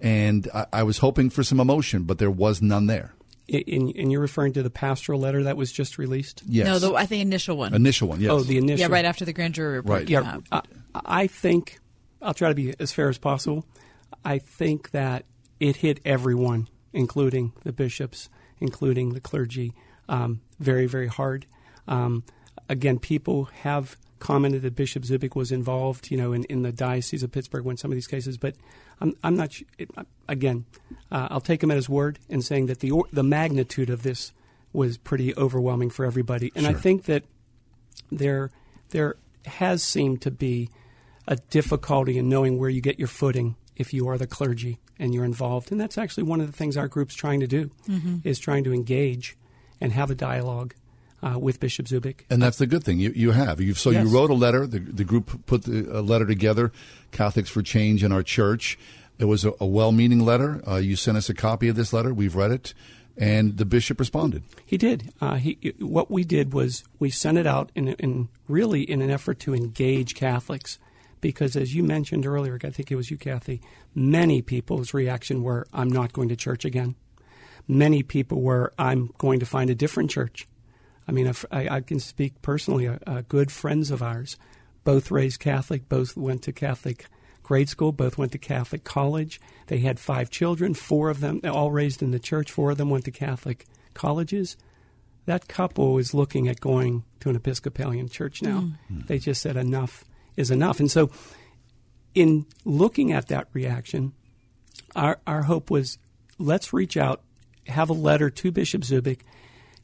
[0.00, 3.14] And I, I was hoping for some emotion, but there was none there.
[3.50, 6.42] And, and you're referring to the pastoral letter that was just released?
[6.46, 6.66] Yes.
[6.66, 7.74] No, the, I think initial one.
[7.74, 8.30] Initial one, yes.
[8.30, 8.80] Oh, the initial.
[8.80, 10.06] Yeah, right after the grand jury report.
[10.06, 10.66] came Yeah, out.
[10.94, 11.78] I, I think
[12.20, 13.64] I'll try to be as fair as possible.
[14.24, 15.24] I think that
[15.60, 18.28] it hit everyone, including the bishops,
[18.60, 19.72] including the clergy,
[20.08, 21.46] um, very, very hard.
[21.86, 22.24] Um,
[22.68, 27.22] again, people have commented that Bishop Zubik was involved, you know, in, in the diocese
[27.22, 28.54] of Pittsburgh when some of these cases, but
[29.00, 29.52] I'm, I'm not.
[29.52, 29.90] sh- It,
[30.28, 30.64] again,
[31.12, 34.32] uh, I'll take him at his word in saying that the the magnitude of this
[34.72, 37.24] was pretty overwhelming for everybody, and I think that
[38.10, 38.50] there
[38.90, 39.16] there
[39.46, 40.68] has seemed to be
[41.26, 45.14] a difficulty in knowing where you get your footing if you are the clergy and
[45.14, 48.20] you're involved, and that's actually one of the things our group's trying to do Mhm.
[48.24, 49.36] is trying to engage
[49.80, 50.74] and have a dialogue
[51.22, 52.20] uh, with Bishop Zubik.
[52.30, 53.60] And that's the good thing you you have.
[53.60, 54.04] You've, so Yes.
[54.06, 54.66] you wrote a letter.
[54.66, 56.72] The, the group put the, a letter together,
[57.12, 58.78] Catholics for Change in our church.
[59.18, 60.62] It was a, a well-meaning letter.
[60.66, 62.14] Uh, you sent us a copy of this letter.
[62.14, 62.72] We've read it,
[63.16, 64.44] and the bishop responded.
[64.64, 65.12] He did.
[65.20, 69.10] Uh, he, what we did was we sent it out in, in really in an
[69.10, 70.78] effort to engage Catholics,
[71.20, 73.60] because as you mentioned earlier, I think it was you, Kathy.
[73.92, 76.94] Many people's reaction were, "I'm not going to church again."
[77.66, 80.46] Many people were, "I'm going to find a different church."
[81.08, 82.86] I mean, I, I can speak personally.
[82.86, 84.36] Uh, uh, good friends of ours,
[84.84, 87.06] both raised Catholic, both went to Catholic
[87.42, 89.40] grade school, both went to Catholic college.
[89.68, 92.52] They had five children, four of them all raised in the church.
[92.52, 94.56] Four of them went to Catholic colleges.
[95.24, 98.60] That couple is looking at going to an Episcopalian church now.
[99.06, 100.04] They just said enough
[100.36, 100.78] is enough.
[100.78, 101.10] And so,
[102.14, 104.12] in looking at that reaction,
[104.94, 105.98] our, our hope was
[106.38, 107.22] let's reach out,
[107.66, 109.20] have a letter to Bishop Zubik,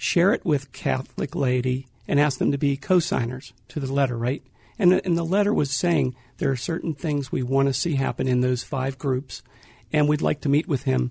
[0.05, 4.17] share it with Catholic laity, and ask them to be co signers to the letter,
[4.17, 4.43] right?
[4.79, 7.95] And the, and the letter was saying there are certain things we want to see
[7.95, 9.43] happen in those five groups,
[9.93, 11.11] and we'd like to meet with him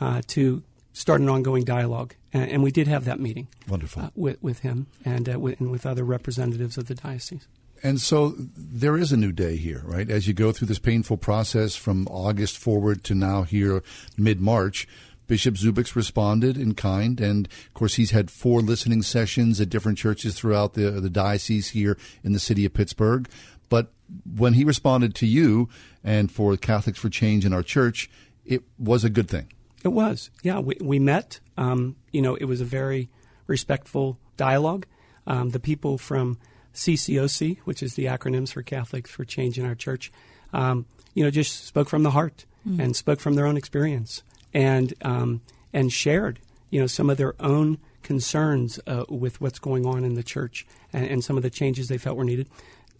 [0.00, 0.62] uh, to
[0.92, 2.14] start an ongoing dialogue.
[2.32, 3.48] And, and we did have that meeting.
[3.68, 4.04] Wonderful.
[4.04, 7.46] Uh, with, with him and, uh, with, and with other representatives of the diocese.
[7.82, 10.10] And so there is a new day here, right?
[10.10, 13.82] As you go through this painful process from August forward to now here
[14.16, 14.88] mid March,
[15.28, 19.98] Bishop Zubik's responded in kind, and of course he's had four listening sessions at different
[19.98, 23.28] churches throughout the the diocese here in the city of Pittsburgh.
[23.68, 23.92] But
[24.24, 25.68] when he responded to you
[26.02, 28.10] and for Catholics for Change in our church,
[28.44, 29.52] it was a good thing.
[29.84, 30.58] It was, yeah.
[30.58, 31.40] We, we met.
[31.56, 33.10] Um, you know, it was a very
[33.46, 34.86] respectful dialogue.
[35.26, 36.38] Um, the people from
[36.74, 40.10] CCOC, which is the acronyms for Catholics for Change in our church,
[40.54, 42.80] um, you know, just spoke from the heart Mm.
[42.82, 45.40] and spoke from their own experience and um,
[45.72, 50.14] and shared, you know, some of their own concerns uh, with what's going on in
[50.14, 52.48] the church and, and some of the changes they felt were needed.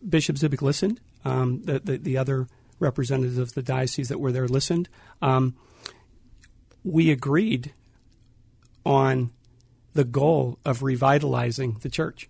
[0.06, 1.00] Bishop Zubik listened.
[1.24, 2.48] Um, the, the the other
[2.78, 4.88] representatives of the diocese that were there listened.
[5.20, 5.56] Um,
[6.84, 7.72] we agreed
[8.84, 9.30] on
[9.94, 12.28] the goal of revitalizing the church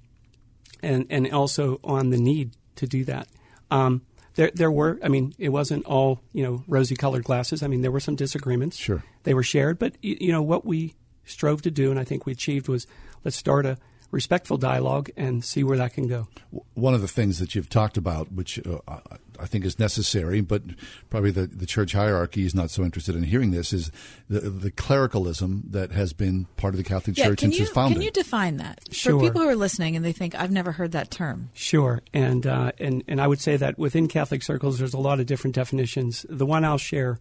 [0.82, 3.28] and, and also on the need to do that.
[3.70, 4.02] Um,
[4.38, 7.60] there, there were, I mean, it wasn't all, you know, rosy colored glasses.
[7.60, 8.76] I mean, there were some disagreements.
[8.76, 9.02] Sure.
[9.24, 10.94] They were shared, but, you know, what we
[11.24, 12.86] strove to do and I think we achieved was
[13.24, 13.78] let's start a
[14.10, 16.28] respectful dialogue and see where that can go.
[16.74, 19.00] One of the things that you've talked about, which uh, I-
[19.40, 20.62] I think is necessary, but
[21.10, 23.92] probably the, the church hierarchy is not so interested in hearing this, is
[24.28, 27.64] the, the clericalism that has been part of the Catholic Yeah, Church can since you
[27.66, 27.94] its founding.
[27.98, 29.12] can you define that Sure.
[29.20, 31.50] for people who are listening and they think I've never heard that term?
[31.54, 35.20] Sure, and uh, and and I would say that within Catholic circles, there's a lot
[35.20, 36.26] of different definitions.
[36.28, 37.20] The one I'll share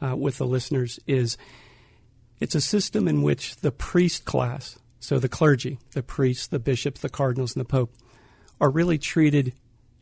[0.00, 1.36] uh, with the listeners is
[2.38, 7.00] it's a system in which the priest class, so the clergy, the priests, the bishops,
[7.00, 7.94] the cardinals, and the pope,
[8.60, 9.52] are really treated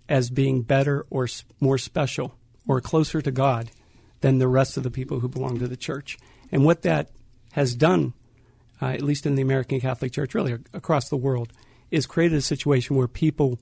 [0.09, 1.29] as being better or
[1.61, 2.35] more special
[2.67, 3.71] or closer to God
[4.21, 6.19] than the rest of the people who belong to the church.
[6.51, 7.11] And what that
[7.53, 8.15] has done,
[8.81, 11.53] uh, at least in the American Catholic Church, really across the world,
[11.91, 13.59] is created a situation where people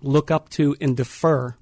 [0.00, 1.56] look up to and defer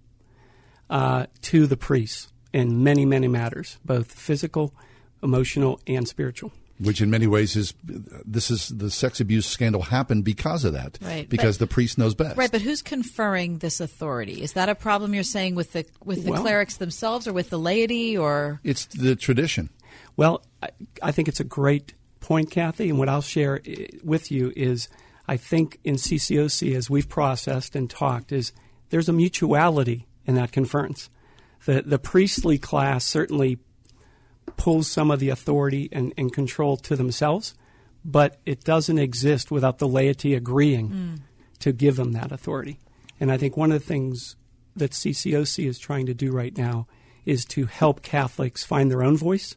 [0.90, 4.74] uh, to the priests in many, many matters, both physical,
[5.22, 6.52] emotional, and spiritual.
[6.78, 10.98] Which in many ways is this is the sex abuse scandal happened because of that.
[11.00, 12.36] Right, Because but- the priest knows best.
[12.36, 14.42] Right, but who's conferring this authority?
[14.42, 17.50] Is that a problem you're saying with the with the Well- clerics themselves, or with
[17.50, 19.70] the laity, or It's the tradition.
[20.16, 20.70] Well, I,
[21.02, 22.88] I think it's a great point, Kathy.
[22.88, 24.88] And what I'll share eh, with you is
[25.28, 28.52] I think in CCOC, as we've processed and talked, is
[28.90, 31.10] there's a mutuality in that conference.
[31.64, 33.58] The, the priestly class certainly
[34.56, 37.54] pulls some of the authority and, and control to themselves,
[38.04, 41.20] but it doesn't exist without the laity agreeing Mm.
[41.60, 42.78] to give them that authority.
[43.20, 44.36] And I think one of the things
[44.74, 46.86] that CCOC is trying to do right now
[47.24, 49.54] is to help Catholics find their own voice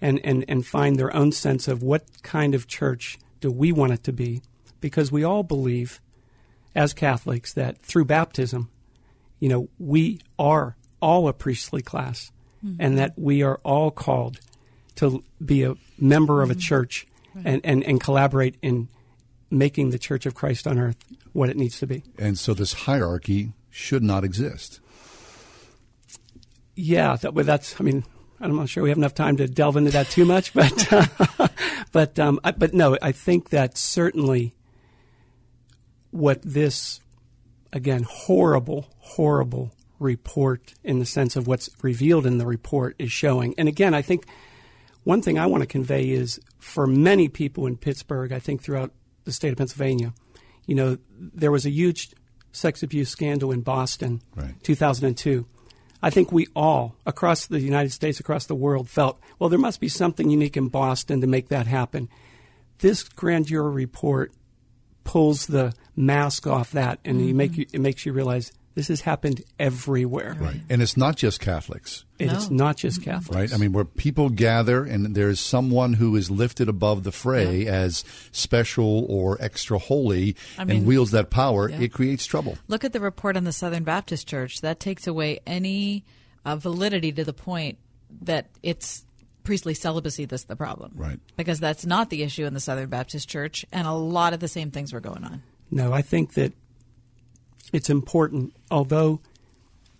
[0.00, 3.92] and, and, and find their own sense of what kind of church do we want
[3.92, 4.40] it to be.
[4.80, 6.00] Because we all believe,
[6.74, 8.70] as Catholics, that through baptism,
[9.40, 12.30] you know, we are all a priestly class
[12.64, 12.76] Mhm.
[12.78, 14.40] and that we are all called
[14.96, 16.60] to be a member of a Mhm.
[16.60, 17.46] church Right.
[17.46, 18.88] and, and, and collaborate in
[19.50, 20.96] making the Church of Christ on earth
[21.32, 22.02] what it needs to be.
[22.18, 24.80] And so this hierarchy should not exist.
[26.74, 27.80] Yeah, that, well, that's.
[27.80, 28.04] I mean,
[28.40, 31.48] I'm not sure we have enough time to delve into that too much, but uh,
[31.92, 34.52] but um, I, but no, I think that certainly
[36.10, 37.00] what this
[37.72, 43.54] again horrible, horrible report in the sense of what's revealed in the report is showing.
[43.58, 44.26] And again, I think
[45.04, 48.92] one thing I want to convey is for many people in Pittsburgh, I think throughout
[49.24, 50.12] the state of Pennsylvania,
[50.66, 52.10] you know, there was a huge
[52.52, 54.54] sex abuse scandal in Boston, Right.
[54.62, 55.46] 2002.
[56.00, 59.80] I think we all, across the United States, across the world, felt, well, there must
[59.80, 62.08] be something unique in Boston to make that happen.
[62.78, 64.32] This grand jury report
[65.02, 67.62] pulls the mask off that, and you make mm-hmm.
[67.62, 70.36] you, it makes you realize this has happened everywhere.
[70.38, 70.60] Right.
[70.70, 72.04] And it's not just Catholics.
[72.20, 73.34] It is not just Catholics.
[73.34, 73.52] Right?
[73.52, 78.04] I mean, where people gather and there's someone who is lifted above the fray as
[78.30, 81.80] special or extra holy I mean- and wields that power, Yeah.
[81.80, 82.56] it creates trouble.
[82.68, 84.60] look at the report on the Southern Baptist Church?
[84.60, 86.04] That takes away any
[86.44, 87.78] uh, validity to the point
[88.22, 89.04] that it's
[89.42, 91.18] priestly celibacy that's the problem, Right.
[91.36, 94.46] Because that's not the issue in the Southern Baptist Church, and a lot of the
[94.46, 95.42] same things were going on.
[95.68, 96.52] No, I think that
[97.72, 99.20] it's important, although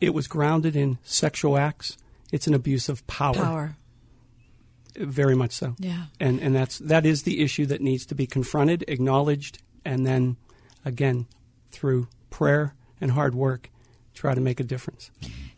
[0.01, 1.97] it was grounded in sexual acts,
[2.33, 3.35] it's an abuse of power.
[3.35, 3.77] Power.
[4.97, 5.77] Very much so.
[5.79, 6.05] Yeah.
[6.19, 10.37] And and that's that is the issue that needs to be confronted, acknowledged, and then
[10.85, 11.27] again
[11.71, 13.71] through prayer and hard work
[14.15, 15.11] try to make a difference.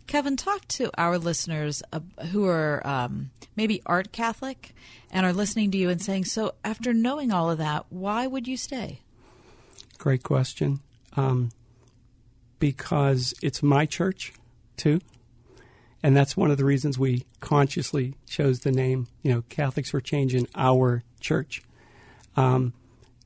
[0.06, 2.00] Kevin, talk to our listeners uh,
[2.32, 4.74] who are um, maybe art Catholic
[5.10, 8.48] and are listening to you and saying, "So, after knowing all of that, why would
[8.48, 9.00] you stay?"
[9.98, 10.80] Great question.
[11.16, 11.50] Um,
[12.60, 14.32] because it's my church,
[14.76, 15.00] too.
[16.02, 20.00] And that's one of the reasons we consciously chose the name, you know, Catholics for
[20.00, 21.62] Change in our church.
[22.36, 22.72] Um,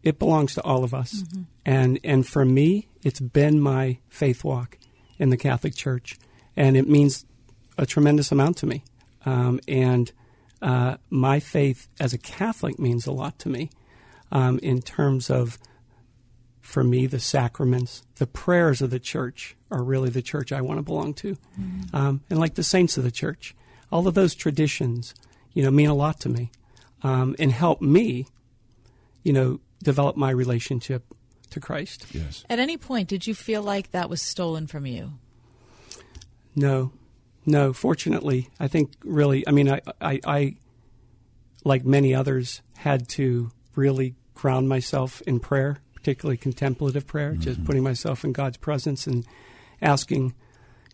[0.02, 1.24] it belongs to all of us.
[1.65, 4.78] And, and for me, it's been my faith walk
[5.19, 6.19] in the Catholic Church.
[6.56, 7.24] And it means
[7.78, 8.82] a tremendous amount to me.
[9.24, 10.11] Um, and
[10.61, 13.70] uh, my faith as a Catholic means a lot to me
[14.32, 15.59] um, in terms of
[16.65, 20.78] for me, the sacraments, the prayers of the church are really the church I want
[20.78, 21.36] to belong to.
[21.93, 23.55] Um, and like the saints of the church,
[23.93, 25.15] all of those traditions,
[25.53, 26.51] you know, mean a lot to me
[27.03, 28.27] um, and help me,
[29.23, 31.05] you know, develop my relationship
[31.51, 32.07] to Christ.
[32.12, 32.45] Yes.
[32.49, 35.12] At any point, did you feel like that was stolen from you?
[36.57, 36.93] No,
[37.45, 37.74] no.
[37.74, 40.57] Fortunately, I think really, I mean, I, I, I,
[41.62, 47.82] like many others, had to really ground myself in prayer, particularly contemplative prayer, just putting
[47.82, 49.24] myself in God's presence and
[49.81, 50.35] asking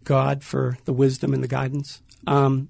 [0.05, 2.01] God for the wisdom and the guidance.
[2.29, 2.69] Um,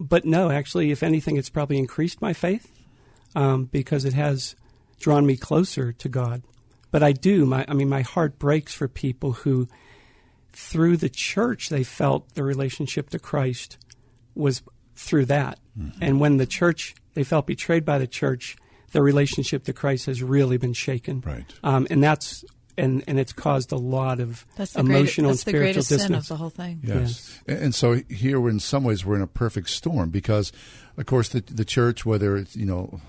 [0.00, 2.72] but no, actually, if anything, it's probably increased my faith
[3.36, 4.56] um, because it has
[4.98, 6.42] drawn me closer to God.
[6.90, 9.68] But I do, my, I mean, my heart breaks for people who
[10.52, 13.78] through the church they felt the relationship to Christ
[14.34, 14.60] was
[14.96, 15.60] through that.
[16.00, 18.56] And when the church they felt betrayed by the church,
[18.92, 21.22] their relationship to Christ has really been shaken.
[21.24, 21.44] Right.
[21.62, 22.44] Um, and that's
[22.78, 25.82] and and it's caused a lot of That's the great- emotional that's the and spiritual
[25.82, 26.80] greatest sin of the whole thing.
[26.82, 27.40] Yes.
[27.46, 30.52] And and so here, we're in some ways, we're in a perfect storm because,
[30.96, 33.00] of course, the, the church, whether it's, you know,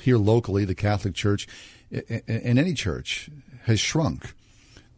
[0.00, 1.46] here locally, the Catholic Church,
[1.90, 3.30] and any church,
[3.64, 4.34] has shrunk.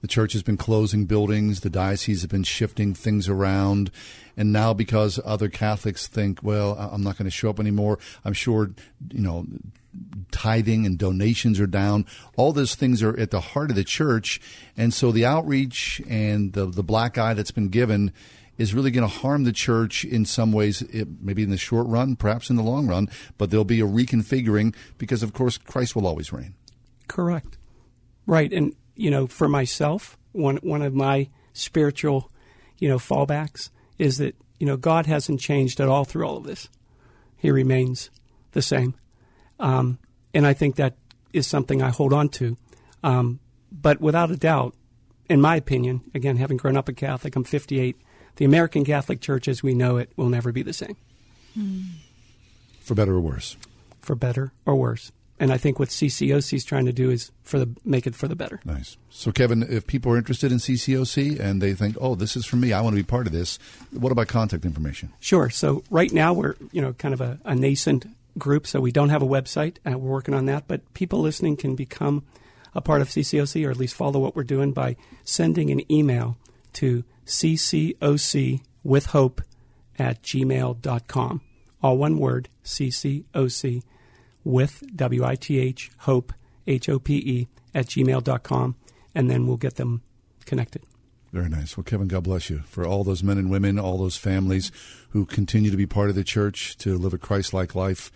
[0.00, 3.90] The church has been closing buildings, the diocese has been shifting things around.
[4.36, 8.32] And now, because other Catholics think, well, I'm not going to show up anymore, I'm
[8.32, 8.70] sure,
[9.10, 9.44] you know,
[10.30, 12.06] tithing and donations are down.
[12.36, 14.40] All those things are at the heart of the church.
[14.76, 18.12] And so the outreach and the, the black eye that's been given
[18.58, 21.86] is really going to harm the church in some ways, it, maybe in the short
[21.86, 23.08] run, perhaps in the long run,
[23.38, 26.54] but there'll be a reconfiguring because, of course, Christ will always reign.
[27.06, 27.56] Correct.
[28.26, 28.52] Right.
[28.52, 32.30] And, you know, for myself, one, one of my spiritual,
[32.78, 36.44] you know, fallbacks is that, you know, God hasn't changed at all through all of
[36.44, 36.68] this.
[37.36, 38.10] He remains
[38.52, 38.94] the same.
[39.58, 39.98] Um,
[40.34, 40.94] and I think that
[41.32, 42.56] is something I hold on to.
[43.02, 43.40] Um,
[43.70, 44.74] but without a doubt,
[45.28, 47.96] in my opinion, again, having grown up a Catholic, I'm 58,
[48.36, 50.96] the American Catholic Church as we know it will never be the same,
[52.80, 53.56] For better or worse.
[54.00, 55.12] for better or worse.
[55.40, 58.26] And I think what CCOC is trying to do is for the make it for
[58.26, 58.58] the better.
[58.64, 58.96] Nice.
[59.08, 62.56] So, Kevin, if people are interested in CCOC and they think, oh, this is for
[62.56, 63.56] me, I want to be part of this,
[63.92, 65.12] what about contact information?
[65.20, 65.48] Sure.
[65.48, 68.06] So right now we're you know kind of a, a nascent
[68.38, 69.76] group, so we don't have a website.
[69.84, 72.24] Uh, we're working on that, but people listening can become
[72.74, 76.36] a part of CCOC or at least follow what we're doing by sending an email
[76.74, 79.42] to ccoc with hope
[79.98, 81.40] at gmail.com.
[81.82, 83.82] All one word, ccoc
[84.44, 86.32] with W-I-T-H, hope,
[86.66, 88.76] H-O-P-E, at gmail.com,
[89.14, 90.02] and then we'll get them
[90.44, 90.82] connected.
[91.32, 91.76] Very nice.
[91.76, 94.72] Well, Kevin, God bless you for all those men and women, all those families
[95.10, 98.10] who continue to be part of the church, to live a Christ like life.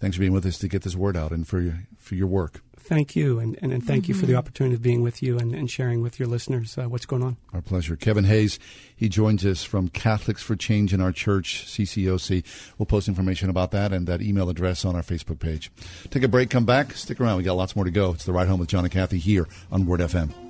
[0.00, 2.26] Thanks for being with us to get this word out and for your, for your
[2.26, 2.60] work.
[2.78, 4.38] Thank you, and, and, and thank you for the Mm-hmm.
[4.38, 7.36] opportunity of being with you and, and sharing with your listeners uh, what's going on.
[7.52, 7.96] Our pleasure.
[7.96, 8.60] Kevin Hayes,
[8.94, 12.44] he joins us from Catholics for Change in Our Church, CCOC.
[12.78, 15.72] We'll post information about that and that email address on our Facebook page.
[16.10, 17.38] Take a break, come back, stick around.
[17.38, 18.12] We got lots more to go.
[18.12, 20.45] It's the Ride Home with John and Kathy here on Word FM.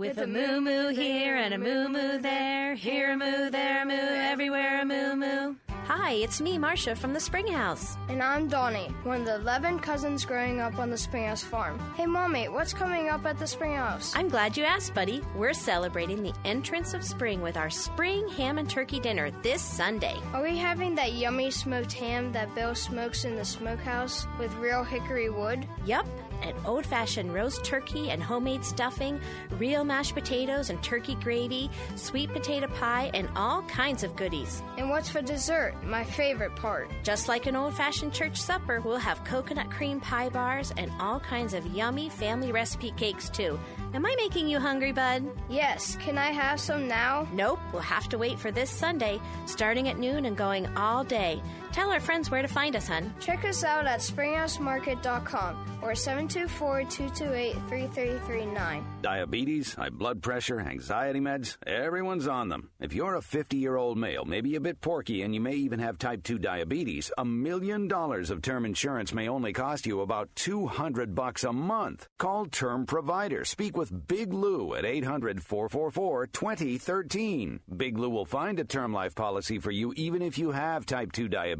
[0.00, 3.84] With a moo moo here and a moo moo there, here a moo, there a
[3.84, 5.56] moo, everywhere a moo moo.
[5.88, 7.98] Hi, it's me, Marcia from the Springhouse.
[8.08, 11.78] And I'm Donnie, one of the 11 cousins growing up on the Springhouse farm.
[11.96, 14.16] Hey, Mommy, what's coming up at the Springhouse?
[14.16, 15.20] I'm glad you asked, buddy.
[15.36, 20.16] We're celebrating the entrance of spring with our spring ham and turkey dinner this Sunday.
[20.32, 24.82] Are we having that yummy smoked ham that Bill smokes in the smokehouse with real
[24.82, 25.66] hickory wood?
[25.84, 26.06] Yup,
[26.42, 29.20] an old fashioned roast turkey and homemade stuffing,
[29.58, 34.62] real mashed potatoes and turkey gravy, sweet potato pie, and all kinds of goodies.
[34.78, 35.74] And what's for dessert?
[35.84, 36.90] My favorite part.
[37.02, 41.20] Just like an old fashioned church supper, we'll have coconut cream pie bars and all
[41.20, 43.58] kinds of yummy family recipe cakes, too.
[43.92, 45.24] Am I making you hungry, bud?
[45.48, 47.26] Yes, can I have some now?
[47.32, 51.42] Nope, we'll have to wait for this Sunday, starting at noon and going all day.
[51.72, 53.14] Tell our friends where to find us, hun.
[53.20, 58.84] Check us out at springhousemarket.com or 724-228-3339.
[59.02, 62.70] Diabetes, high blood pressure, anxiety meds, everyone's on them.
[62.80, 65.78] If you're a 50 year old male, maybe a bit porky, and you may even
[65.78, 70.28] have type 2 diabetes, a million dollars of term insurance may only cost you about
[70.34, 72.08] 200 bucks a month.
[72.18, 73.44] Call Term Provider.
[73.44, 77.60] Speak with Big Lou at 800 444 2013.
[77.76, 81.12] Big Lou will find a term life policy for you even if you have type
[81.12, 81.59] 2 diabetes,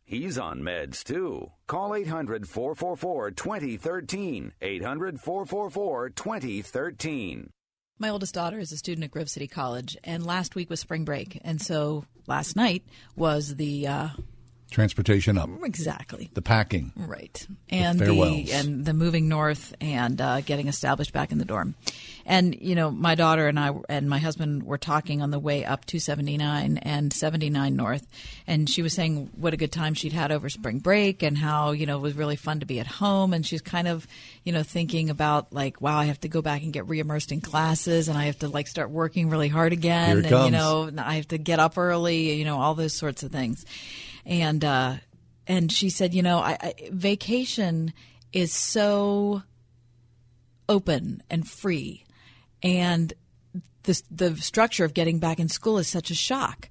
[0.11, 1.51] He's on meds too.
[1.67, 4.51] Call 800 444 2013.
[4.61, 7.49] 800 444 2013.
[7.97, 11.05] My oldest daughter is a student at Grove City College, and last week was spring
[11.05, 12.83] break, and so last night
[13.15, 14.09] was the uh,
[14.71, 15.49] Transportation up.
[15.63, 16.31] Exactly.
[16.33, 16.93] The packing.
[16.95, 17.45] Right.
[17.69, 18.51] And the, farewells.
[18.51, 21.75] and the moving north and uh, getting established back in the dorm.
[22.25, 25.65] And you know, my daughter and I and my husband were talking on the way
[25.65, 28.07] up to 79 and 79 north
[28.47, 31.71] and she was saying what a good time she'd had over spring break and how,
[31.71, 34.07] you know, it was really fun to be at home and she's kind of,
[34.45, 37.41] you know, thinking about like wow, I have to go back and get reimmersed in
[37.41, 40.45] classes and I have to like start working really hard again and comes.
[40.45, 43.65] you know, I have to get up early, you know, all those sorts of things.
[44.25, 44.95] And uh
[45.47, 47.93] and she said, you know, I, I vacation
[48.31, 49.43] is so
[50.69, 52.05] open and free
[52.63, 53.13] and
[53.83, 56.69] the the structure of getting back in school is such a shock.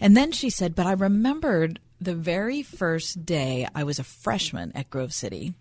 [0.00, 4.72] And then she said, but I remembered the very first day I was a freshman
[4.74, 5.54] at Grove City,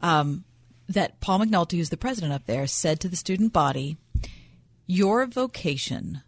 [0.00, 0.44] um,
[0.88, 3.96] that Paul McNulty, who's the president up there, said to the student body,
[4.86, 6.22] "Your vocation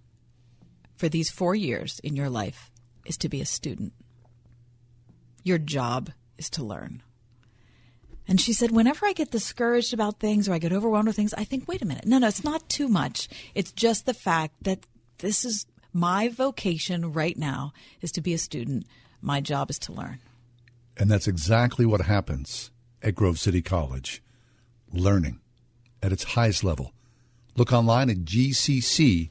[0.97, 2.71] for these four years in your life
[3.05, 3.93] is to be a student.
[5.43, 7.02] Your job is to learn."
[8.28, 11.35] And she said, whenever I get discouraged about things or I get overwhelmed with things,
[11.35, 12.06] I think, wait a minute.
[12.06, 13.28] No, no, it's not too much.
[13.55, 14.86] It's just the fact that
[15.19, 18.86] this is my vocation right now is to be a student.
[19.20, 20.20] My job is to learn.
[20.97, 22.70] And that's exactly what happens
[23.02, 24.23] at Grove City College.
[24.93, 25.40] Learning
[26.02, 26.93] at its highest level.
[27.56, 29.31] Look online at gcc.edu.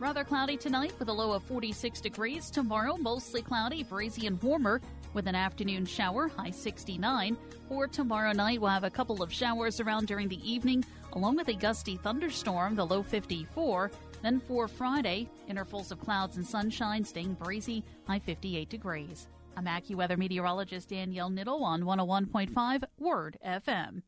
[0.00, 2.50] Rather cloudy tonight with a low of 46 degrees.
[2.50, 4.80] Tomorrow, mostly cloudy, breezy, and warmer
[5.12, 7.36] with an afternoon shower, high 69.
[7.68, 11.48] For tomorrow night, we'll have a couple of showers around during the evening, along with
[11.48, 13.90] a gusty thunderstorm, the low 54.
[14.22, 19.28] Then for Friday, intervals of clouds and sunshine, staying breezy, high 58 degrees.
[19.54, 24.00] I'm AccuWeather meteorologist Danielle Niddle on 101.5 Word FM.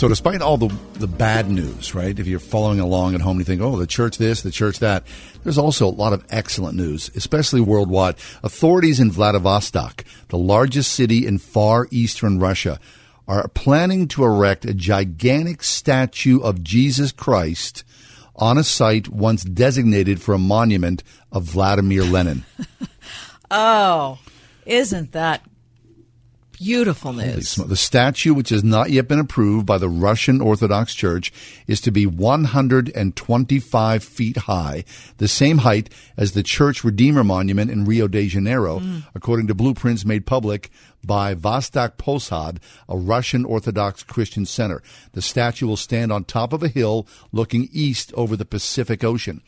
[0.00, 2.18] So, despite all the, the bad news, right?
[2.18, 4.78] If you're following along at home and you think, oh, the church this, the church
[4.78, 5.04] that,
[5.44, 8.14] there's also a lot of excellent news, especially worldwide.
[8.42, 12.80] Authorities in Vladivostok, the largest city in far eastern Russia,
[13.28, 17.84] are planning to erect a gigantic statue of Jesus Christ
[18.34, 22.46] on a site once designated for a monument of Vladimir Lenin.
[23.52, 24.20] Oh,
[24.64, 25.42] isn't that
[26.60, 27.54] beautiful news?
[27.54, 31.32] The statue, which has not yet been approved by the Russian Orthodox Church,
[31.66, 34.84] is to be 125 feet high,
[35.16, 39.04] the same height as the Church Redeemer Monument in Rio de Janeiro, mm.
[39.14, 40.70] according to blueprints made public
[41.04, 42.58] by Vostok Posad,
[42.88, 44.82] a Russian Orthodox Christian center.
[45.12, 49.40] The statue will stand on top of a hill looking east over the Pacific Ocean.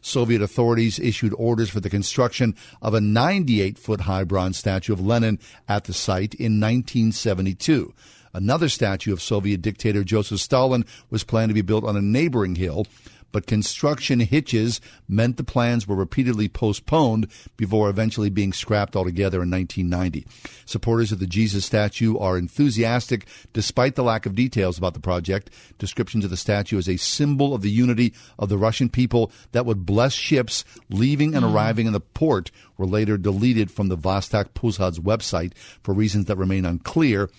[0.00, 5.00] Soviet authorities issued orders for the construction of a 98 foot high bronze statue of
[5.00, 7.92] Lenin at the site in 1972.
[8.32, 12.54] Another statue of Soviet dictator Joseph Stalin was planned to be built on a neighboring
[12.54, 12.86] hill,
[13.32, 19.50] but construction hitches meant the plans were repeatedly postponed before eventually being scrapped altogether in
[19.50, 20.26] 1990.
[20.64, 25.50] Supporters of the Jesus statue are enthusiastic despite the lack of details about the project.
[25.78, 29.66] Descriptions of the statue as a symbol of the unity of the Russian people that
[29.66, 34.54] would bless ships leaving and arriving in the port were later deleted from the Vostok
[34.54, 37.30] Posad's website for reasons that remain unclear.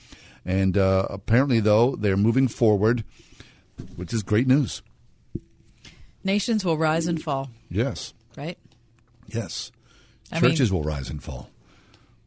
[0.45, 3.03] And uh, apparently, though, they're moving forward,
[3.95, 4.81] which is great news.
[6.23, 8.13] Nations will rise and fall, Yes.
[8.37, 8.57] right?
[9.27, 9.71] Yes.
[10.31, 11.49] I Churches mean- will rise and fall.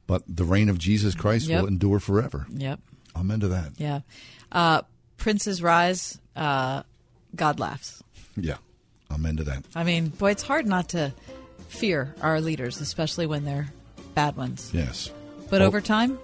[0.06, 1.62] But the reign of Jesus Christ Yep.
[1.62, 2.46] will endure forever.
[2.50, 2.80] Yep.
[3.16, 3.72] Amen to that.
[3.78, 4.00] Yeah.
[4.52, 4.82] Uh,
[5.16, 6.82] princes rise, uh,
[7.34, 8.02] God laughs.
[8.36, 8.56] Yeah.
[9.10, 9.64] Amen to that.
[9.74, 11.12] I mean, boy, it's hard not to
[11.68, 13.72] fear our leaders, especially when they're
[14.14, 14.70] bad ones.
[14.74, 15.10] Yes.
[15.50, 16.18] But over time,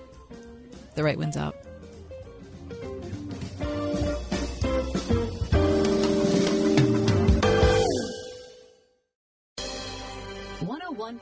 [0.97, 1.57] the right wins out.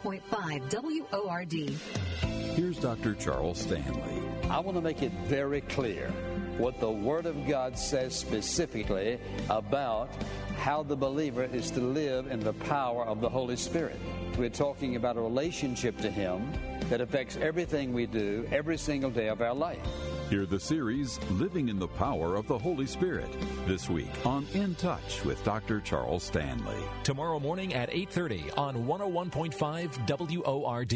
[0.04, 1.52] 101.5 WORD.
[2.56, 3.14] Here's Dr.
[3.14, 4.22] Charles Stanley.
[4.48, 6.08] I want to make it very clear
[6.56, 9.18] what the Word of God says specifically
[9.50, 10.10] about
[10.56, 13.98] how the believer is to live in the power of the Holy Spirit.
[14.36, 16.52] We're talking about a relationship to Him
[16.88, 19.78] that affects everything we do every single day of our life.
[20.30, 23.34] Hear the series Living in the Power of the Holy Spirit
[23.66, 25.80] this week on In Touch with Dr.
[25.80, 26.76] Charles Stanley.
[27.02, 30.94] Tomorrow morning at 8:30 on 101.5 WORD.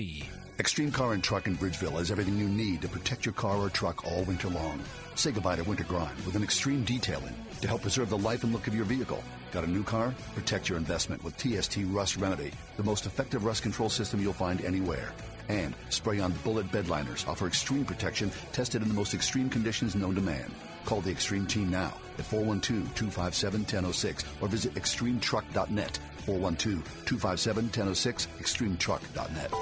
[0.59, 3.71] Extreme Car and Truck in Bridgeville has everything you need to protect your car or
[3.71, 4.79] truck all winter long.
[5.15, 8.53] Say goodbye to winter grime with an extreme detailing to help preserve the life and
[8.53, 9.25] look of your vehicle.
[9.51, 10.15] Got a new car?
[10.35, 14.63] Protect your investment with TST Rust Remedy, the most effective rust control system you'll find
[14.63, 15.15] anywhere.
[15.49, 20.15] And spray on bullet bedliners offer extreme protection tested in the most extreme conditions known
[20.15, 20.51] to man.
[20.85, 25.99] Call the Extreme Team now at 412-257-1006 or visit extremetruck.net.
[26.27, 29.53] 412-257-1006, extremetruck.net.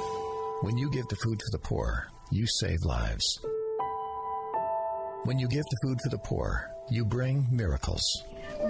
[0.62, 3.40] When you give to Food for the Poor, you save lives.
[5.24, 8.02] When you give to Food for the Poor, you bring miracles.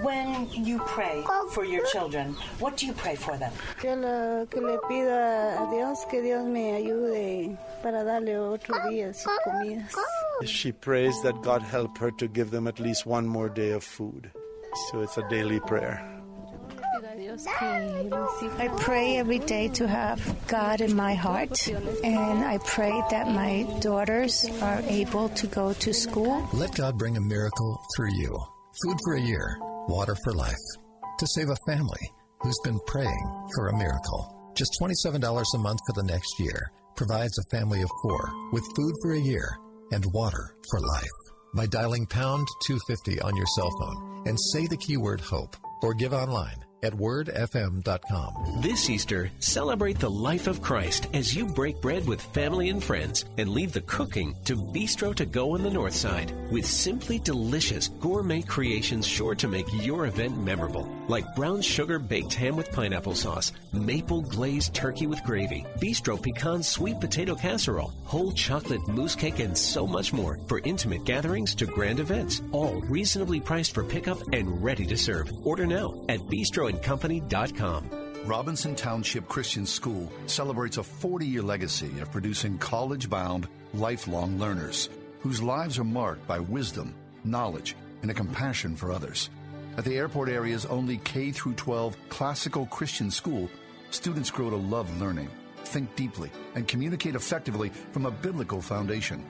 [0.02, 3.52] When you pray for your children, what do you pray for them?
[3.78, 9.14] Que, le, que le pido a Dios que Dios me ayude para darle otro día
[9.14, 9.94] sus comidas.
[10.44, 13.82] She prays that God help her to give them at least one more day of
[13.82, 14.30] food.
[14.90, 16.00] So it's a daily prayer.
[18.58, 23.66] I pray every day to have God in my heart, and I pray that my
[23.80, 26.48] daughters are able to go to school.
[26.52, 28.38] Let God bring a miracle through you.
[28.72, 30.54] Food for a year, water for life.
[31.18, 31.98] To save a family
[32.40, 34.52] who's been praying for a miracle.
[34.54, 38.94] Just $27 a month for the next year provides a family of four with food
[39.02, 39.58] for a year
[39.90, 41.18] and water for life.
[41.52, 46.12] By dialing pound 250 on your cell phone and say the keyword hope or give
[46.12, 48.60] online at wordfm.com.
[48.62, 53.24] This Easter, celebrate the life of Christ as you break bread with family and friends
[53.38, 57.88] and leave the cooking to Bistro to Go on the North Side with simply delicious
[57.88, 63.14] gourmet creations sure to make your event memorable, like brown sugar baked ham with pineapple
[63.14, 69.38] sauce, maple glazed turkey with gravy, Bistro pecan sweet potato casserole, whole chocolate mousse cake,
[69.40, 74.18] and so much more for intimate gatherings to grand events, all reasonably priced for pickup
[74.32, 75.30] and ready to serve.
[75.44, 77.90] Order now at Bistro company.com.
[78.26, 84.90] Robinson Township Christian School celebrates a 40 year legacy of producing college bound, lifelong learners
[85.20, 86.94] whose lives are marked by wisdom,
[87.24, 89.30] knowledge, and a compassion for others.
[89.76, 93.48] At the airport area's only K 12 classical Christian school,
[93.90, 95.28] students grow to love learning,
[95.64, 99.24] think deeply, and communicate effectively from a biblical foundation.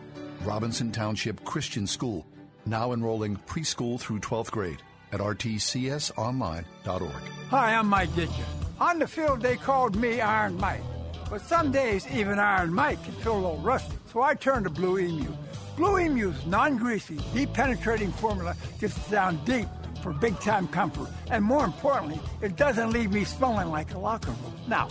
[0.44, 2.26] Robinson Township Christian School,
[2.66, 7.22] now enrolling preschool through 12th grade at rtcsonline.org.
[7.50, 8.44] Hi, I'm Mike Ditka.
[8.80, 10.82] On the field, they called me Iron Mike.
[11.28, 14.70] But some days, even Iron Mike can feel a little rusty, so I turned to
[14.70, 15.32] Blue Emu.
[15.76, 19.68] Blue Emu's non-greasy, deep-penetrating formula gets down deep
[20.02, 21.08] for big-time comfort.
[21.30, 24.54] And more importantly, it doesn't leave me smelling like a locker room.
[24.66, 24.88] Now,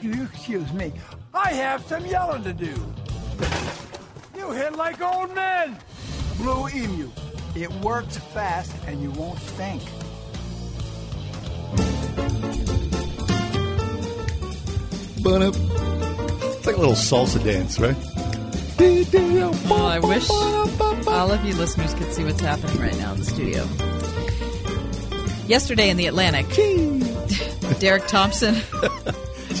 [0.00, 0.92] you excuse me,
[1.32, 2.74] I have some yelling to do.
[4.36, 5.78] You hit like old men!
[6.36, 7.10] Blue Emu.
[7.60, 9.82] It works fast and you won't stink.
[15.26, 17.96] It's like a little salsa dance, right?
[18.80, 20.30] Oh, I wish
[21.08, 23.64] all of you listeners could see what's happening right now in the studio.
[25.48, 26.46] Yesterday in the Atlantic,
[27.80, 28.54] Derek Thompson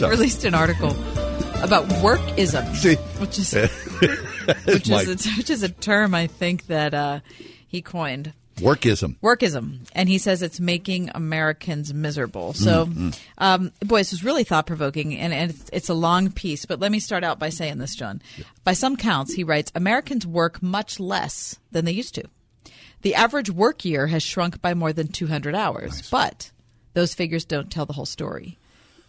[0.00, 0.90] released an article
[1.62, 2.94] about workism, See?
[3.20, 3.52] which is
[4.66, 7.20] which is, a, which is a term I think that uh,
[7.68, 8.32] he coined.
[8.56, 9.16] Workism.
[9.20, 9.86] Workism.
[9.92, 12.54] And he says it's making Americans miserable.
[12.54, 13.10] So, Mm-hmm.
[13.38, 16.64] um, boy, this was really thought provoking, and, and it's, it's a long piece.
[16.66, 18.20] But let me start out by saying this, John.
[18.64, 22.24] By some counts, he writes Americans work much less than they used to.
[23.02, 26.50] The average work year has shrunk by more than 200 hours, but
[26.94, 28.58] those figures don't tell the whole story.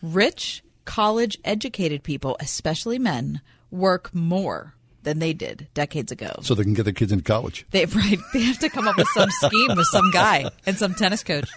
[0.04, 3.42] Rich, college educated people, especially men,
[3.72, 4.76] work more
[5.10, 6.32] than they did decades ago.
[6.44, 7.66] So they can get their kids into college.
[7.72, 8.20] They right.
[8.32, 11.50] They have to come up with some scheme with some guy and some tennis coach.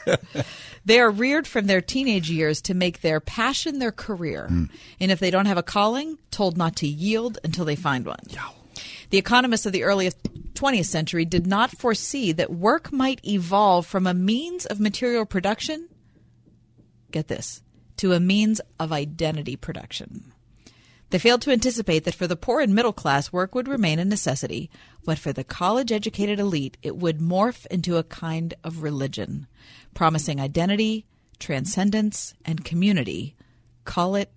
[0.86, 4.64] They are reared from their teenage years to make their passion their career, hmm.
[4.98, 8.18] and if they don't have a calling, told not to yield until they find one.
[9.10, 10.10] The economists of the early
[10.54, 15.88] 20th century did not foresee that work might evolve from a means of material production.
[17.10, 17.62] Get this
[17.98, 20.31] to a means of identity production.
[21.12, 24.04] They failed to anticipate that for the poor and middle class, work would remain a
[24.04, 24.70] necessity,
[25.04, 29.46] but for the college educated elite, it would morph into a kind of religion,
[29.92, 31.04] promising identity,
[31.38, 33.36] transcendence, and community.
[33.84, 34.32] Call it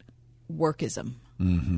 [0.52, 1.14] workism.
[1.40, 1.78] Mm-hmm.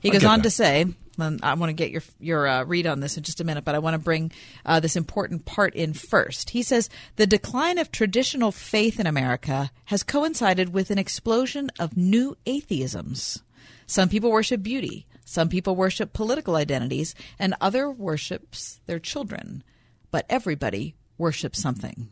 [0.00, 0.42] He goes on that.
[0.42, 0.86] to say,
[1.16, 3.76] I want to get your your uh, read on this in just a minute, but
[3.76, 4.32] I want to bring
[4.66, 6.50] uh, this important part in first.
[6.50, 11.96] He says the decline of traditional faith in America has coincided with an explosion of
[11.96, 13.42] new atheisms.
[13.86, 19.62] Some people worship beauty, some people worship political identities, and other worships their children.
[20.10, 22.08] But everybody worships something.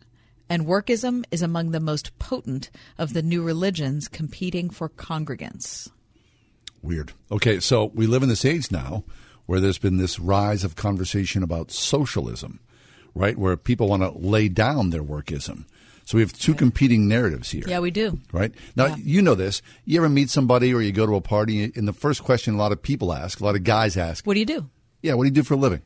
[0.48, 5.90] And workism is among the most potent of the new religions competing for congregants.
[6.82, 7.12] Weird.
[7.30, 9.04] Okay, so we live in this age now
[9.46, 12.60] where there's been this rise of conversation about socialism,
[13.14, 13.38] right?
[13.38, 15.64] Where people want to lay down their workism.
[16.12, 17.64] So we have two competing narratives here.
[17.66, 18.18] Yeah, we do.
[18.34, 18.52] Right?
[18.76, 19.62] Now, you know this.
[19.86, 22.58] You ever meet somebody or you go to a party, and the first question a
[22.58, 24.68] lot of people ask, a lot of guys ask, What do you do?
[25.00, 25.80] Yeah, what do you do for a living?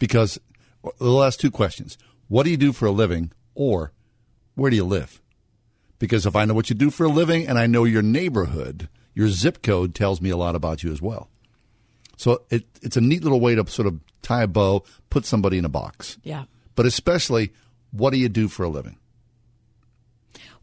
[0.00, 0.40] Because
[0.98, 1.96] they'll ask two questions
[2.26, 3.30] What do you do for a living?
[3.54, 3.92] Or
[4.56, 5.22] where do you live?
[6.00, 8.88] Because if I know what you do for a living and I know your neighborhood,
[9.14, 11.30] your zip code tells me a lot about you as well.
[12.16, 15.56] So it, it's a neat little way to sort of tie a bow, put somebody
[15.56, 16.18] in a box.
[16.24, 16.46] Yeah.
[16.74, 17.52] But especially,
[17.92, 18.98] what do you do for a living?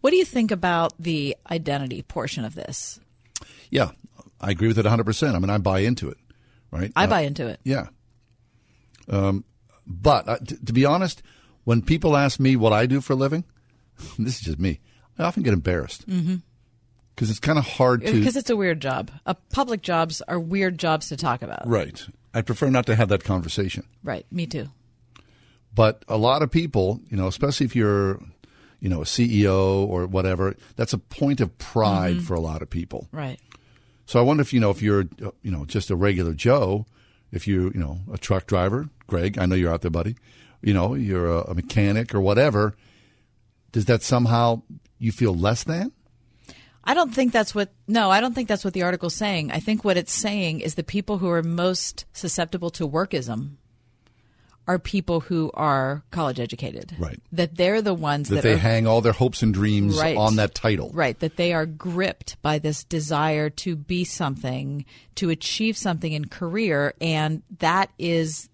[0.04, 3.00] What do you think about the identity portion of this?
[3.70, 3.92] Yeah,
[4.42, 5.34] I agree with it 100%.
[5.34, 6.18] I mean, I buy into it,
[6.72, 6.92] right?
[6.94, 7.62] I Uh, buy into it.
[7.64, 7.88] Yeah.
[9.08, 9.46] Um,
[9.88, 11.24] but uh, t- to be honest,
[11.64, 13.46] when people ask me what I do for a living,
[14.20, 14.82] this is just me.
[15.18, 16.36] I often get embarrassed Mm-hmm.
[17.16, 18.12] because it's kind of hard to.
[18.12, 19.10] Because it's a weird job.
[19.26, 21.66] Uh, public jobs are weird jobs to talk about.
[21.66, 22.06] right.
[22.36, 23.86] I prefer not to have that conversation.
[24.04, 24.26] Right.
[24.32, 24.68] Me too.
[25.74, 28.20] But a lot of people, you know, especially if you're,
[28.84, 32.24] you know, a CEO or whatever, that's a point of pride Mhm.
[32.24, 33.08] for a lot of people.
[33.14, 33.40] Right.
[34.06, 35.06] So I wonder if you know if you're
[35.42, 36.86] you know just a regular Joe,
[37.32, 40.16] if you you know a truck driver, Greg, I know you're out there, buddy.
[40.62, 42.76] You know you're a, a mechanic or whatever.
[43.72, 44.64] Does that somehow
[45.00, 45.94] you feel less than?
[46.84, 47.72] I don't think that's what.
[47.88, 49.52] No, I don't think that's what the article's saying.
[49.52, 53.56] I think what it's saying is the people who are most susceptible to workism
[54.68, 56.96] are people who are college educated.
[56.98, 57.20] Right.
[57.32, 60.16] That they're the ones That, that, they are, hang all their hopes and dreams Right.
[60.16, 60.92] on that title.
[60.94, 61.20] Right.
[61.20, 64.86] That they are gripped by this desire to be something,
[65.16, 68.50] to achieve something in career, and that is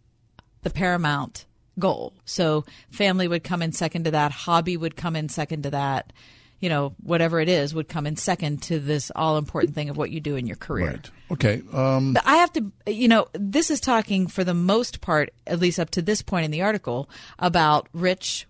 [0.63, 1.45] the paramount
[1.77, 2.13] goal.
[2.25, 6.11] So family would come in second to that, hobby would come in second to that.
[6.59, 9.97] You know, whatever it is would come in second to this all important thing of
[9.97, 10.87] what you do in your career.
[10.87, 11.09] Right.
[11.31, 11.61] Okay.
[11.71, 15.59] Um, But I have to, you know, this is talking for the most part, at
[15.59, 18.45] least up to this point in the article, about rich,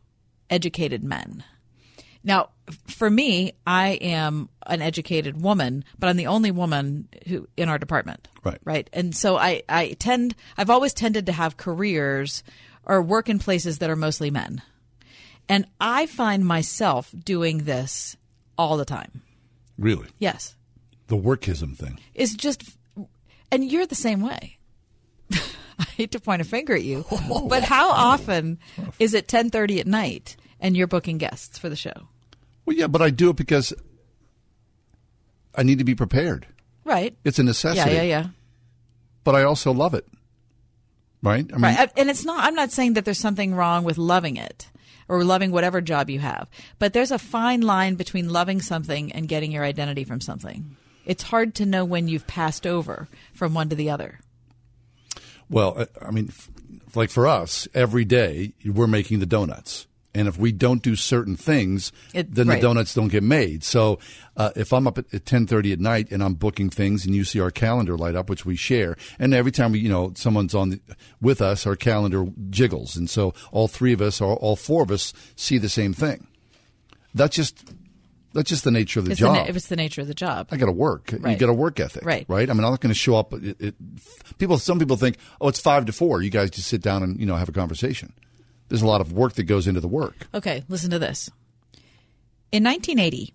[0.49, 1.44] educated men.
[2.23, 2.49] Now,
[2.88, 7.77] for me, I am an educated woman, but I'm the only woman who in our
[7.77, 8.27] department.
[8.44, 8.60] Right.
[8.64, 8.90] Right.
[8.91, 12.44] And so I, I tend, I've always tended to have careers
[12.86, 14.61] or work in places that are mostly men.
[15.50, 18.16] And I find myself doing this
[18.58, 19.22] all the time.
[19.78, 20.56] really, Yes.
[21.08, 22.00] the workism thing.
[22.14, 22.64] is just
[23.52, 24.60] and you're the same way
[25.34, 27.04] i hate to point a finger at you
[27.48, 28.60] but how often
[29.00, 32.08] is it 10.30 at night and you're booking guests for the show
[32.66, 33.74] Well, yeah, but I do it because
[35.56, 36.46] I need to be prepared.
[36.86, 37.90] right It's a necessity.
[37.92, 38.28] yeah yeah yeah
[39.24, 40.06] But I also love it.
[41.24, 41.46] Right.
[41.52, 44.38] I mean, right and it's not i'm not saying that there's something wrong with loving
[44.38, 44.68] it
[45.10, 46.48] or loving whatever job you have.
[46.77, 50.77] But there's a fine line between loving something and getting your identity from something.
[51.06, 54.19] It's hard to know when you've passed over from one to the other.
[55.49, 56.31] Well, I- I mean,
[56.95, 59.88] like for us, every day we're making the donuts.
[60.14, 62.56] And if we don't do certain things, It- then right.
[62.60, 63.64] the donuts don't get made.
[63.64, 63.99] So
[64.36, 67.23] uh, if I'm up at, at 10:30 at night and I'm booking things and you
[67.23, 70.56] see our calendar light up, which we share, and every time we, you know, someone's
[70.56, 70.80] on the,
[71.22, 72.95] with us, our calendar jiggles.
[72.95, 76.26] And so all three of us or all four of us see the same thing.
[77.14, 77.64] That's just
[78.34, 79.36] that's just the nature of the it's job.
[79.36, 81.11] The, na- it's the nature of the job I got to work.
[81.11, 82.26] You got a work ethic, Right.
[82.27, 82.49] Right.
[82.49, 83.34] I mean, I'm not going to show up.
[83.34, 83.76] It, it,
[84.38, 86.22] people, some people think, oh, it's five to four.
[86.22, 88.14] You guys just sit down and you know have a conversation.
[88.70, 90.28] There's a lot of work that goes into the work.
[90.34, 91.30] Okay, listen to this.
[92.52, 93.34] In 1980,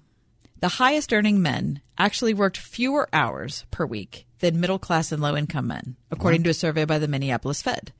[0.61, 5.36] the highest earning men actually worked fewer hours per week than middle class and low
[5.36, 7.93] income men, according to a survey by the Minneapolis Fed.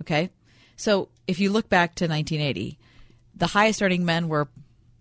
[0.00, 0.30] Okay?
[0.76, 2.78] So if you look back to 1980,
[3.34, 4.48] the highest earning men were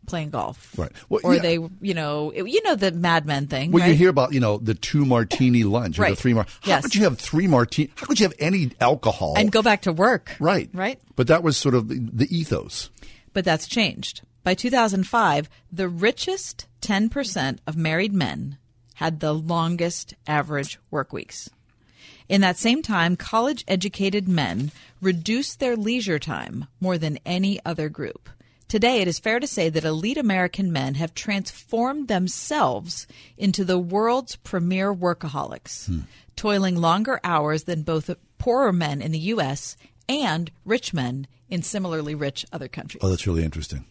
[0.08, 0.78] playing golf.
[0.78, 0.92] Right.
[1.10, 1.42] Well, or yeah.
[1.42, 3.90] they, you know, you know the Mad Men thing, Well, right?
[3.90, 6.46] you hear about you know the two martini lunch or the three mar.
[6.62, 6.84] How Yes.
[6.84, 7.92] could you have three martini?
[7.96, 10.36] How could you have any alcohol and go back to work.
[10.40, 10.70] Right.
[10.74, 11.00] Right?
[11.16, 12.90] But that was sort of the, the ethos.
[13.34, 14.22] but that's changed.
[14.44, 18.58] By 2005, the richest 10% of married men
[18.96, 21.50] had the longest average work weeks.
[22.28, 24.72] In that same time, college educated men
[25.02, 28.30] reduced their leisure time more than any other group.
[28.72, 33.06] Today, it is fair to say that elite American men have transformed themselves
[33.38, 36.00] into the world's premier workaholics, hmm.
[36.38, 39.76] toiling longer hours than both poorer men in the U.S.
[40.08, 43.04] and rich men in similarly rich other countries.
[43.04, 43.84] Oh, that's really interesting.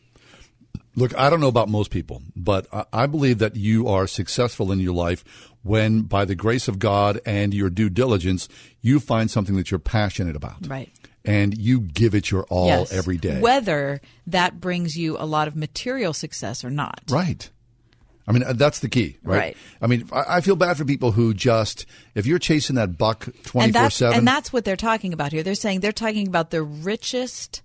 [0.96, 4.72] Look, I don't know about most people, but I- I believe that you are successful
[4.72, 5.22] in your life
[5.62, 8.48] when, by the grace of God and your due diligence,
[8.80, 10.66] you find something that you're passionate about.
[10.66, 10.88] Right.
[11.24, 12.92] And you give it your all Yes.
[12.92, 13.40] every day.
[13.40, 17.02] Whether that brings you a lot of material success or not.
[17.10, 17.50] Right.
[18.26, 19.38] I mean, uh, that's the key, right?
[19.38, 19.56] Right.
[19.82, 21.84] I mean, I I feel bad for people who just,
[22.14, 24.16] if you're chasing that buck 24 7.
[24.18, 25.42] And that's what they're talking about here.
[25.42, 27.62] They're saying they're talking about the richest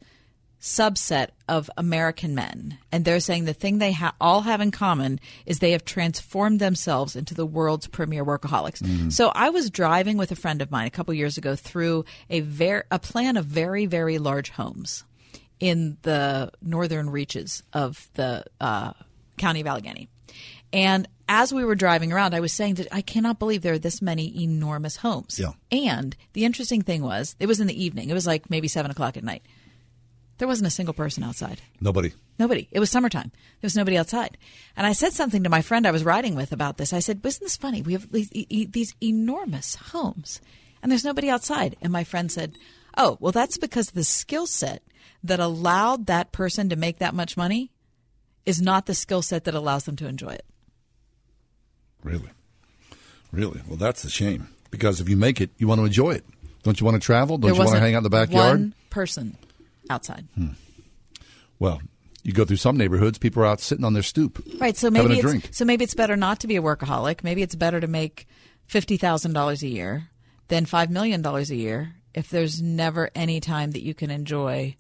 [0.66, 5.20] subset of American men, and they're saying the thing they ha- all have in common
[5.46, 8.82] is they have transformed themselves into the world's premier workaholics.
[8.82, 9.14] Mhm.
[9.14, 12.40] So I was driving with a friend of mine a couple years ago through a
[12.40, 15.04] ver- a plan of very very large homes
[15.60, 18.94] in the northern reaches of the uh,
[19.38, 20.10] county of Allegheny.
[20.74, 23.80] And as we were driving around, I was saying that I cannot believe there are
[23.80, 25.40] this many enormous homes.
[25.40, 25.52] Yeah.
[25.72, 28.10] And the interesting thing was, it was in the evening.
[28.10, 29.44] It was like maybe seven o'clock at night.
[30.38, 31.62] There wasn't a single person outside.
[31.80, 32.12] Nobody.
[32.38, 32.68] Nobody.
[32.72, 33.32] It was summertime.
[33.34, 34.38] There was nobody outside.
[34.76, 36.92] And I said something to my friend I was riding with about this.
[36.92, 37.82] I said, "Isn't this funny?
[37.82, 40.42] We have these, these enormous homes,
[40.84, 42.58] and there's nobody outside." And my friend said,
[42.98, 44.84] "Oh, well, that's because the skill set
[45.24, 47.72] that allowed that person to make that much money
[48.46, 50.46] is not the skill set that allows them to enjoy it."
[52.04, 52.30] Really?
[53.32, 53.62] Really?
[53.68, 54.50] Well, that's a shame.
[54.70, 56.26] Because if you make it, you want to enjoy it.
[56.64, 57.38] Don't you want to travel?
[57.38, 58.60] Don't There you want to hang out in the backyard?
[58.60, 59.38] One person
[59.90, 60.28] outside.
[60.36, 60.50] Hmm.
[61.60, 61.82] Well,
[62.24, 64.44] you go through some neighborhoods, people are out sitting on their stoop.
[64.60, 64.76] Right.
[64.76, 67.24] So having maybe a it's so maybe it's better not to be a workaholic.
[67.24, 68.28] Maybe it's better to make
[68.66, 70.10] fifty thousand dollars a year
[70.48, 74.76] than five million dollars a year if there's never any time that you can enjoy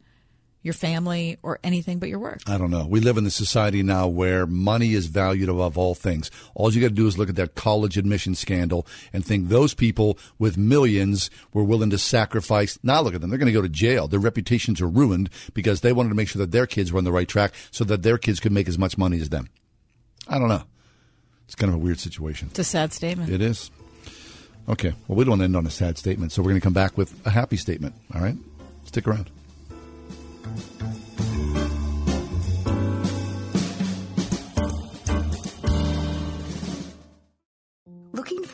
[0.65, 2.39] your family or anything but your work.
[2.47, 2.87] I don't know.
[2.87, 6.31] We live in a society now where money is valued above all things.
[6.55, 9.75] All you got to do is look at that college admission scandal and think those
[9.75, 12.79] people with millions were willing to sacrifice.
[12.81, 13.29] Now look at them.
[13.29, 14.07] They're going to go to jail.
[14.07, 17.03] Their reputations are ruined because they wanted to make sure that their kids were on
[17.03, 19.49] the right track so that their kids could make as much money as them.
[20.27, 20.63] I don't know.
[21.45, 22.47] It's kind of a weird situation.
[22.49, 23.29] It's a sad statement.
[23.29, 23.69] It is.
[24.67, 24.95] Okay.
[25.07, 26.73] Well, we don't want to end on a sad statement, so we're going to come
[26.73, 27.93] back with a happy statement.
[28.15, 28.35] All right?
[28.85, 29.29] Stick around.
[30.45, 31.04] Looking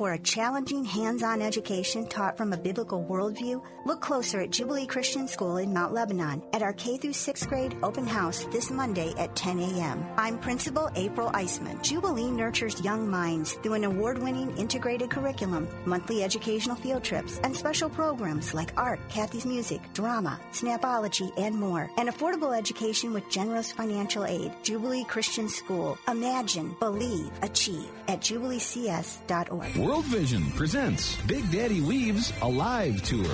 [0.02, 3.62] for a challenging hands on education taught from a biblical worldview?
[3.86, 7.76] Look closer at Jubilee Christian School in Mount Lebanon at our K through 6th grade
[7.84, 10.04] open house this Monday at 10 a.m.
[10.18, 11.84] I'm Principal April Icsman.
[11.84, 17.56] Jubilee nurtures young minds through an award winning integrated curriculum, monthly educational field trips, and
[17.56, 21.92] special programs like art, Kathy's music, drama, snapology, and more.
[21.98, 24.52] An affordable education with generous financial aid.
[24.64, 25.96] Jubilee Christian School.
[26.08, 29.91] Imagine, believe, achieve at jubileecs.org.
[29.92, 33.26] World Vision presents Big Daddy Weaves a live tour.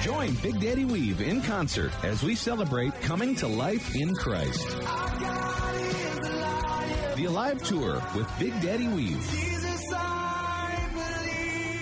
[0.00, 4.66] Join Big Daddy Weave in concert as we celebrate coming to life in Christ.
[7.16, 9.22] The Alive Tour with Big Daddy Weave.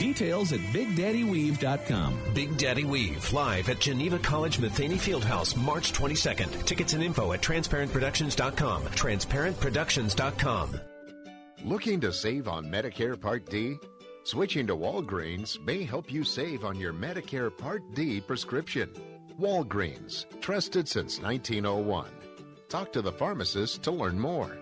[0.00, 2.34] Details at BigDaddyWeave.com.
[2.34, 6.64] Big Daddy Weave, live at Geneva College Matheny Fieldhouse, March 22nd.
[6.66, 8.82] Tickets and info at transparentproductions.com.
[8.86, 10.80] Transparentproductions.com.
[11.64, 13.76] Looking to save on Medicare Part D?
[14.24, 18.90] Switching to Walgreens may help you save on your Medicare Part D prescription.
[19.40, 22.08] Walgreens, trusted since 1901.
[22.68, 24.56] Talk to the pharmacist to learn more.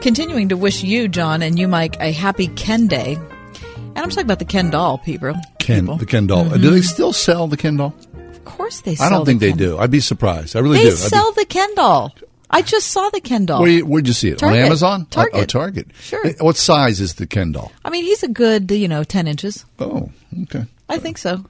[0.00, 3.16] Continuing to wish you, John, and you, Mike, a happy Ken Day.
[3.76, 5.34] And I'm talking about the Ken doll, people.
[5.58, 5.96] Ken, people.
[5.98, 6.46] the Ken doll.
[6.46, 6.62] Mhm.
[6.62, 7.94] Do they still sell the Ken doll?
[8.70, 9.78] Course they I don't think the they do.
[9.78, 10.54] I'd be surprised.
[10.54, 10.90] I really They do.
[10.90, 12.14] Be- sell the Ken doll.
[12.48, 13.62] I just saw the Ken doll.
[13.62, 14.38] Where where'd you see it?
[14.38, 14.60] Target.
[14.60, 15.06] On Amazon?
[15.06, 15.34] Target.
[15.34, 15.86] Oh, oh, Target.
[16.00, 16.26] Sure.
[16.26, 17.70] Eh, What size is the Ken doll?
[17.84, 19.64] I mean, he's a good, you know, 10 inches.
[19.78, 20.10] Oh,
[20.42, 20.64] okay.
[20.88, 21.44] I think so.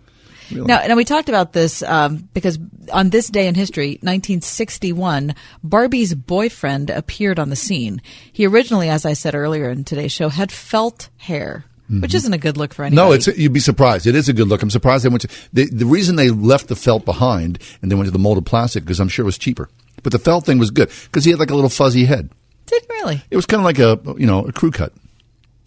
[0.50, 0.66] Really?
[0.66, 2.58] Now, now we talked about this um, because
[2.92, 8.02] on this day in history, 1961, Barbie's boyfriend appeared on the scene.
[8.32, 12.14] He originally, as I said earlier in today's show, had felt hair, which Mhm.
[12.14, 13.08] isn't a good look for anybody.
[13.08, 14.06] No, it's you'd be surprised.
[14.06, 14.62] It is a good look.
[14.62, 17.94] I'm surprised they went to the, the reason they left the felt behind and they
[17.96, 19.68] went to the molded plastic because I'm sure it was cheaper.
[20.02, 22.30] But the felt thing was good because he had like a little fuzzy head.
[22.66, 23.22] Did really?
[23.30, 24.92] It was kind of like a you know a crew cut.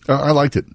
[0.08, 0.66] I, I liked it.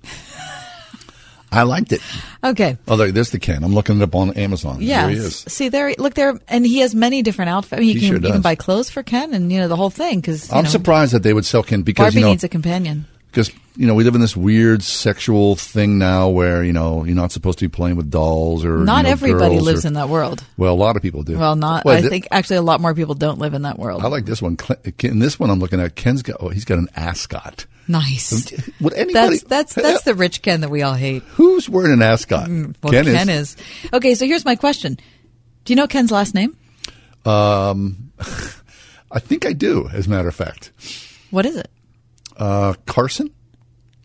[1.51, 2.03] I liked it.
[2.45, 2.77] Okay.
[2.87, 3.65] Oh, there, there's the Ken.
[3.65, 4.79] I'm looking it up on Amazon.
[4.81, 5.07] Yeah.
[5.07, 5.37] There he is.
[5.49, 7.79] See there, look there, and he has many different outfits.
[7.79, 8.43] I mean, you He can sure even does.
[8.43, 10.21] buy clothes for Ken, and you know the whole thing.
[10.21, 12.49] Because I'm know, surprised that they would sell Ken because Barbie you know needs a
[12.51, 13.07] companion.
[13.31, 17.15] Because you know we live in this weird sexual thing now where you know you're
[17.15, 19.95] not supposed to be playing with dolls or Not you know, everybody lives or- in
[19.95, 20.43] that world.
[20.57, 21.39] Well, a lot of people do.
[21.39, 21.85] Well, not.
[21.85, 24.03] Well, I thi- think actually a lot more people don't live in that world.
[24.05, 24.57] I like this one.
[25.01, 26.37] In this one, I'm looking at Ken's got.
[26.41, 27.67] Oh, he's got an ascot.
[27.87, 28.53] Nice.
[28.81, 29.39] Would anybody?
[29.39, 31.23] That's that's that's the rich Ken that we all hate.
[31.35, 32.49] Who's wearing an ascot?
[32.49, 33.57] Mm, Well, Ken, is.
[33.93, 34.99] Okay, so here's my question:
[35.65, 36.57] Do you know Ken's last name?
[37.25, 38.13] Um,
[39.11, 39.89] I think I do.
[39.93, 40.71] As a matter of fact,
[41.31, 41.71] What is it?
[42.39, 43.31] Uh, Carson.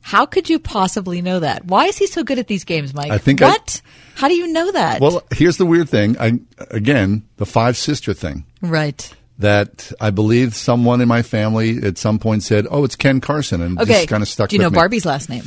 [0.01, 1.65] How could you possibly know that?
[1.65, 3.11] Why is he so good at these games, Mike?
[3.11, 3.81] I think I- what?
[4.15, 4.99] How do you know that?
[5.01, 6.17] Well, here's the weird thing.
[6.19, 6.39] I
[6.71, 8.45] again the five sister thing.
[8.61, 9.13] right.
[9.39, 13.61] That I believe someone in my family at some point said, "Oh, it's Ken Carson,"
[13.61, 13.93] and Okay.
[13.93, 14.49] just kind of stuck.
[14.49, 14.75] do you know me.
[14.75, 15.43] Barbie's last name?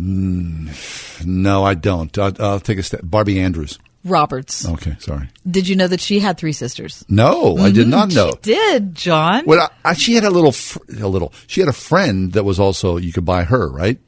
[0.00, 2.16] Mm, no, I don't.
[2.18, 3.00] I'll, I'll take a step.
[3.04, 3.78] Barbie Andrews.
[4.04, 4.68] Roberts.
[4.68, 5.28] Okay, sorry.
[5.50, 7.04] Did you know that she had three sisters?
[7.08, 8.30] No, I did Mhm, not know.
[8.32, 9.44] She did, John.
[9.46, 11.32] Well, I, I- she had a little, fr- a little.
[11.46, 13.98] She had a friend that was also you could buy her, right?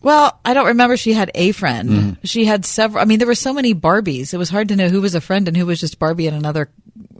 [0.00, 1.90] Well, I don't remember she had a friend.
[1.90, 2.16] Mhm.
[2.24, 3.02] She had several.
[3.02, 4.32] I mean, there were so many Barbies.
[4.32, 6.36] It was hard to know who was a friend and who was just Barbie and
[6.36, 6.68] another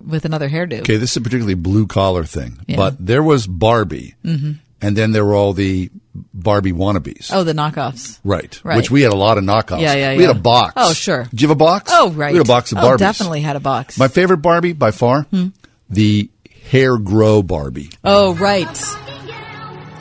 [0.07, 0.81] with another hairdo.
[0.81, 2.77] Okay, this is a particularly blue collar thing, Yeah.
[2.77, 4.59] but there was Barbie, Mhm.
[4.81, 5.91] and then there were all the
[6.35, 7.31] Barbie wannabes.
[7.33, 8.19] Oh, the knockoffs.
[8.25, 8.61] Right.
[8.65, 8.77] Right.
[8.77, 9.81] Which we had a lot of knockoffs.
[9.81, 10.75] Yeah, yeah, We had a box.
[10.77, 11.25] Oh, sure.
[11.25, 11.91] Did you have a box?
[11.95, 12.33] Oh, right.
[12.33, 12.99] We had a box of Oh, Barbies.
[12.99, 13.99] definitely had a box.
[13.99, 15.49] My favorite Barbie by far, Hmm.
[15.91, 16.31] the
[16.71, 17.91] hair grow Barbie.
[18.05, 18.69] Oh, right.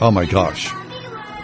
[0.00, 0.72] Oh my gosh.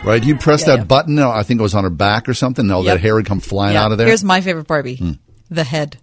[0.05, 0.23] Right?
[0.23, 0.85] You press Yeah, that yeah.
[0.85, 2.95] button, I think it was on her back or something, and all Yep.
[2.97, 3.85] that hair would come flying Yeah.
[3.85, 4.07] out of there.
[4.07, 4.97] Here's my favorite Barbie.
[4.97, 5.13] Hmm.
[5.51, 5.97] The head.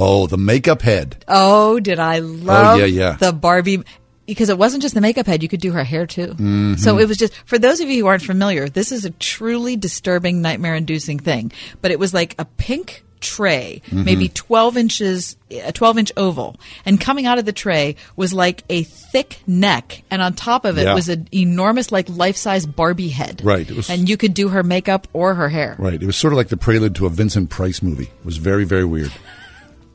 [0.00, 1.24] oh, the makeup head.
[1.26, 3.16] Oh, did I love oh, yeah, yeah.
[3.18, 3.82] the Barbie?
[4.28, 6.34] Because it wasn't just the makeup head; you could do her hair too.
[6.38, 6.78] Mhm.
[6.78, 8.68] So it was just for those of you who aren't familiar.
[8.68, 11.50] This is a truly disturbing, nightmare-inducing thing.
[11.82, 14.04] But it was like a pink tray, Mhm.
[14.04, 16.54] maybe twelve inches, a twelve-inch oval,
[16.86, 20.78] and coming out of the tray was like a thick neck, and on top of
[20.78, 20.94] it Yeah.
[20.94, 23.40] was an enormous, like life-size Barbie head.
[23.42, 23.68] Right.
[23.70, 25.74] Was- and you could do her makeup or her hair.
[25.78, 26.00] Right.
[26.00, 28.04] It was sort of like the prelude to a Vincent Price movie.
[28.20, 29.10] It was very, very weird.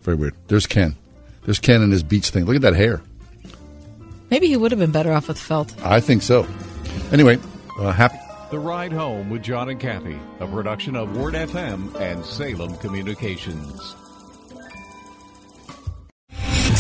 [0.04, 0.34] Very weird.
[0.50, 0.96] There's Ken.
[1.46, 2.44] There's Ken and his beach thing.
[2.46, 3.02] Look at that hair.
[4.34, 5.72] Maybe he would have been better off with felt.
[5.86, 6.48] I think so.
[7.12, 7.38] Anyway,
[7.80, 8.18] uh, happy.
[8.50, 13.96] The Ride Home with John and Kathy, a production of Word FM and Salem Communications.